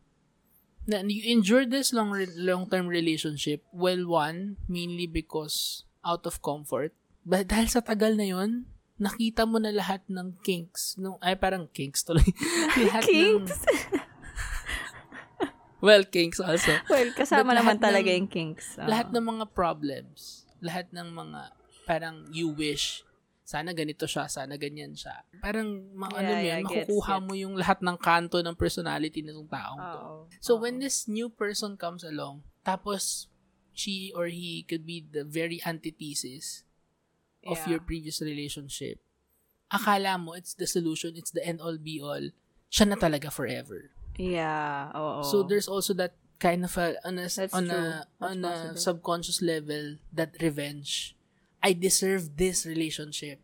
Na 0.86 1.02
you 1.02 1.24
endure 1.32 1.66
this 1.66 1.96
long 1.96 2.12
long-term 2.36 2.86
relationship, 2.86 3.64
well 3.72 4.04
one, 4.06 4.60
mainly 4.68 5.08
because 5.08 5.88
out 6.04 6.28
of 6.28 6.44
comfort. 6.44 6.92
But 7.26 7.50
dahil 7.50 7.66
sa 7.66 7.82
tagal 7.82 8.14
na 8.14 8.28
yon, 8.30 8.70
nakita 8.96 9.44
mo 9.44 9.58
na 9.58 9.74
lahat 9.74 10.06
ng 10.06 10.38
kinks. 10.40 10.96
No, 10.96 11.18
ay 11.20 11.36
parang 11.36 11.68
kinks 11.68 12.06
tuloy. 12.06 12.24
lahat 12.86 13.02
Kinks? 13.02 13.66
Ng, 13.66 13.98
well, 15.86 16.02
kinks 16.02 16.42
also. 16.42 16.74
Well, 16.90 17.14
kasama 17.14 17.54
But 17.54 17.62
naman 17.62 17.76
talaga 17.78 18.10
ng- 18.10 18.16
yung 18.18 18.28
kinks. 18.28 18.74
Oo. 18.76 18.90
Lahat 18.90 19.08
ng 19.08 19.22
mga 19.24 19.44
problems, 19.54 20.42
lahat 20.58 20.90
ng 20.90 21.08
mga 21.08 21.40
parang 21.86 22.26
you 22.34 22.50
wish 22.50 23.06
sana 23.46 23.70
ganito 23.70 24.10
siya, 24.10 24.26
sana 24.26 24.58
ganyan 24.58 24.98
siya. 24.98 25.22
Parang 25.38 25.70
ano 25.94 26.18
Yeah, 26.18 26.42
yan, 26.42 26.42
yeah, 26.42 26.58
gets, 26.66 26.90
makukuha 26.90 27.14
gets. 27.14 27.26
mo 27.30 27.32
yung 27.32 27.54
lahat 27.54 27.78
ng 27.78 27.94
kanto 27.94 28.42
ng 28.42 28.58
personality 28.58 29.22
ng 29.22 29.46
taong 29.46 29.78
to. 29.78 29.98
Oo. 30.02 30.14
So 30.42 30.58
Oo. 30.58 30.66
when 30.66 30.82
this 30.82 31.06
new 31.06 31.30
person 31.30 31.78
comes 31.78 32.02
along, 32.02 32.42
tapos 32.66 33.30
she 33.70 34.10
or 34.18 34.26
he 34.26 34.66
could 34.66 34.82
be 34.82 34.98
the 34.98 35.22
very 35.22 35.62
antithesis 35.62 36.66
of 37.46 37.54
Yeah. 37.62 37.78
your 37.78 37.80
previous 37.80 38.18
relationship, 38.18 38.98
akala 39.70 40.18
mo 40.18 40.34
it's 40.34 40.58
the 40.58 40.66
solution, 40.66 41.14
it's 41.14 41.30
the 41.30 41.46
end 41.46 41.62
all 41.62 41.78
be 41.78 42.02
all, 42.02 42.34
siya 42.66 42.90
na 42.90 42.98
talaga 42.98 43.30
forever. 43.30 43.94
Yeah, 44.16 44.92
oo. 44.96 45.22
So 45.22 45.44
there's 45.44 45.68
also 45.68 45.92
that 46.00 46.16
kind 46.38 46.64
of 46.64 46.76
a 46.76 46.96
on 47.04 47.18
a, 47.18 47.28
That's 47.28 47.52
on 47.52 47.68
true. 47.68 47.76
a 47.76 48.04
That's 48.20 48.32
on 48.32 48.44
a 48.44 48.76
subconscious 48.76 49.40
level 49.40 49.96
that 50.12 50.36
revenge. 50.40 51.16
I 51.62 51.72
deserve 51.72 52.36
this 52.36 52.64
relationship. 52.64 53.40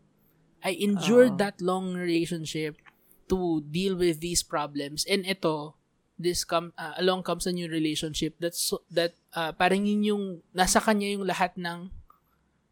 I 0.62 0.78
endured 0.78 1.36
Oo. 1.36 1.42
that 1.42 1.58
long 1.58 1.98
relationship 1.98 2.78
to 3.26 3.64
deal 3.66 3.98
with 3.98 4.22
these 4.22 4.46
problems. 4.46 5.02
And 5.10 5.26
ito, 5.26 5.74
this 6.14 6.46
come 6.46 6.70
uh, 6.78 6.94
along 7.02 7.26
comes 7.26 7.50
a 7.50 7.52
new 7.52 7.66
relationship 7.66 8.38
that's 8.38 8.70
so, 8.70 8.86
that 8.94 9.18
uh, 9.34 9.50
parang 9.52 9.82
yun 9.82 10.06
yung 10.06 10.24
nasa 10.54 10.78
kanya 10.78 11.10
yung 11.10 11.26
lahat 11.26 11.58
ng 11.58 11.90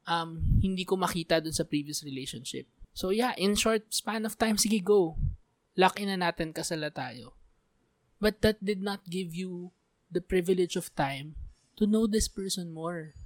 um 0.06 0.30
hindi 0.62 0.86
ko 0.86 0.94
makita 0.94 1.42
dun 1.42 1.56
sa 1.56 1.66
previous 1.66 2.06
relationship. 2.06 2.70
So 2.94 3.10
yeah, 3.10 3.34
in 3.34 3.58
short 3.58 3.90
span 3.90 4.22
of 4.22 4.38
time, 4.38 4.54
sige 4.54 4.78
go. 4.84 5.18
Lock 5.74 5.98
in 5.98 6.14
na 6.14 6.30
natin 6.30 6.54
kasala 6.54 6.94
tayo. 6.94 7.39
But 8.20 8.44
that 8.44 8.60
did 8.60 8.84
not 8.84 9.08
give 9.08 9.32
you 9.32 9.72
the 10.12 10.20
privilege 10.20 10.76
of 10.76 10.92
time 10.94 11.34
to 11.80 11.88
know 11.88 12.04
this 12.04 12.28
person 12.28 12.70
more. 12.70 13.16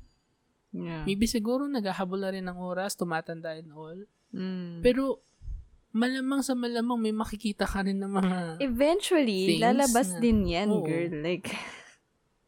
yeah. 0.70 1.02
Maybe 1.02 1.26
siguro 1.26 1.66
naghahabol 1.66 2.22
na 2.22 2.30
rin 2.30 2.46
ng 2.46 2.58
oras, 2.58 2.94
tumatanda 2.94 3.58
and 3.58 3.70
all. 3.74 3.98
Mm. 4.30 4.82
Pero 4.82 5.18
malamang 5.90 6.42
sa 6.42 6.54
malamang 6.54 6.98
may 6.98 7.14
makikita 7.14 7.66
ka 7.66 7.82
rin 7.82 7.98
ng 7.98 8.10
mga 8.10 8.38
Eventually, 8.62 9.58
lalabas 9.58 10.14
na- 10.14 10.20
din 10.22 10.46
yan, 10.46 10.70
Oo. 10.70 10.82
girl. 10.82 11.10
Like, 11.22 11.54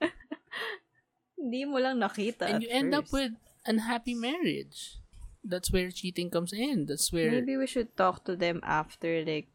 hindi 1.38 1.62
mo 1.66 1.78
lang 1.78 1.98
nakita 1.98 2.46
and 2.50 2.62
you 2.62 2.70
end 2.70 2.94
up 2.94 3.06
first. 3.06 3.14
with 3.14 3.32
unhappy 3.66 4.14
marriage. 4.14 4.98
That's 5.46 5.70
where 5.70 5.94
cheating 5.94 6.26
comes 6.30 6.50
in. 6.50 6.86
That's 6.90 7.14
where 7.14 7.30
Maybe 7.30 7.54
we 7.54 7.70
should 7.70 7.94
talk 7.94 8.26
to 8.26 8.34
them 8.34 8.58
after, 8.66 9.22
like, 9.22 9.46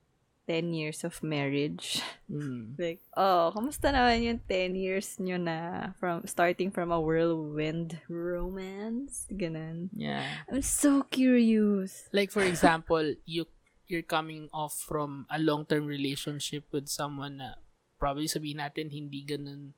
10 0.52 0.76
years 0.76 1.08
of 1.08 1.16
marriage. 1.24 2.04
Mm. 2.28 2.76
like, 2.84 3.00
oh, 3.16 3.56
kamusta 3.56 3.96
naman 3.96 4.28
yung 4.28 4.42
10 4.44 4.76
years 4.76 5.16
nyo 5.24 5.40
na 5.40 5.96
from 5.96 6.28
starting 6.28 6.68
from 6.68 6.92
a 6.92 7.00
whirlwind 7.00 8.04
romance? 8.12 9.32
Ganun. 9.32 9.88
yeah. 9.96 10.44
I'm 10.52 10.60
so 10.60 11.08
curious. 11.08 12.12
Like 12.12 12.36
for 12.36 12.44
example, 12.44 13.16
you 13.24 13.48
you're 13.88 14.04
coming 14.04 14.52
off 14.52 14.76
from 14.76 15.24
a 15.32 15.40
long-term 15.40 15.88
relationship 15.88 16.68
with 16.76 16.92
someone 16.92 17.40
na 17.40 17.56
probably 17.96 18.28
sabihin 18.28 18.60
natin 18.60 18.92
hindi 18.92 19.24
ganun 19.24 19.72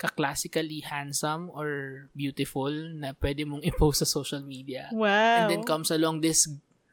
ka-classically 0.00 0.80
handsome 0.80 1.52
or 1.52 2.08
beautiful 2.16 2.72
na 2.72 3.12
pwede 3.20 3.44
mong 3.44 3.60
i-post 3.62 4.00
sa 4.00 4.08
social 4.08 4.40
media. 4.40 4.88
Wow. 4.90 5.44
And 5.44 5.44
then 5.52 5.62
comes 5.62 5.92
along 5.92 6.24
this 6.24 6.48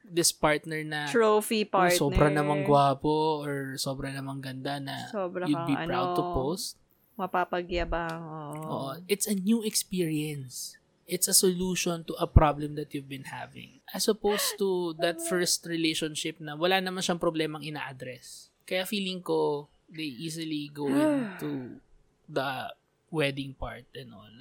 this 0.07 0.31
partner 0.31 0.81
na 0.83 1.11
Trophy 1.11 1.67
oh, 1.67 1.71
partner. 1.71 1.99
sobra 1.99 2.27
namang 2.31 2.63
gwapo 2.63 3.43
or 3.43 3.75
sobra 3.75 4.09
namang 4.09 4.39
ganda 4.39 4.79
na 4.79 5.11
Sobra 5.11 5.45
you'd 5.45 5.67
be 5.67 5.75
proud 5.75 6.15
to 6.15 6.23
ano, 6.23 6.33
post. 6.33 6.79
Mapapagyabang. 7.17 8.21
Oo. 8.21 8.61
Oo. 8.61 8.89
It's 9.09 9.25
a 9.25 9.35
new 9.35 9.65
experience. 9.65 10.77
It's 11.07 11.27
a 11.27 11.33
solution 11.33 12.03
to 12.07 12.13
a 12.19 12.27
problem 12.27 12.75
that 12.75 12.91
you've 12.93 13.09
been 13.09 13.31
having. 13.31 13.79
As 13.89 14.11
opposed 14.11 14.59
to 14.59 14.93
that 14.99 15.23
first 15.31 15.65
relationship 15.65 16.37
na 16.43 16.53
wala 16.53 16.77
naman 16.77 17.01
siyang 17.01 17.17
problemang 17.17 17.63
ina-address. 17.63 18.51
Kaya 18.67 18.83
feeling 18.83 19.23
ko, 19.23 19.71
they 19.87 20.07
easily 20.07 20.69
go 20.69 20.91
into 20.93 21.79
the 22.27 22.69
wedding 23.09 23.55
part 23.55 23.87
and 23.95 24.11
all. 24.11 24.37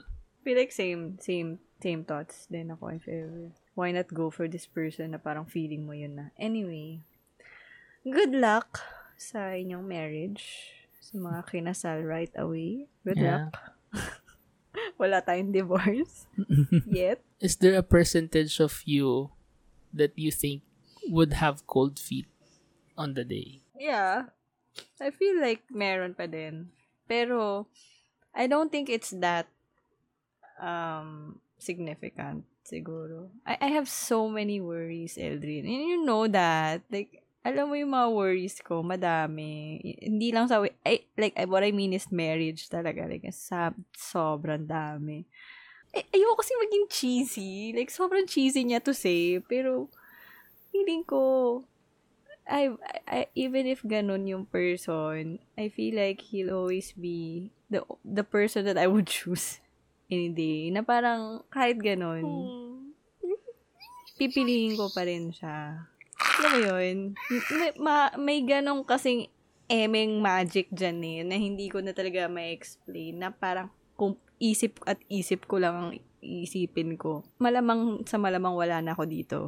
feel 0.47 0.57
like 0.57 0.71
same, 0.71 1.19
same, 1.19 1.59
same 1.83 2.07
thoughts 2.07 2.47
din 2.47 2.71
ako 2.71 2.95
if 2.95 3.11
ever. 3.11 3.51
Why 3.77 3.93
not 3.93 4.09
go 4.09 4.33
for 4.33 4.49
this 4.49 4.65
person 4.65 5.13
na 5.13 5.21
parang 5.21 5.45
feeling 5.45 5.85
mo 5.85 5.93
yun 5.93 6.17
na. 6.17 6.27
Anyway, 6.41 7.05
good 8.09 8.33
luck 8.33 8.81
sa 9.21 9.53
inyong 9.53 9.85
marriage. 9.85 10.73
Sa 11.05 11.21
mga 11.21 11.45
kinasal 11.45 12.01
right 12.03 12.33
away. 12.41 12.89
Good 13.05 13.21
Yeah. 13.21 13.53
luck. 13.53 13.53
Wala 15.01 15.21
tayong 15.21 15.53
divorce. 15.53 16.25
Yet. 16.89 17.21
Is 17.37 17.61
there 17.61 17.77
a 17.77 17.85
percentage 17.85 18.59
of 18.65 18.81
you 18.89 19.29
that 19.93 20.17
you 20.17 20.33
think 20.33 20.65
would 21.13 21.37
have 21.37 21.69
cold 21.69 22.01
feet 22.01 22.27
on 22.97 23.13
the 23.13 23.29
day? 23.29 23.61
Yeah. 23.77 24.33
I 24.97 25.13
feel 25.13 25.37
like 25.37 25.69
meron 25.69 26.17
pa 26.17 26.25
din. 26.25 26.73
Pero, 27.05 27.69
I 28.33 28.49
don't 28.49 28.73
think 28.73 28.89
it's 28.89 29.13
that 29.21 29.53
um 30.57 31.41
significant 31.61 32.45
siguro. 32.67 33.31
I, 33.47 33.57
I 33.63 33.69
have 33.79 33.87
so 33.87 34.27
many 34.27 34.59
worries, 34.59 35.15
Eldrin. 35.15 35.71
And 35.71 35.87
you 35.87 36.03
know 36.03 36.27
that. 36.27 36.83
Like, 36.91 37.23
alam 37.47 37.71
mo 37.71 37.79
yung 37.79 37.95
mga 37.95 38.09
worries 38.11 38.59
ko, 38.59 38.83
madami. 38.83 39.79
Hindi 40.03 40.35
lang 40.35 40.51
sa, 40.51 40.67
I, 40.83 41.07
like, 41.15 41.39
what 41.47 41.63
I 41.63 41.71
mean 41.71 41.95
is 41.95 42.11
marriage 42.11 42.67
talaga. 42.67 43.07
Like, 43.07 43.31
sa, 43.31 43.71
sobrang 43.95 44.67
dami. 44.67 45.23
Ay, 45.95 46.03
ayoko 46.11 46.43
kasi 46.43 46.53
maging 46.59 46.87
cheesy. 46.91 47.71
Like, 47.71 47.95
sobrang 47.95 48.27
cheesy 48.27 48.67
niya 48.67 48.83
to 48.83 48.91
say. 48.91 49.39
Pero, 49.47 49.87
feeling 50.75 51.07
ko, 51.07 51.63
I, 52.47 52.71
I, 53.07 53.27
even 53.35 53.67
if 53.67 53.83
ganun 53.83 54.27
yung 54.27 54.47
person, 54.47 55.39
I 55.59 55.71
feel 55.71 55.99
like 55.99 56.21
he'll 56.31 56.55
always 56.55 56.95
be 56.95 57.51
the 57.67 57.83
the 58.07 58.23
person 58.23 58.63
that 58.71 58.79
I 58.79 58.87
would 58.87 59.11
choose 59.11 59.59
any 60.11 60.31
day. 60.31 60.71
Na 60.71 60.83
parang 60.83 61.43
kahit 61.51 61.79
ganun, 61.79 62.25
hmm. 62.25 62.95
pipiliin 64.19 64.79
ko 64.79 64.91
pa 64.91 65.07
rin 65.07 65.31
siya. 65.31 65.87
Alam 66.17 66.51
mo 66.51 66.59
yun? 66.61 66.99
May, 67.53 67.73
ma, 67.77 67.97
may 68.17 68.39
ganong 68.45 68.85
kasing 68.85 69.29
emeng 69.67 70.23
magic 70.23 70.71
dyan 70.71 71.03
eh, 71.03 71.21
na 71.27 71.35
hindi 71.35 71.67
ko 71.67 71.83
na 71.83 71.91
talaga 71.91 72.31
ma-explain, 72.31 73.19
na 73.19 73.35
parang 73.35 73.69
kung 73.99 74.15
isip 74.39 74.79
at 74.87 75.01
isip 75.11 75.49
ko 75.51 75.59
lang 75.59 75.75
ang 75.75 75.91
isipin 76.23 76.95
ko. 76.95 77.27
Malamang 77.43 78.07
sa 78.07 78.17
malamang 78.21 78.55
wala 78.55 78.79
na 78.85 78.95
ako 78.95 79.05
dito. 79.09 79.39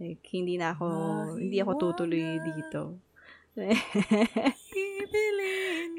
Like, 0.00 0.24
hindi 0.32 0.56
na 0.56 0.72
ako, 0.72 0.86
ah, 0.88 1.36
hindi 1.36 1.60
ako 1.60 1.72
tutuloy 1.76 2.40
dito. 2.40 2.96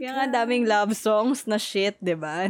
Kaya 0.01 0.11
nga 0.17 0.41
daming 0.41 0.65
love 0.65 0.97
songs 0.97 1.45
na 1.45 1.61
shit, 1.61 1.93
di 2.01 2.17
ba? 2.17 2.49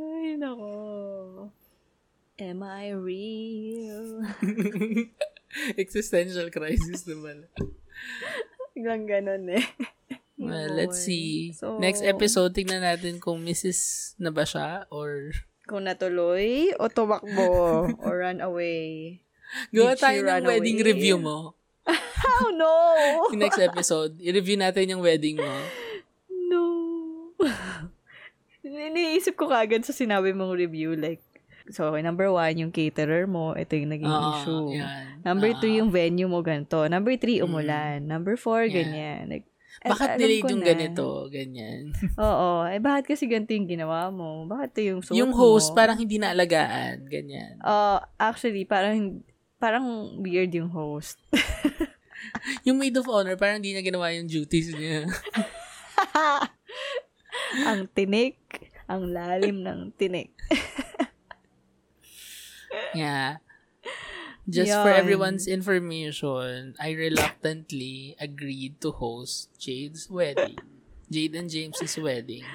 Ay, 0.00 0.38
nako. 0.38 0.70
Am 2.40 2.64
I 2.64 2.96
real? 2.96 4.24
Existential 5.76 6.48
crisis 6.48 7.04
naman. 7.04 7.44
Biglang 8.72 9.04
ganun 9.04 9.44
eh. 9.60 9.64
Well, 10.40 10.72
let's 10.72 11.04
see. 11.04 11.52
So, 11.52 11.76
Next 11.76 12.00
episode, 12.00 12.56
tingnan 12.56 12.80
natin 12.80 13.20
kung 13.20 13.44
Mrs. 13.44 14.16
na 14.16 14.32
ba 14.32 14.48
siya 14.48 14.88
or... 14.88 15.36
Kung 15.68 15.84
natuloy 15.84 16.72
o 16.80 16.88
tumakbo 16.88 17.92
o 18.04 18.08
run 18.08 18.40
away. 18.40 19.20
Gawa 19.68 19.92
tayo 20.00 20.24
ng 20.24 20.48
wedding 20.48 20.80
away? 20.80 20.90
review 20.96 21.20
mo. 21.20 21.60
How 21.84 22.48
no? 22.56 22.72
Yung 23.36 23.44
next 23.44 23.60
episode, 23.60 24.16
i-review 24.16 24.56
natin 24.56 24.88
yung 24.88 25.04
wedding 25.04 25.36
mo. 25.36 25.54
No. 26.48 26.64
Iniisip 28.64 29.36
ko 29.36 29.52
kagad 29.52 29.84
sa 29.84 29.92
sinabi 29.92 30.32
mong 30.32 30.56
review, 30.56 30.96
like, 30.96 31.20
So, 31.68 31.92
okay, 31.92 32.00
number 32.00 32.32
one, 32.32 32.56
yung 32.56 32.72
caterer 32.72 33.28
mo, 33.28 33.52
ito 33.52 33.76
yung 33.76 33.92
naging 33.92 34.08
uh, 34.08 34.40
issue. 34.40 34.80
Yan. 34.80 35.20
Number 35.20 35.52
uh, 35.52 35.58
two, 35.60 35.68
yung 35.68 35.92
venue 35.92 36.30
mo, 36.30 36.40
ganito. 36.40 36.88
Number 36.88 37.20
three, 37.20 37.42
mm. 37.42 37.44
umulan. 37.44 37.98
Mm. 38.04 38.08
Number 38.08 38.40
four, 38.40 38.64
yeah. 38.64 38.80
ganyan. 38.80 39.28
Like, 39.28 39.50
bakit 39.80 40.20
delayed 40.20 40.44
yung 40.44 40.60
na. 40.60 40.68
ganito? 40.76 41.06
Ganyan. 41.32 41.96
Oo. 42.20 42.68
Eh, 42.68 42.76
bakit 42.82 43.16
kasi 43.16 43.24
ganito 43.24 43.56
yung 43.56 43.64
ginawa 43.64 44.12
mo? 44.12 44.44
Bakit 44.44 44.68
ito 44.76 44.80
yung 44.84 45.00
suot 45.00 45.16
Yung 45.16 45.32
host, 45.32 45.72
mo? 45.72 45.76
parang 45.78 45.96
hindi 45.96 46.20
naalagaan. 46.20 47.08
Ganyan. 47.08 47.56
Uh, 47.64 47.96
actually, 48.20 48.68
parang, 48.68 49.24
parang 49.56 50.20
weird 50.20 50.52
yung 50.52 50.68
host. 50.68 51.16
yung 52.66 52.76
maid 52.76 52.92
of 53.00 53.08
honor, 53.08 53.40
parang 53.40 53.64
hindi 53.64 53.72
niya 53.72 53.80
ginawa 53.80 54.12
yung 54.12 54.28
duties 54.28 54.68
niya. 54.76 55.08
ang 57.70 57.88
tinik. 57.96 58.36
Ang 58.84 59.16
lalim 59.16 59.64
ng 59.64 59.96
tinik. 59.96 60.36
Yeah. 62.94 63.42
Just 64.50 64.74
Yan. 64.74 64.82
for 64.82 64.90
everyone's 64.90 65.46
information, 65.46 66.74
I 66.80 66.90
reluctantly 66.96 68.16
agreed 68.18 68.80
to 68.82 68.90
host 68.90 69.54
Jade's 69.60 70.10
wedding. 70.10 70.58
Jade 71.10 71.34
and 71.38 71.50
James's 71.50 71.94
wedding. 71.98 72.46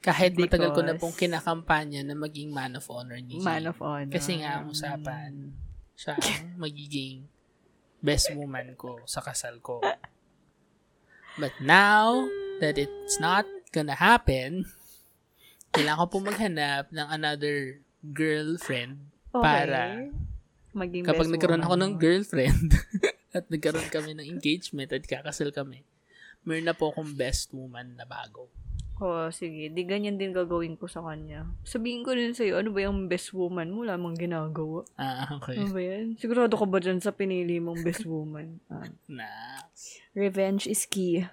Kahit 0.00 0.34
Because... 0.34 0.48
matagal 0.48 0.70
ko 0.74 0.80
na 0.82 0.94
pong 0.96 1.14
kinakampanya 1.14 2.02
na 2.02 2.16
maging 2.16 2.50
man 2.50 2.74
of 2.74 2.86
honor 2.88 3.20
ni 3.20 3.38
Jade. 3.38 3.46
Man 3.46 3.66
of 3.68 3.78
honor. 3.78 4.10
Kasi 4.10 4.40
nga 4.40 4.58
ang 4.58 4.72
usapan, 4.72 5.54
siya 5.94 6.16
ang 6.16 6.56
magiging 6.64 7.28
best 8.00 8.32
woman 8.32 8.72
ko 8.74 8.98
sa 9.04 9.20
kasal 9.20 9.60
ko. 9.60 9.84
But 11.36 11.52
now 11.60 12.26
that 12.58 12.80
it's 12.80 13.20
not 13.20 13.44
gonna 13.70 13.98
happen, 13.98 14.66
kailangan 15.76 16.00
ko 16.00 16.06
po 16.10 16.18
maghanap 16.24 16.90
ng 16.90 17.08
another 17.12 17.84
girlfriend 18.02 19.09
okay. 19.34 19.42
para 19.42 20.10
Maging 20.70 21.02
kapag 21.02 21.30
nagkaroon 21.30 21.66
ako 21.66 21.76
ng 21.82 21.92
girlfriend 21.98 22.70
at 23.36 23.46
nagkaroon 23.50 23.90
kami 23.90 24.14
ng 24.14 24.26
engagement 24.26 24.90
at 24.94 25.02
kakasal 25.02 25.50
kami, 25.50 25.82
meron 26.46 26.70
na 26.70 26.78
po 26.78 26.94
akong 26.94 27.10
best 27.18 27.50
woman 27.50 27.98
na 27.98 28.06
bago. 28.06 28.46
Oo, 29.00 29.26
oh, 29.26 29.28
sige. 29.32 29.72
Di 29.72 29.82
ganyan 29.88 30.20
din 30.20 30.30
gagawin 30.30 30.76
ko 30.76 30.84
sa 30.84 31.00
kanya. 31.00 31.48
Sabihin 31.64 32.04
ko 32.04 32.12
din 32.12 32.36
sa'yo, 32.36 32.60
ano 32.60 32.68
ba 32.68 32.84
yung 32.84 33.08
best 33.08 33.32
woman 33.32 33.72
mo? 33.72 33.80
Lamang 33.80 34.12
ginagawa. 34.12 34.84
Ah, 35.00 35.24
okay. 35.40 35.56
Ano 35.56 35.72
ba 35.72 35.80
yan? 35.80 36.20
Sigurado 36.20 36.52
ka 36.52 36.68
ba 36.68 36.78
dyan 36.84 37.00
sa 37.00 37.10
pinili 37.10 37.58
mong 37.58 37.80
best 37.80 38.04
woman? 38.04 38.60
Ah. 38.70 38.86
Nice. 39.08 40.04
Revenge 40.12 40.68
is 40.68 40.84
key. 40.84 41.24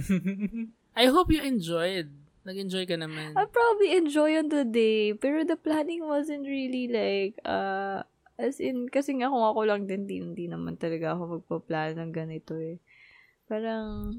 I 1.00 1.04
hope 1.08 1.32
you 1.32 1.40
enjoyed 1.40 2.12
Nag-enjoy 2.42 2.90
ka 2.90 2.98
naman. 2.98 3.38
I 3.38 3.46
probably 3.46 3.94
enjoy 3.94 4.34
on 4.34 4.50
the 4.50 4.66
day, 4.66 5.14
pero 5.14 5.46
the 5.46 5.54
planning 5.54 6.02
wasn't 6.02 6.42
really 6.42 6.90
like, 6.90 7.38
uh, 7.46 8.02
as 8.34 8.58
in, 8.58 8.90
kasi 8.90 9.14
nga 9.14 9.30
kung 9.30 9.46
ako 9.46 9.60
lang 9.62 9.86
din, 9.86 10.10
di, 10.10 10.18
hindi 10.18 10.50
naman 10.50 10.74
talaga 10.74 11.14
ako 11.14 11.38
magpa-plan 11.38 12.02
ng 12.02 12.10
ganito 12.10 12.58
eh. 12.58 12.82
Parang, 13.46 14.18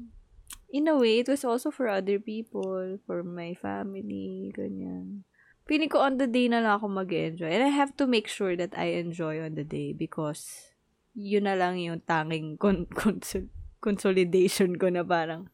in 0.72 0.88
a 0.88 0.96
way, 0.96 1.20
it 1.20 1.28
was 1.28 1.44
also 1.44 1.68
for 1.68 1.84
other 1.84 2.16
people, 2.16 2.96
for 3.04 3.20
my 3.20 3.52
family, 3.60 4.48
ganyan. 4.56 5.28
Feeling 5.68 5.92
ko 5.92 6.00
on 6.00 6.16
the 6.16 6.28
day 6.28 6.48
na 6.48 6.64
lang 6.64 6.80
ako 6.80 6.88
mag-enjoy. 6.88 7.48
And 7.48 7.64
I 7.64 7.72
have 7.72 7.92
to 8.00 8.08
make 8.08 8.28
sure 8.28 8.56
that 8.56 8.72
I 8.76 9.00
enjoy 9.00 9.40
on 9.44 9.56
the 9.56 9.64
day 9.64 9.92
because 9.92 10.72
yun 11.12 11.44
na 11.44 11.56
lang 11.56 11.76
yung 11.76 12.00
tanging 12.04 12.56
con- 12.56 12.88
consol- 13.00 13.52
consolidation 13.84 14.80
ko 14.80 14.88
na 14.88 15.04
parang, 15.04 15.52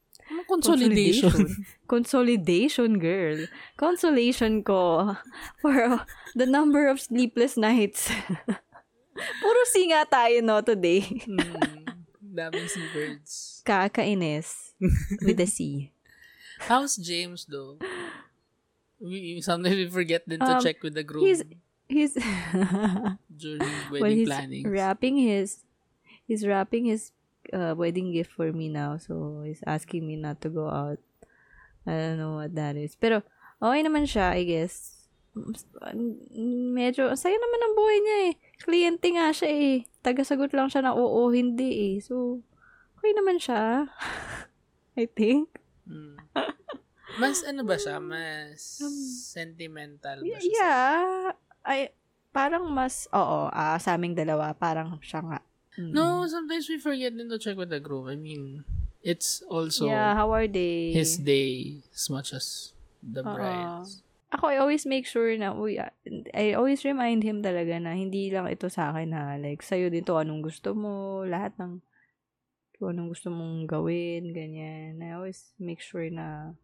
Consolidation. 0.50 1.64
Consolidation, 1.86 2.98
girl. 2.98 3.46
Consolation 3.78 4.66
ko 4.66 5.14
for 5.62 6.02
the 6.34 6.46
number 6.46 6.90
of 6.90 6.98
sleepless 6.98 7.54
nights. 7.54 8.10
Puro 9.42 9.62
singa 9.70 10.02
tayo, 10.10 10.42
no, 10.42 10.58
today. 10.58 11.06
hmm. 11.06 11.38
Daming 12.30 12.66
seabirds. 12.66 13.62
Kakainis. 13.66 14.74
with 15.22 15.38
a 15.38 15.46
C. 15.46 15.90
How's 16.68 16.96
James, 16.96 17.46
though? 17.48 17.78
We, 19.00 19.40
sometimes 19.40 19.76
we 19.76 19.88
forget 19.88 20.22
then 20.26 20.40
to 20.40 20.60
um, 20.60 20.62
check 20.62 20.82
with 20.82 20.94
the 20.94 21.02
group. 21.02 21.24
He's, 21.24 21.42
he's 21.88 22.14
during 22.14 23.64
wedding 23.90 24.00
well, 24.00 24.10
he's 24.12 24.28
planning. 24.28 24.68
wrapping 24.68 25.16
his, 25.16 25.64
he's 26.28 26.46
wrapping 26.46 26.84
his 26.84 27.12
uh, 27.52 27.74
wedding 27.76 28.12
gift 28.12 28.32
for 28.32 28.52
me 28.52 28.68
now. 28.68 28.96
So, 28.96 29.42
he's 29.44 29.64
asking 29.66 30.06
me 30.06 30.16
not 30.16 30.40
to 30.44 30.48
go 30.48 30.68
out. 30.68 31.00
I 31.86 31.96
don't 31.96 32.20
know 32.20 32.40
what 32.40 32.54
that 32.54 32.76
is. 32.76 32.94
Pero, 32.96 33.24
okay 33.60 33.80
naman 33.80 34.04
siya, 34.04 34.36
I 34.36 34.44
guess. 34.44 35.08
Medyo, 36.74 37.14
saya 37.16 37.36
naman 37.38 37.60
ang 37.62 37.74
buhay 37.78 37.98
niya 38.02 38.16
eh. 38.28 38.32
Kliyente 38.60 39.08
nga 39.14 39.32
siya 39.32 39.48
eh. 39.48 39.76
Tagasagot 40.04 40.52
lang 40.52 40.68
siya 40.68 40.84
na 40.84 40.92
oo, 40.92 41.30
hindi 41.32 41.96
eh. 41.96 42.04
So, 42.04 42.44
okay 43.00 43.12
naman 43.16 43.40
siya. 43.40 43.88
I 45.00 45.06
think. 45.08 45.48
Mm. 45.88 46.20
Mas 47.18 47.42
ano 47.42 47.66
ba 47.66 47.74
siya? 47.80 47.98
Mas 47.98 48.78
um, 48.84 48.94
sentimental 49.34 50.22
ba 50.22 50.38
siya? 50.38 50.52
Yeah. 50.54 51.34
Ay, 51.66 51.92
parang 52.30 52.68
mas, 52.70 53.10
oo, 53.10 53.50
uh, 53.50 53.76
sa 53.80 53.98
aming 53.98 54.14
dalawa, 54.14 54.54
parang 54.54 55.00
siya 55.02 55.24
nga 55.24 55.38
Mm-hmm. 55.78 55.94
No, 55.94 56.26
sometimes 56.26 56.66
we 56.66 56.78
forget 56.82 57.14
din 57.14 57.30
to 57.30 57.38
check 57.38 57.54
with 57.54 57.70
the 57.70 57.78
group. 57.78 58.10
I 58.10 58.16
mean, 58.18 58.64
it's 59.02 59.42
also 59.46 59.86
yeah, 59.86 60.14
how 60.14 60.34
are 60.34 60.48
they? 60.50 60.90
his 60.90 61.16
day 61.16 61.78
as 61.94 62.10
much 62.10 62.34
as 62.34 62.74
the 62.98 63.22
uh 63.22 63.34
bride's. 63.34 64.02
Ako, 64.30 64.46
I 64.46 64.62
always 64.62 64.86
make 64.86 65.10
sure 65.10 65.34
na, 65.34 65.50
uy, 65.50 65.74
I 66.30 66.54
always 66.54 66.86
remind 66.86 67.26
him 67.26 67.42
talaga 67.42 67.82
na 67.82 67.98
hindi 67.98 68.30
lang 68.30 68.46
ito 68.46 68.70
sa 68.70 68.94
akin 68.94 69.10
na, 69.10 69.34
like, 69.34 69.58
sa'yo 69.58 69.90
din 69.90 70.06
to, 70.06 70.22
anong 70.22 70.46
gusto 70.46 70.70
mo, 70.70 71.26
lahat 71.26 71.50
ng, 71.58 71.82
kung 72.78 72.94
anong 72.94 73.10
gusto 73.10 73.26
mong 73.34 73.66
gawin, 73.66 74.30
ganyan. 74.30 75.02
I 75.02 75.18
always 75.18 75.50
make 75.58 75.82
sure 75.82 76.06
na 76.14 76.54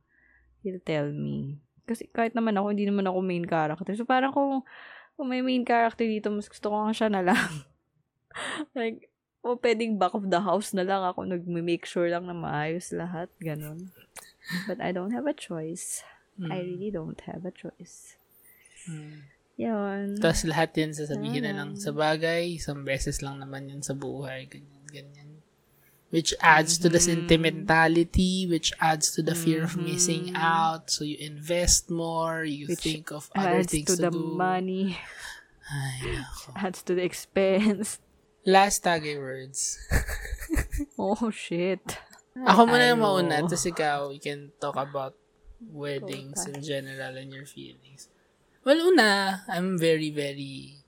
he'll 0.62 0.78
tell 0.78 1.10
me. 1.10 1.58
Kasi 1.90 2.06
kahit 2.06 2.38
naman 2.38 2.54
ako, 2.54 2.70
hindi 2.70 2.86
naman 2.86 3.10
ako 3.10 3.18
main 3.18 3.42
character. 3.42 3.98
So, 3.98 4.06
parang 4.06 4.30
kung, 4.30 4.62
kung 5.18 5.26
may 5.26 5.42
main 5.42 5.66
character 5.66 6.06
dito, 6.06 6.30
mas 6.30 6.46
gusto 6.46 6.70
ko 6.70 6.86
nga 6.86 6.94
siya 6.94 7.10
na 7.10 7.26
lang. 7.26 7.50
like, 8.74 9.08
o 9.42 9.54
oh, 9.54 9.56
pwedeng 9.62 9.94
back 9.98 10.14
of 10.14 10.26
the 10.26 10.42
house 10.42 10.74
na 10.74 10.82
lang 10.82 11.06
ako 11.06 11.22
nag-make 11.22 11.86
sure 11.86 12.10
lang 12.10 12.26
na 12.26 12.34
maayos 12.34 12.90
lahat. 12.90 13.30
Ganon. 13.38 13.94
But 14.66 14.82
I 14.82 14.90
don't 14.90 15.14
have 15.14 15.26
a 15.26 15.34
choice. 15.34 16.02
I 16.36 16.60
Mm. 16.60 16.68
really 16.68 16.90
don't 16.90 17.20
have 17.24 17.48
a 17.48 17.54
choice. 17.54 18.20
Mm. 18.90 19.24
Yun. 19.56 20.06
Tapos 20.20 20.44
lahat 20.44 20.76
yan 20.76 20.92
sasabihin 20.92 21.48
na 21.48 21.56
lang 21.56 21.80
sa 21.80 21.88
bagay, 21.88 22.60
isang 22.60 22.84
beses 22.84 23.24
lang 23.24 23.40
naman 23.40 23.72
yan 23.72 23.80
sa 23.80 23.96
buhay, 23.96 24.44
ganyan, 24.44 24.84
ganyan. 24.92 25.30
Which 26.12 26.36
adds 26.38 26.76
to 26.78 26.92
the 26.92 27.00
Mm-hmm. 27.00 27.26
sentimentality, 27.26 28.46
which 28.46 28.70
adds 28.78 29.10
to 29.16 29.24
the 29.24 29.34
fear 29.34 29.64
of 29.66 29.74
missing 29.74 30.30
out. 30.38 30.86
So 30.92 31.02
you 31.02 31.18
invest 31.18 31.90
more, 31.90 32.44
you 32.46 32.68
Which 32.70 32.84
think 32.84 33.10
of 33.10 33.26
other 33.34 33.64
things 33.66 33.90
to 33.90 33.96
to, 33.98 34.02
the 34.06 34.12
do. 34.14 34.36
money. 34.38 35.00
Ay, 35.66 36.20
nako. 36.20 36.54
Adds 36.62 36.84
to 36.86 36.94
the 36.94 37.02
expense. 37.02 37.98
Last 38.46 38.86
tagay 38.86 39.18
words. 39.18 39.78
Oh, 41.00 41.32
shit. 41.32 41.82
Ako 42.36 42.68
muna 42.68 42.92
yung 42.92 43.00
Ayaw. 43.00 43.08
mauna, 43.16 43.36
tapos 43.48 43.64
ikaw, 43.64 44.12
we 44.12 44.20
can 44.20 44.52
talk 44.60 44.76
about 44.76 45.16
weddings 45.72 46.44
in 46.44 46.60
general 46.60 47.16
and 47.16 47.32
your 47.32 47.48
feelings. 47.48 48.12
Well, 48.60 48.76
una, 48.92 49.42
I'm 49.48 49.80
very, 49.80 50.12
very 50.12 50.84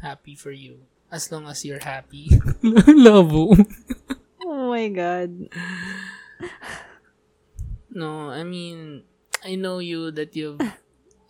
happy 0.00 0.38
for 0.38 0.54
you. 0.54 0.86
As 1.10 1.30
long 1.34 1.50
as 1.50 1.66
you're 1.66 1.82
happy. 1.82 2.30
Labo. 3.06 3.58
Oh 4.46 4.70
my 4.70 4.86
God. 4.88 5.50
No, 7.90 8.30
I 8.30 8.42
mean, 8.46 9.02
I 9.42 9.54
know 9.58 9.78
you 9.82 10.10
that 10.14 10.34
you've 10.36 10.62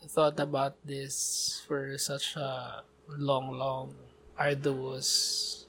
thought 0.09 0.39
about 0.41 0.77
this 0.85 1.63
for 1.67 1.97
such 1.97 2.37
a 2.37 2.83
long, 3.09 3.53
long, 3.53 3.95
arduous 4.39 5.67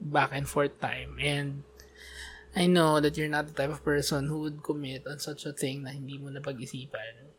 back 0.00 0.32
and 0.32 0.48
forth 0.48 0.76
time. 0.80 1.16
And 1.20 1.64
I 2.56 2.66
know 2.66 2.98
that 3.00 3.16
you're 3.16 3.30
not 3.30 3.46
the 3.46 3.54
type 3.54 3.70
of 3.70 3.84
person 3.84 4.26
who 4.26 4.40
would 4.48 4.62
commit 4.62 5.06
on 5.06 5.18
such 5.20 5.46
a 5.46 5.52
thing 5.52 5.84
na 5.84 5.90
hindi 5.94 6.18
mo 6.18 6.30
na 6.30 6.40
pag-isipan. 6.40 7.30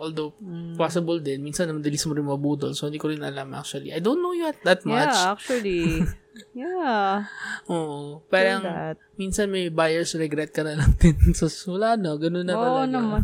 Although, 0.00 0.32
possible 0.80 1.20
din. 1.20 1.44
Minsan, 1.44 1.68
madalis 1.76 2.08
mo 2.08 2.16
rin 2.16 2.24
mabudol. 2.24 2.72
So, 2.72 2.88
hindi 2.88 2.96
ko 2.96 3.12
rin 3.12 3.20
alam 3.20 3.52
actually. 3.52 3.92
I 3.92 4.00
don't 4.00 4.24
know 4.24 4.32
you 4.32 4.48
at 4.48 4.56
that 4.64 4.80
much. 4.88 5.12
Yeah, 5.12 5.36
actually. 5.36 6.08
yeah. 6.56 7.28
Oo. 7.68 8.24
Parang, 8.32 8.64
that. 8.64 8.96
minsan 9.20 9.52
may 9.52 9.68
buyer's 9.68 10.16
regret 10.16 10.56
ka 10.56 10.64
na 10.64 10.80
lang 10.80 10.96
din. 11.04 11.36
So, 11.36 11.52
wala 11.68 12.00
na. 12.00 12.16
Ganun 12.16 12.48
na 12.48 12.56
Oo 12.56 12.64
talaga. 12.64 12.88
naman. 12.96 13.22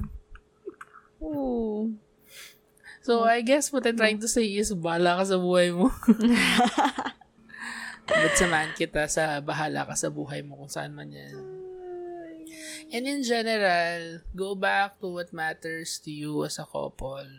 Oo. 1.24 1.96
So, 3.06 3.22
I 3.22 3.38
guess 3.46 3.70
what 3.70 3.86
I'm 3.86 3.94
trying 3.94 4.18
to 4.18 4.26
say 4.26 4.50
is, 4.58 4.74
bahala 4.74 5.22
ka 5.22 5.30
sa 5.30 5.38
buhay 5.38 5.70
mo. 5.70 5.94
But 8.10 8.34
samahan 8.34 8.74
kita 8.74 9.06
sa 9.06 9.38
bahala 9.38 9.86
ka 9.86 9.94
sa 9.94 10.10
buhay 10.10 10.42
mo 10.42 10.58
kung 10.58 10.66
saan 10.66 10.90
man 10.90 11.14
yan. 11.14 11.38
And 12.90 13.06
in 13.06 13.22
general, 13.22 14.26
go 14.34 14.58
back 14.58 14.98
to 14.98 15.06
what 15.06 15.30
matters 15.30 16.02
to 16.02 16.10
you 16.10 16.42
as 16.42 16.58
a 16.58 16.66
couple. 16.66 17.30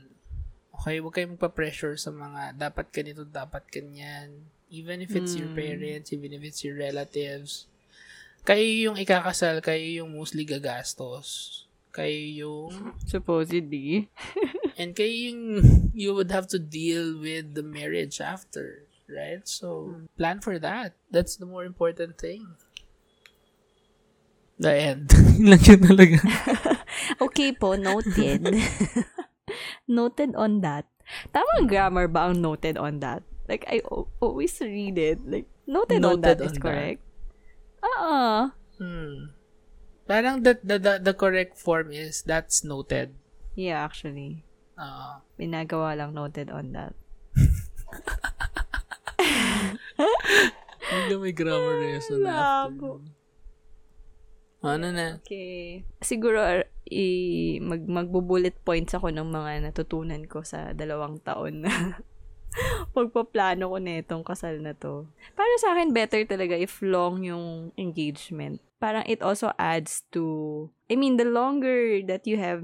Okay, 0.72 1.04
huwag 1.04 1.16
kayong 1.16 1.36
magpa-pressure 1.36 2.00
sa 2.00 2.16
mga 2.16 2.56
dapat 2.56 2.88
ganito, 2.96 3.28
dapat 3.28 3.68
ganyan. 3.68 4.48
Even 4.72 5.04
if 5.04 5.12
it's 5.20 5.36
your 5.36 5.52
parents, 5.52 6.16
even 6.16 6.32
if 6.32 6.48
it's 6.48 6.64
your 6.64 6.80
relatives. 6.80 7.68
Kayo 8.48 8.64
yung 8.64 8.96
ikakasal, 8.96 9.60
kayo 9.60 10.04
yung 10.04 10.16
mostly 10.16 10.48
gagastos. 10.48 11.57
Kayo 11.98 12.70
Supposedly. 13.10 14.06
And 14.80 14.94
kayo 14.94 15.10
yung 15.34 15.42
you 15.98 16.14
would 16.14 16.30
have 16.30 16.46
to 16.54 16.62
deal 16.62 17.18
with 17.18 17.58
the 17.58 17.66
marriage 17.66 18.22
after, 18.22 18.86
right? 19.10 19.42
So, 19.50 20.06
plan 20.14 20.38
for 20.38 20.62
that. 20.62 20.94
That's 21.10 21.34
the 21.42 21.50
more 21.50 21.66
important 21.66 22.22
thing. 22.22 22.46
The 24.62 24.74
end. 24.94 25.10
Lang 25.42 25.62
yun 25.66 25.82
talaga. 25.82 26.22
Okay 27.26 27.54
po, 27.54 27.74
noted. 27.78 28.42
noted 29.90 30.34
on 30.38 30.62
that. 30.62 30.86
Tamang 31.34 31.70
grammar 31.70 32.06
ba 32.10 32.30
ang 32.30 32.42
noted 32.42 32.78
on 32.78 33.00
that? 33.02 33.22
Like, 33.48 33.64
I 33.70 33.82
o- 33.90 34.10
always 34.20 34.58
read 34.60 34.98
it. 34.98 35.22
Like, 35.24 35.48
noted, 35.66 36.04
on 36.04 36.20
Noted 36.20 36.24
that 36.26 36.40
on 36.42 36.46
is 36.46 36.54
that. 36.54 36.62
correct. 36.62 37.02
Ah. 37.82 38.52
Hmm. 38.78 39.32
Parang 40.08 40.42
the, 40.42 40.56
the, 40.64 40.80
the, 40.80 40.94
the 41.04 41.14
correct 41.14 41.60
form 41.60 41.92
is 41.92 42.24
that's 42.24 42.64
noted. 42.64 43.12
Yeah, 43.54 43.84
actually. 43.84 44.44
Uh, 44.78 45.20
Pinagawa 45.36 45.98
lang 45.98 46.14
noted 46.16 46.48
on 46.50 46.72
that. 46.72 46.94
hindi 50.88 51.14
may 51.20 51.34
grammar 51.36 51.76
lesson 51.84 52.24
Labo. 52.24 53.04
after. 53.04 53.16
Ano 54.68 54.88
na? 54.90 55.22
Okay. 55.22 55.86
Siguro, 56.02 56.42
ar- 56.42 56.72
i- 56.90 57.60
mag, 57.62 57.84
magbo-bullet 57.86 58.58
points 58.66 58.96
ako 58.96 59.14
ng 59.14 59.28
mga 59.28 59.70
natutunan 59.70 60.24
ko 60.26 60.42
sa 60.42 60.74
dalawang 60.74 61.22
taon 61.22 61.62
na 61.68 61.72
pagpaplano 62.98 63.70
ko 63.70 63.78
netong 63.78 64.24
kasal 64.26 64.58
na 64.60 64.74
to. 64.74 65.06
Para 65.38 65.52
sa 65.62 65.78
akin, 65.78 65.94
better 65.94 66.26
talaga 66.26 66.58
if 66.58 66.82
long 66.82 67.22
yung 67.22 67.70
engagement. 67.78 68.58
Parang 68.78 69.06
it 69.10 69.22
also 69.22 69.52
adds 69.58 70.06
to, 70.14 70.70
I 70.90 70.96
mean, 70.96 71.18
the 71.18 71.26
longer 71.26 72.02
that 72.06 72.30
you 72.30 72.38
have, 72.38 72.62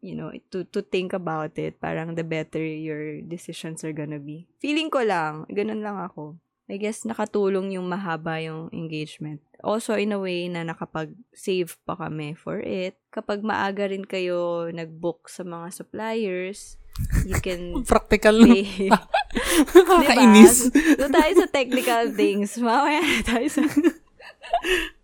you 0.00 0.16
know, 0.16 0.32
to, 0.50 0.64
to 0.72 0.80
think 0.80 1.12
about 1.12 1.58
it, 1.60 1.80
parang 1.80 2.16
the 2.16 2.24
better 2.24 2.64
your 2.64 3.20
decisions 3.20 3.84
are 3.84 3.92
gonna 3.92 4.18
be. 4.18 4.48
Feeling 4.60 4.88
ko 4.88 5.04
lang, 5.04 5.44
ganun 5.52 5.84
lang 5.84 6.00
ako. 6.00 6.40
I 6.72 6.80
guess 6.80 7.04
nakatulong 7.04 7.76
yung 7.76 7.90
mahaba 7.90 8.40
yung 8.40 8.72
engagement. 8.72 9.44
Also, 9.60 9.92
in 9.92 10.16
a 10.16 10.18
way 10.18 10.48
na 10.48 10.64
nakapag-save 10.64 11.76
pa 11.84 11.94
kami 11.94 12.32
for 12.32 12.64
it. 12.64 12.96
Kapag 13.12 13.44
maaga 13.44 13.86
rin 13.92 14.08
kayo 14.08 14.72
nag-book 14.72 15.28
sa 15.28 15.44
mga 15.44 15.68
suppliers, 15.68 16.80
you 17.28 17.36
can 17.44 17.76
Practical 17.92 18.40
pay. 18.42 18.88
Nakakainis. 19.76 20.72
Diba? 20.72 20.96
Doon 20.96 21.12
tayo 21.12 21.32
sa 21.44 21.48
technical 21.52 22.04
things. 22.16 22.56
Mamaya 22.56 23.04
na 23.04 23.20
tayo 23.20 23.46
sa 23.52 23.62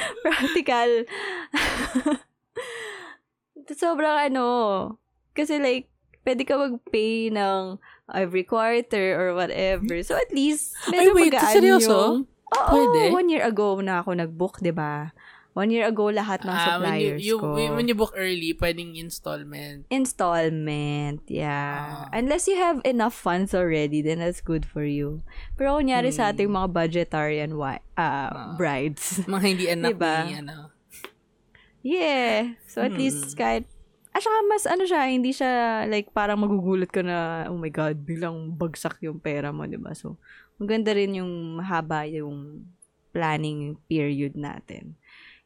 practical. 0.24 0.90
Sobrang 3.80 4.30
ano, 4.30 4.46
kasi 5.32 5.62
like, 5.62 5.86
pwede 6.26 6.42
ka 6.44 6.58
mag-pay 6.58 7.30
ng 7.30 7.78
every 8.10 8.42
quarter 8.42 9.14
or 9.16 9.32
whatever. 9.38 10.02
So 10.02 10.18
at 10.18 10.34
least, 10.34 10.74
medyo 10.90 11.14
wait, 11.14 11.32
magaan 11.32 11.54
seryoso? 11.54 11.88
yung... 11.90 12.16
Oo, 12.50 12.70
Pwede? 12.74 13.14
one 13.14 13.30
year 13.30 13.46
ago 13.46 13.78
na 13.78 14.02
ako 14.02 14.18
nag-book, 14.18 14.58
di 14.58 14.74
ba? 14.74 15.14
One 15.50 15.68
year 15.68 15.82
ago 15.84 16.06
lahat 16.08 16.46
ng 16.46 16.48
Ah, 16.48 16.78
when 16.78 16.94
you, 16.94 17.10
suppliers 17.10 17.20
you, 17.20 17.36
ko. 17.36 17.74
when 17.74 17.86
you 17.86 17.98
book 17.98 18.14
early, 18.14 18.54
pwedeng 18.54 18.94
installment. 18.94 19.82
Installment, 19.90 21.26
yeah. 21.26 22.06
Ah. 22.06 22.14
Unless 22.14 22.46
you 22.46 22.54
have 22.54 22.78
enough 22.84 23.12
funds 23.12 23.50
already, 23.50 23.98
then 23.98 24.22
that's 24.22 24.38
good 24.38 24.62
for 24.62 24.86
you. 24.86 25.26
Pero 25.58 25.74
kunyari 25.74 26.10
sa 26.10 26.30
Hmm. 26.30 26.32
ating 26.32 26.50
mga 26.50 26.68
budgetarian 26.70 27.50
wi- 27.52 27.82
uh, 27.94 28.30
Ah. 28.30 28.54
brides. 28.54 29.18
Mga 29.26 29.44
hindi 29.44 29.64
anak 29.66 29.90
Diba? 29.90 30.16
ni, 30.22 30.34
ano. 30.38 30.56
yeah. 31.82 32.54
So 32.66 32.80
at 32.80 32.94
Hmm. 32.94 33.00
least 33.00 33.34
kahit 33.34 33.66
at 34.10 34.22
saka 34.22 34.38
mas 34.46 34.64
ano 34.66 34.82
siya, 34.84 35.02
hindi 35.06 35.30
siya 35.30 35.50
like 35.86 36.10
parang 36.10 36.38
magugulat 36.38 36.90
ka 36.90 36.98
na, 37.00 37.46
oh 37.46 37.54
my 37.54 37.70
God, 37.70 38.02
bilang 38.02 38.54
bagsak 38.54 38.98
yung 39.00 39.18
pera 39.18 39.50
mo, 39.50 39.66
di 39.66 39.78
ba? 39.78 39.94
So, 39.94 40.18
maganda 40.58 40.90
rin 40.90 41.14
yung 41.14 41.30
mahaba 41.54 42.02
yung 42.04 42.66
planning 43.10 43.78
period 43.86 44.34
natin. 44.34 44.98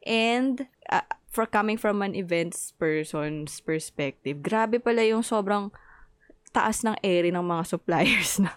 And, 0.05 0.69
uh, 0.87 1.03
for 1.27 1.43
coming 1.43 1.75
from 1.75 1.99
an 1.99 2.15
events 2.15 2.71
person's 2.77 3.59
perspective, 3.59 4.39
grabe 4.39 4.79
pala 4.79 5.03
yung 5.03 5.25
sobrang 5.25 5.73
taas 6.55 6.85
ng 6.87 6.95
ere 7.03 7.33
ng 7.35 7.43
mga 7.43 7.63
suppliers 7.67 8.39
na 8.39 8.55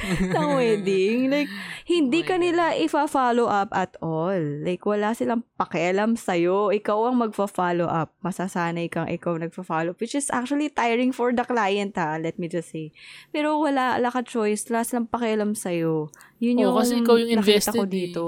ng 0.32 0.48
wedding. 0.56 1.28
Like, 1.28 1.50
hindi 1.84 2.22
Oh 2.22 2.28
ka 2.30 2.36
nila 2.38 2.78
ifa-follow 2.78 3.50
up 3.50 3.68
at 3.74 3.98
all. 4.00 4.38
Like, 4.62 4.86
wala 4.86 5.12
silang 5.12 5.42
pakialam 5.58 6.14
sa'yo. 6.16 6.70
Ikaw 6.72 7.10
ang 7.10 7.16
magfa-follow 7.20 7.84
up. 7.84 8.14
Masasanay 8.22 8.88
kang 8.88 9.10
ikaw 9.10 9.36
nagfa-follow 9.36 9.92
up. 9.92 10.00
Which 10.00 10.14
is 10.14 10.30
actually 10.30 10.70
tiring 10.70 11.10
for 11.12 11.34
the 11.34 11.42
client, 11.44 11.98
ha? 12.00 12.16
Let 12.16 12.38
me 12.38 12.46
just 12.48 12.70
say. 12.72 12.94
Pero 13.34 13.58
wala, 13.60 13.98
wala 13.98 14.08
ka 14.14 14.22
choice. 14.24 14.64
Wala 14.70 14.86
silang 14.86 15.10
pakialam 15.10 15.52
sa'yo. 15.58 16.08
Yun 16.38 16.54
Oo, 16.56 16.62
yung 16.62 16.74
kasi 16.80 16.92
ikaw 17.02 17.14
yung 17.18 17.28
nakita 17.42 17.74
ko 17.74 17.84
invested 17.84 17.90
eh. 17.90 17.92
dito. 17.92 18.24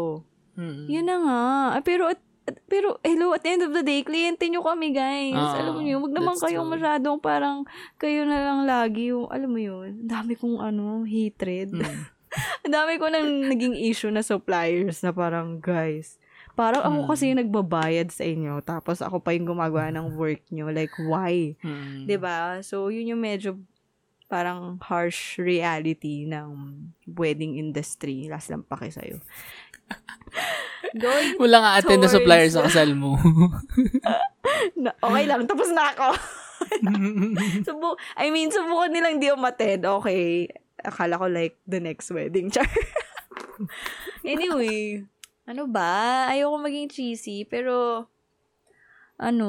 Mm. 0.58 0.84
Yun 0.90 1.06
na 1.06 1.16
nga. 1.22 1.40
Ah, 1.78 1.80
Pero, 1.80 2.10
at- 2.10 2.31
pero, 2.66 2.98
hello, 3.06 3.30
at 3.32 3.42
the 3.46 3.50
end 3.54 3.62
of 3.62 3.70
the 3.70 3.84
day, 3.86 4.02
kliyente 4.02 4.50
nyo 4.50 4.66
kami, 4.66 4.90
guys. 4.90 5.36
Ah, 5.38 5.62
alam 5.62 5.78
mo 5.78 5.82
yun, 5.82 6.02
wag 6.02 6.14
naman 6.14 6.34
kayong 6.38 6.66
true. 6.66 6.74
masyadong 6.74 7.18
parang, 7.22 7.62
kayo 7.96 8.26
na 8.26 8.38
lang 8.42 8.60
lagi 8.66 9.14
yung, 9.14 9.30
alam 9.30 9.50
mo 9.50 9.60
yun, 9.62 10.02
ang 10.02 10.10
dami 10.10 10.34
kong, 10.34 10.58
ano, 10.58 11.06
hatred. 11.06 11.70
Mm. 11.70 11.82
ang 12.66 12.72
dami 12.72 12.92
ko 12.98 13.06
nang 13.12 13.28
naging 13.46 13.76
issue 13.78 14.10
na 14.10 14.26
suppliers 14.26 15.04
na 15.06 15.14
parang, 15.14 15.62
guys, 15.62 16.18
parang 16.58 16.82
ako 16.82 16.98
Mm. 17.04 17.08
kasi 17.08 17.22
yung 17.30 17.40
nagbabayad 17.46 18.08
sa 18.10 18.24
inyo, 18.26 18.58
tapos 18.66 18.98
ako 19.00 19.22
pa 19.22 19.32
yung 19.32 19.46
gumagawa 19.46 19.94
ng 19.94 20.18
work 20.18 20.42
nyo. 20.50 20.66
Like, 20.68 20.92
why? 20.98 21.54
Mm. 21.62 22.10
ba? 22.18 22.58
So, 22.66 22.90
yun 22.90 23.14
yung 23.14 23.22
medyo 23.22 23.56
parang 24.32 24.80
harsh 24.80 25.36
reality 25.36 26.24
ng 26.24 26.72
wedding 27.04 27.60
industry. 27.60 28.32
Last 28.32 28.48
lang 28.48 28.64
paki 28.64 28.88
sa'yo. 28.88 29.20
Going 30.92 31.40
Wala 31.40 31.56
nga 31.58 31.70
attend 31.76 32.00
na 32.00 32.08
Towards- 32.08 32.16
supplier 32.16 32.48
sa 32.48 32.64
kasal 32.64 32.92
mo. 32.92 33.16
na, 34.76 34.92
okay 34.98 35.24
lang, 35.24 35.48
tapos 35.48 35.72
na 35.72 35.88
ako. 35.90 36.08
Subu 37.66 37.88
I 38.14 38.30
mean, 38.30 38.48
subukan 38.48 38.92
nilang 38.92 39.18
di 39.18 39.28
umattend. 39.28 39.82
Okay. 39.82 40.48
Akala 40.78 41.16
ko 41.16 41.26
like 41.26 41.56
the 41.64 41.78
next 41.78 42.10
wedding. 42.10 42.50
Char. 42.54 42.66
anyway, 44.22 45.02
ano 45.46 45.66
ba? 45.66 46.26
Ayoko 46.30 46.58
maging 46.58 46.90
cheesy, 46.90 47.44
pero 47.44 48.06
ano, 49.16 49.48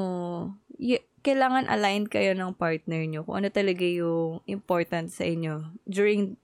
y- 0.78 1.02
kailangan 1.24 1.72
aligned 1.72 2.12
kayo 2.12 2.36
ng 2.36 2.52
partner 2.54 3.02
nyo 3.08 3.24
kung 3.24 3.40
ano 3.42 3.50
talaga 3.50 3.82
yung 3.82 4.44
important 4.46 5.08
sa 5.08 5.24
inyo 5.24 5.64
during 5.88 6.36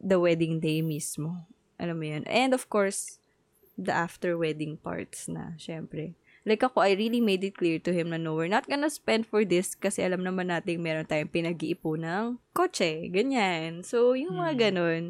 the 0.00 0.16
wedding 0.16 0.58
day 0.58 0.80
mismo. 0.80 1.44
Alam 1.76 1.96
mo 1.96 2.06
yun. 2.08 2.24
And 2.26 2.56
of 2.56 2.66
course, 2.66 3.20
the 3.78 3.94
after 3.94 4.34
wedding 4.34 4.74
parts 4.76 5.30
na, 5.30 5.54
syempre. 5.54 6.18
Like 6.42 6.64
ako, 6.66 6.82
I 6.82 6.98
really 6.98 7.22
made 7.22 7.44
it 7.46 7.54
clear 7.54 7.78
to 7.86 7.92
him 7.94 8.10
na 8.10 8.18
no, 8.18 8.34
we're 8.34 8.50
not 8.50 8.66
gonna 8.66 8.90
spend 8.90 9.28
for 9.28 9.46
this 9.46 9.78
kasi 9.78 10.02
alam 10.02 10.26
naman 10.26 10.50
natin 10.50 10.82
meron 10.82 11.06
tayong 11.06 11.30
pinag-iipo 11.30 11.94
ng 11.94 12.40
kotse, 12.50 13.06
ganyan. 13.12 13.86
So, 13.86 14.18
yung 14.18 14.34
mga 14.34 14.52
Hmm. 14.56 14.60
ganun, 14.60 15.04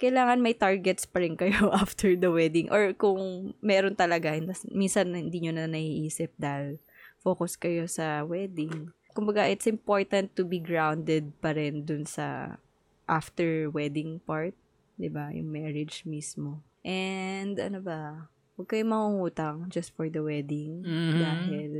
kailangan 0.00 0.40
may 0.40 0.56
targets 0.56 1.04
pa 1.04 1.20
rin 1.20 1.36
kayo 1.36 1.68
after 1.84 2.16
the 2.16 2.32
wedding. 2.32 2.72
Or 2.72 2.96
kung 2.96 3.52
meron 3.60 3.98
talaga, 3.98 4.32
minsan 4.72 5.12
hindi 5.12 5.44
nyo 5.44 5.52
na 5.52 5.68
naiisip 5.68 6.32
dahil 6.40 6.80
focus 7.20 7.60
kayo 7.60 7.84
sa 7.84 8.24
wedding. 8.24 8.94
Kumbaga, 9.12 9.44
it's 9.50 9.68
important 9.68 10.32
to 10.38 10.46
be 10.46 10.56
grounded 10.62 11.34
pa 11.42 11.52
rin 11.52 11.84
dun 11.84 12.06
sa 12.08 12.56
after 13.04 13.68
wedding 13.68 14.22
part. 14.22 14.54
'di 14.96 15.08
ba 15.08 15.32
Yung 15.32 15.48
marriage 15.50 16.04
mismo. 16.06 16.62
And, 16.82 17.60
ano 17.60 17.78
ba? 17.84 18.28
Huwag 18.56 18.68
kayong 18.68 18.92
mangungutang 18.92 19.68
just 19.72 19.92
for 19.96 20.08
the 20.08 20.20
wedding. 20.20 20.84
Mhm. 20.84 21.16
Dahil, 21.20 21.72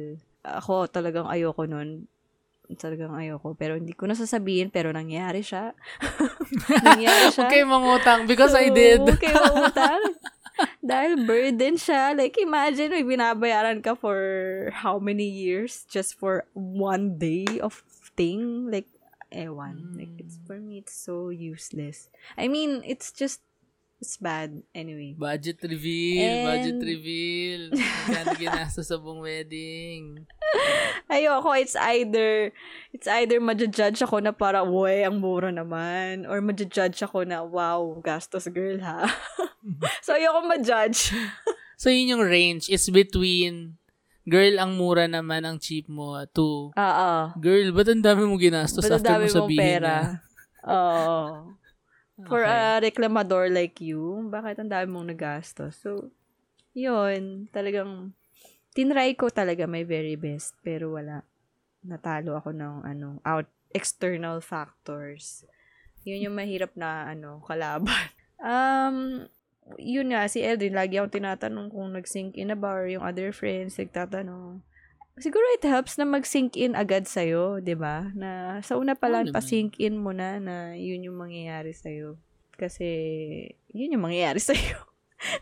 ako 0.44 0.88
talagang 0.88 1.28
ayoko 1.28 1.64
nun. 1.68 2.08
Talagang 2.78 3.12
ayoko. 3.18 3.52
Pero 3.58 3.74
hindi 3.76 3.92
ko 3.92 4.06
nasasabihin, 4.06 4.70
pero 4.70 4.94
nangyari 4.94 5.42
siya. 5.42 5.74
nangyari 6.86 7.26
siya. 7.34 7.50
Okay, 7.50 7.66
mangutang 7.66 8.24
because 8.30 8.54
I 8.54 8.70
So, 8.70 8.76
did. 8.76 9.00
Huwag 9.02 9.18
kayong 9.20 9.44
mangutang. 9.44 10.02
Dahil 10.84 11.24
burden 11.24 11.74
siya. 11.80 12.12
Like, 12.12 12.36
imagine, 12.36 12.92
may 12.92 13.04
binabayaran 13.04 13.80
ka 13.80 13.96
for 13.96 14.20
how 14.72 15.00
many 15.00 15.24
years 15.24 15.88
just 15.88 16.14
for 16.20 16.44
one 16.54 17.16
day 17.16 17.58
of 17.64 17.80
thing? 18.14 18.68
Like, 18.68 18.86
ewan. 19.32 19.96
Like, 19.96 20.12
it's, 20.20 20.36
for 20.46 20.60
me, 20.60 20.78
it's 20.84 20.92
so 20.94 21.28
useless. 21.32 22.08
I 22.36 22.46
mean, 22.48 22.84
it's 22.84 23.10
just, 23.10 23.40
it's 24.00 24.16
bad. 24.16 24.64
Anyway. 24.74 25.12
Budget 25.14 25.60
reveal, 25.60 26.24
And- 26.24 26.46
budget 26.48 26.78
reveal. 26.80 27.60
Magkano 27.76 28.32
ginastos 28.42 28.88
sa 28.88 28.96
buong 28.96 29.20
wedding. 29.20 30.24
Ayoko, 31.12 31.52
it's 31.54 31.76
either, 31.76 32.50
it's 32.90 33.06
either 33.06 33.38
madjudge 33.38 34.00
ako 34.00 34.24
na 34.24 34.32
para, 34.32 34.64
way, 34.64 35.04
ang 35.04 35.20
mura 35.20 35.52
naman. 35.52 36.24
Or 36.24 36.40
madjudge 36.40 37.02
ako 37.04 37.28
na, 37.28 37.44
wow, 37.44 38.00
gastos 38.00 38.48
girl 38.48 38.80
ha. 38.80 39.04
so, 40.04 40.16
ayoko 40.16 40.48
madjudge. 40.48 41.12
So, 41.76 41.92
yun 41.92 42.16
yung 42.16 42.24
range. 42.24 42.68
It's 42.72 42.88
between, 42.88 43.76
girl, 44.24 44.56
ang 44.60 44.80
mura 44.80 45.04
naman, 45.10 45.44
ang 45.44 45.60
cheap 45.60 45.88
mo, 45.92 46.16
to, 46.32 46.72
Oo. 46.72 47.10
girl, 47.36 47.68
ba't 47.76 47.88
ang 47.90 48.04
dami 48.04 48.24
mo 48.24 48.40
ginastos 48.40 48.84
Ba't 48.86 49.00
after 49.02 49.20
mo 49.20 49.28
sabihin 49.44 49.60
pera? 49.60 49.94
na? 49.96 50.00
Oo. 50.68 51.56
For 52.28 52.42
Okay. 52.44 52.52
a 52.52 52.80
reclamador 52.82 53.48
like 53.52 53.80
you, 53.80 54.28
bakit 54.28 54.58
ang 54.60 54.68
dami 54.72 54.88
mong 54.90 55.08
nagastos? 55.14 55.78
So, 55.80 56.10
yun, 56.74 57.48
talagang, 57.54 58.12
tinry 58.74 59.14
ko 59.18 59.30
talaga 59.30 59.64
my 59.66 59.82
very 59.86 60.14
best, 60.18 60.54
pero 60.60 60.94
wala. 60.98 61.24
Natalo 61.86 62.36
ako 62.36 62.52
ng, 62.52 62.84
ano, 62.84 63.18
out, 63.24 63.48
external 63.72 64.42
factors. 64.42 65.46
Yun 66.04 66.28
yung 66.28 66.36
mahirap 66.36 66.74
na, 66.76 67.08
ano, 67.10 67.40
kalaban. 67.44 67.92
Um, 68.40 69.28
yun 69.76 70.16
nga, 70.16 70.24
si 70.24 70.40
Eldrin, 70.40 70.72
lagi 70.72 70.96
akong 70.96 71.12
tinatanong 71.12 71.68
kung 71.68 71.92
nag-sync 71.92 72.40
in 72.40 72.48
na 72.48 72.56
ba 72.56 72.72
or 72.72 72.88
yung 72.88 73.04
other 73.04 73.36
friends, 73.36 73.76
nagtatanong. 73.76 74.64
Siguro 75.20 75.44
it 75.54 75.62
helps 75.62 75.94
na 75.94 76.04
mag-sync 76.04 76.56
in 76.56 76.72
agad 76.72 77.04
sa'yo, 77.04 77.60
di 77.60 77.76
ba? 77.76 78.08
Na 78.16 78.58
sa 78.64 78.74
una 78.74 78.96
pa 78.96 79.06
lang, 79.06 79.28
pa-sync 79.28 79.76
in 79.76 80.00
mo 80.00 80.10
na 80.10 80.40
na 80.40 80.72
yun 80.72 81.04
yung 81.04 81.20
mangyayari 81.20 81.70
sa'yo. 81.70 82.16
Kasi, 82.56 82.88
yun 83.70 83.92
yung 83.94 84.04
mangyayari 84.04 84.40
sa'yo. 84.48 84.80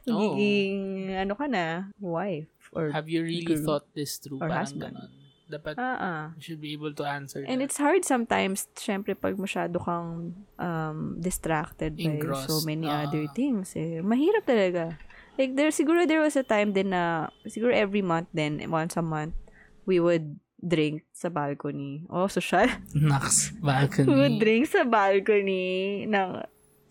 Nagiging, 0.05 1.15
ano 1.15 1.35
ka 1.35 1.47
na, 1.47 1.91
wife. 1.99 2.51
Or, 2.75 2.91
Have 2.91 3.09
you 3.09 3.23
really 3.23 3.57
girl. 3.57 3.65
thought 3.65 3.87
this 3.95 4.19
through? 4.19 4.43
Or 4.43 4.51
husband. 4.51 4.99
ganon. 4.99 5.11
Dapat, 5.49 5.81
ah. 5.81 6.37
you 6.37 6.43
should 6.45 6.61
be 6.61 6.77
able 6.77 6.93
to 6.93 7.09
answer 7.09 7.41
And 7.41 7.65
that. 7.65 7.73
it's 7.73 7.81
hard 7.81 8.05
sometimes, 8.05 8.69
syempre, 8.77 9.17
pag 9.17 9.41
masyado 9.41 9.81
kang 9.81 10.37
um, 10.61 11.17
distracted 11.17 11.97
by 11.97 12.05
Engrossed. 12.05 12.53
so 12.53 12.61
many 12.69 12.85
Ah. 12.85 13.09
other 13.09 13.25
things. 13.33 13.73
Eh. 13.73 14.05
Mahirap 14.05 14.45
talaga. 14.45 15.01
Like, 15.41 15.57
there, 15.57 15.73
siguro 15.73 16.05
there 16.05 16.21
was 16.21 16.37
a 16.37 16.45
time 16.45 16.77
din 16.77 16.93
na, 16.93 17.33
siguro 17.49 17.73
every 17.73 18.05
month 18.05 18.29
then, 18.37 18.61
once 18.69 18.93
a 18.99 19.03
month, 19.03 19.33
we 19.89 19.97
would 19.97 20.37
drink 20.61 21.09
sa 21.17 21.33
balcony. 21.33 22.05
Oh, 22.13 22.29
social. 22.29 22.69
Nax, 22.93 23.57
we 23.57 23.65
would 23.65 23.65
balcony. 23.65 24.37
drink 24.37 24.69
sa 24.69 24.85
balcony 24.85 26.05
ng 26.05 26.45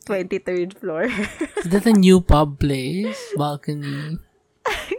23rd 0.03 0.73
floor. 0.79 1.05
Is 1.61 1.69
that 1.69 1.85
a 1.85 1.93
new 1.93 2.23
pub 2.23 2.57
place? 2.57 3.19
Balcony? 3.37 4.17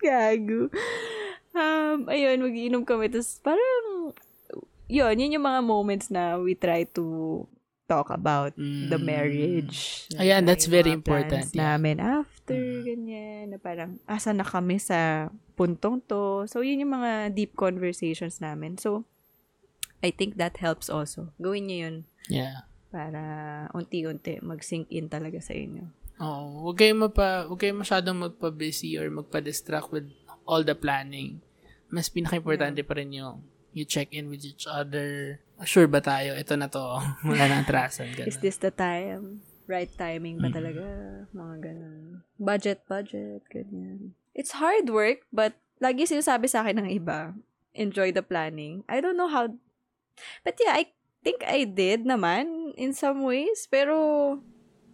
Gago. 0.00 0.70
Um, 1.52 2.06
ayun, 2.06 2.38
magiinom 2.40 2.86
kami. 2.86 3.10
Tapos 3.10 3.42
parang, 3.42 4.14
yun, 4.86 5.18
yun 5.18 5.34
yung 5.34 5.44
mga 5.44 5.60
moments 5.60 6.06
na 6.08 6.38
we 6.38 6.54
try 6.54 6.86
to 6.94 7.42
talk 7.88 8.14
about 8.14 8.54
the 8.54 8.94
Mm. 8.94 9.02
marriage. 9.02 10.06
Ayan, 10.14 10.46
that's 10.46 10.68
Yung 10.70 10.76
very 10.78 10.92
important, 10.94 11.50
yeah. 11.50 11.74
namin 11.74 11.98
after, 11.98 12.37
Mm. 12.54 12.82
ganyan. 12.84 13.44
Na 13.52 13.58
parang, 13.58 13.90
asa 14.04 14.32
na 14.32 14.44
kami 14.44 14.78
sa 14.78 15.28
puntong 15.54 16.00
to. 16.04 16.46
So, 16.46 16.62
yun 16.62 16.80
yung 16.80 16.94
mga 16.94 17.34
deep 17.34 17.52
conversations 17.52 18.38
namin. 18.38 18.78
So, 18.78 19.04
I 19.98 20.14
think 20.14 20.38
that 20.38 20.62
helps 20.62 20.86
also. 20.86 21.34
Gawin 21.36 21.66
niyo 21.66 21.78
yun 21.84 21.96
Yeah. 22.30 22.68
para 22.88 23.20
unti-unti 23.74 24.38
mag-sink 24.40 24.88
in 24.88 25.10
talaga 25.10 25.42
sa 25.42 25.52
inyo. 25.52 25.90
Oh, 26.18 26.66
huwag 26.66 26.78
kayo 26.78 26.94
mapa, 26.94 27.46
huwag 27.46 27.58
kayo 27.58 27.74
masyadong 27.74 28.18
magpa-busy 28.18 28.94
or 28.98 29.06
magpa-distract 29.10 29.90
with 29.90 30.06
all 30.46 30.62
the 30.62 30.74
planning. 30.74 31.42
Mas 31.90 32.10
pinaka-importante 32.10 32.82
pa 32.82 32.94
rin 32.98 33.10
yung 33.12 33.42
you 33.72 33.84
check 33.86 34.10
in 34.10 34.26
with 34.26 34.42
each 34.42 34.66
other. 34.66 35.38
Sure 35.62 35.86
ba 35.86 36.02
tayo? 36.02 36.34
Ito 36.34 36.54
na 36.58 36.66
to. 36.66 36.82
Wala 37.28 37.44
na 37.46 37.62
atrasan. 37.62 38.10
Is 38.22 38.38
this 38.38 38.58
the 38.58 38.70
time? 38.70 39.42
Right 39.68 39.92
timing 39.92 40.40
ba 40.40 40.48
Mm. 40.48 40.56
talaga? 40.56 40.84
Mga 41.36 41.56
ganun. 41.60 42.04
Budget, 42.40 42.80
budget, 42.88 43.44
ganyan. 43.52 44.16
It's 44.32 44.56
hard 44.56 44.88
work, 44.88 45.28
but 45.28 45.60
lagi 45.76 46.08
sinasabi 46.08 46.48
sa 46.48 46.64
akin 46.64 46.80
ng 46.80 46.88
iba, 46.88 47.36
enjoy 47.76 48.08
the 48.10 48.24
planning. 48.24 48.80
I 48.88 49.04
don't 49.04 49.20
know 49.20 49.28
how, 49.28 49.52
but 50.42 50.56
yeah, 50.56 50.72
I 50.72 50.88
think 51.20 51.44
I 51.44 51.68
did 51.68 52.08
naman 52.08 52.72
in 52.80 52.96
some 52.96 53.20
ways, 53.28 53.68
pero 53.68 53.94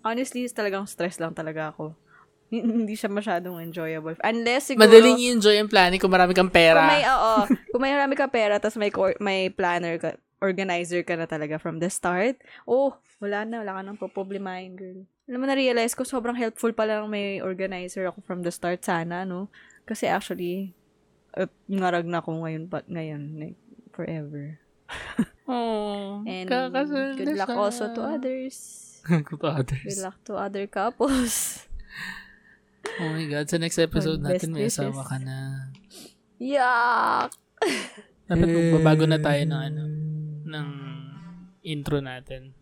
honestly, 0.02 0.42
talagang 0.50 0.90
stress 0.90 1.22
lang 1.22 1.38
talaga 1.38 1.70
ako. 1.70 1.94
Hindi 2.50 2.98
siya 2.98 3.08
masyadong 3.08 3.62
enjoyable. 3.62 4.18
Unless 4.26 4.74
siguro... 4.74 4.90
Madaling 4.90 5.22
i-enjoy 5.22 5.54
ang 5.54 5.70
planning 5.70 6.02
kung 6.02 6.12
marami 6.12 6.34
kang 6.34 6.50
pera. 6.50 6.82
Kung 6.82 6.92
may, 6.92 7.04
oo, 7.06 7.32
kung 7.72 7.82
may 7.82 7.92
marami 7.94 8.14
ka 8.18 8.26
pera, 8.26 8.58
tapos 8.58 8.76
may, 8.76 8.90
co- 8.90 9.16
may 9.22 9.48
planner 9.54 10.02
ka, 10.02 10.18
organizer 10.44 11.00
ka 11.00 11.16
na 11.16 11.24
talaga 11.24 11.56
from 11.56 11.80
the 11.80 11.88
start, 11.88 12.36
oh, 12.68 12.92
wala 13.18 13.48
na, 13.48 13.64
wala 13.64 13.80
ka 13.80 13.82
nang 13.82 13.96
problemahin, 13.96 14.76
girl. 14.76 15.00
Alam 15.24 15.38
mo, 15.40 15.46
na-realize 15.48 15.96
ko, 15.96 16.04
sobrang 16.04 16.36
helpful 16.36 16.76
pala 16.76 17.00
ng 17.00 17.08
may 17.08 17.40
organizer 17.40 18.04
ako 18.04 18.20
from 18.20 18.44
the 18.44 18.52
start 18.52 18.84
sana, 18.84 19.24
no? 19.24 19.48
Kasi 19.88 20.04
actually, 20.04 20.76
uh, 21.32 21.48
ngarag 21.64 22.04
na 22.04 22.20
ako 22.20 22.44
ngayon, 22.44 22.68
but 22.68 22.84
ngayon, 22.84 23.40
like, 23.40 23.58
forever. 23.96 24.60
Oh, 25.44 26.24
And 26.24 26.48
good 26.48 27.36
luck 27.36 27.52
siya. 27.52 27.60
also 27.60 27.92
to 27.92 28.00
others. 28.00 28.56
to 29.04 29.36
others. 29.44 29.84
Good 29.84 30.00
luck 30.00 30.16
to 30.24 30.40
other 30.40 30.64
couples. 30.64 31.60
Oh 33.00 33.08
my 33.10 33.24
God. 33.26 33.48
Sa 33.48 33.56
next 33.56 33.80
episode 33.80 34.20
Oh, 34.20 34.28
natin, 34.28 34.52
may 34.52 34.68
asawa 34.68 35.02
ka 35.08 35.16
na. 35.16 35.72
Yuck! 36.36 37.32
Dapat 38.28 38.44
magbabago 38.44 39.04
na 39.08 39.16
tayo 39.16 39.40
ng 39.40 39.56
ano, 39.56 39.82
ng 40.54 40.68
intro 41.66 41.98
natin. 41.98 42.54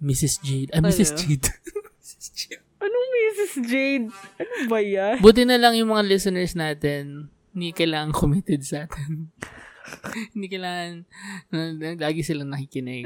Mrs. 0.00 0.40
Jade. 0.40 0.70
Ah, 0.72 0.80
Mrs. 0.80 1.12
Ano? 1.12 1.20
Jade. 1.20 1.48
Mrs. 2.00 2.26
Jade. 2.32 2.64
Anong 2.80 3.08
Mrs. 3.12 3.54
Jade? 3.68 4.06
Ano 4.40 4.54
ba 4.72 4.80
yan? 4.80 5.16
Buti 5.20 5.44
na 5.44 5.60
lang 5.60 5.76
yung 5.76 5.92
mga 5.92 6.08
listeners 6.08 6.56
natin, 6.56 7.28
hindi 7.52 7.76
kailangan 7.76 8.16
committed 8.16 8.64
sa 8.64 8.88
atin. 8.88 9.28
hindi 10.32 10.46
kailangan, 10.48 11.04
lagi 12.00 12.24
silang 12.24 12.48
nakikinig. 12.48 13.04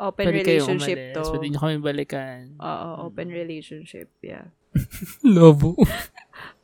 Open 0.00 0.24
Pwede 0.32 0.40
relationship 0.40 0.98
to. 1.12 1.28
Pwede 1.28 1.52
nyo 1.52 1.60
kami 1.60 1.76
balikan. 1.76 2.56
Oo, 2.56 3.12
open 3.12 3.28
relationship, 3.28 4.08
yeah. 4.24 4.48
Lobo. 5.36 5.76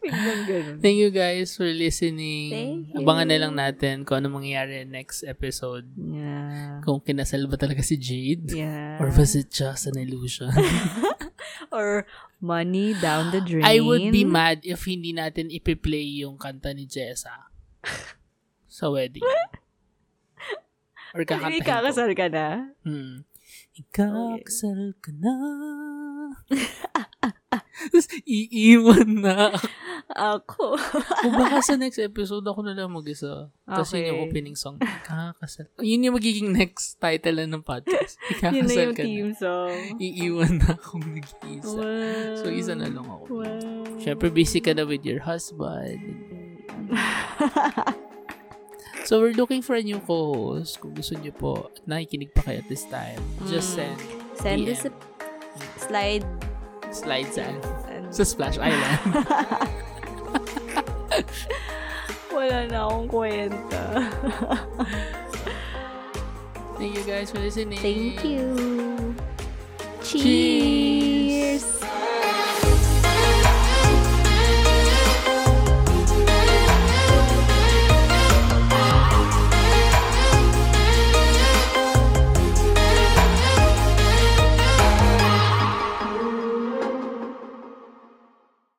Biglang 0.06 0.42
ganun. 0.46 0.76
Thank 0.78 0.98
you 1.02 1.10
guys 1.10 1.58
for 1.58 1.66
listening. 1.66 2.50
Thank 2.54 2.94
you. 2.94 3.02
Abangan 3.02 3.26
na 3.26 3.38
lang 3.42 3.54
natin 3.58 4.06
kung 4.06 4.22
ano 4.22 4.30
mangyayari 4.38 4.86
next 4.86 5.26
episode. 5.26 5.90
Yeah. 5.98 6.78
Kung 6.86 7.02
kinasal 7.02 7.50
ba 7.50 7.58
talaga 7.58 7.82
si 7.82 7.98
Jade. 7.98 8.54
Yeah. 8.54 9.02
Or 9.02 9.10
was 9.10 9.34
it 9.34 9.50
just 9.50 9.90
an 9.90 9.98
illusion? 9.98 10.54
Or 11.74 12.06
money 12.40 12.94
down 12.94 13.34
the 13.34 13.42
drain. 13.42 13.66
I 13.66 13.82
would 13.82 14.14
be 14.14 14.22
mad 14.22 14.62
if 14.62 14.86
hindi 14.86 15.10
natin 15.10 15.50
ipi-play 15.50 16.22
yung 16.22 16.38
kanta 16.38 16.70
ni 16.70 16.86
Jessa 16.86 17.50
sa 18.70 18.86
wedding. 18.88 19.26
Or 21.16 21.24
kakantahin 21.24 21.64
ko. 21.64 21.68
kakasal 21.68 22.10
ka 22.12 22.26
na? 22.28 22.76
Hmm. 22.84 23.24
Ikakasal 23.76 24.94
ka 25.00 25.10
na. 25.16 25.34
Tapos, 27.46 28.06
iiwan 28.22 29.22
na 29.22 29.54
ako. 30.10 30.74
O 31.22 31.26
baka 31.30 31.62
sa 31.62 31.74
next 31.74 31.96
episode, 31.96 32.42
ako 32.42 32.60
na 32.60 32.74
lang 32.74 32.90
mag-isa. 32.90 33.48
Tapos 33.62 33.90
yun 33.92 34.02
yung 34.04 34.18
Okay. 34.18 34.26
opening 34.28 34.56
song. 34.56 34.76
Ikakasal. 34.78 35.66
Yun 35.78 36.04
yung 36.04 36.16
magiging 36.16 36.50
next 36.50 36.98
title 36.98 37.38
ng 37.40 37.62
podcast. 37.62 38.18
Yun 38.42 38.66
na 38.66 38.66
Ikakasal 38.66 38.82
yung 38.82 38.92
ka 38.92 39.02
theme 39.02 39.30
na. 39.30 39.38
song. 39.38 39.78
Iiwan 39.96 40.52
na 40.58 40.68
akong 40.72 41.06
nag-iisa. 41.06 41.70
Wow. 41.72 42.34
So, 42.36 42.46
isa 42.48 42.74
na 42.74 42.88
lang 42.88 43.06
ako. 43.06 43.24
Wow. 43.30 43.98
Siyempre, 43.98 44.28
busy 44.28 44.58
ka 44.58 44.74
na 44.74 44.82
with 44.82 45.02
your 45.02 45.22
husband. 45.22 46.02
So, 49.06 49.22
we're 49.22 49.38
looking 49.38 49.62
for 49.62 49.78
a 49.78 49.82
new 49.82 50.02
co-host. 50.02 50.82
Kung 50.82 50.90
gusto 50.90 51.14
niyo 51.14 51.30
po, 51.30 51.70
nakikinig 51.86 52.34
pa 52.34 52.42
kayo 52.42 52.58
at 52.58 52.66
this 52.66 52.82
time, 52.90 53.22
just 53.46 53.78
Mm. 53.78 53.78
send 53.78 53.98
Send 54.34 54.58
DM. 54.60 54.72
us 54.74 54.82
a 54.82 54.90
slide. 55.78 56.26
Slide 56.96 57.28
sa, 57.28 57.44
eh? 57.44 57.54
and- 57.92 58.08
sa 58.08 58.24
Splash 58.24 58.56
Island. 58.56 59.00
Wala 62.36 62.68
na 62.68 62.88
akong 62.88 63.08
kwenta. 63.08 63.82
Thank 66.76 66.92
you 66.96 67.04
guys 67.08 67.32
for 67.32 67.40
listening. 67.40 67.80
Thank 67.80 68.20
you. 68.24 68.52
Cheers! 70.04 71.64
Cheers! 71.82 72.15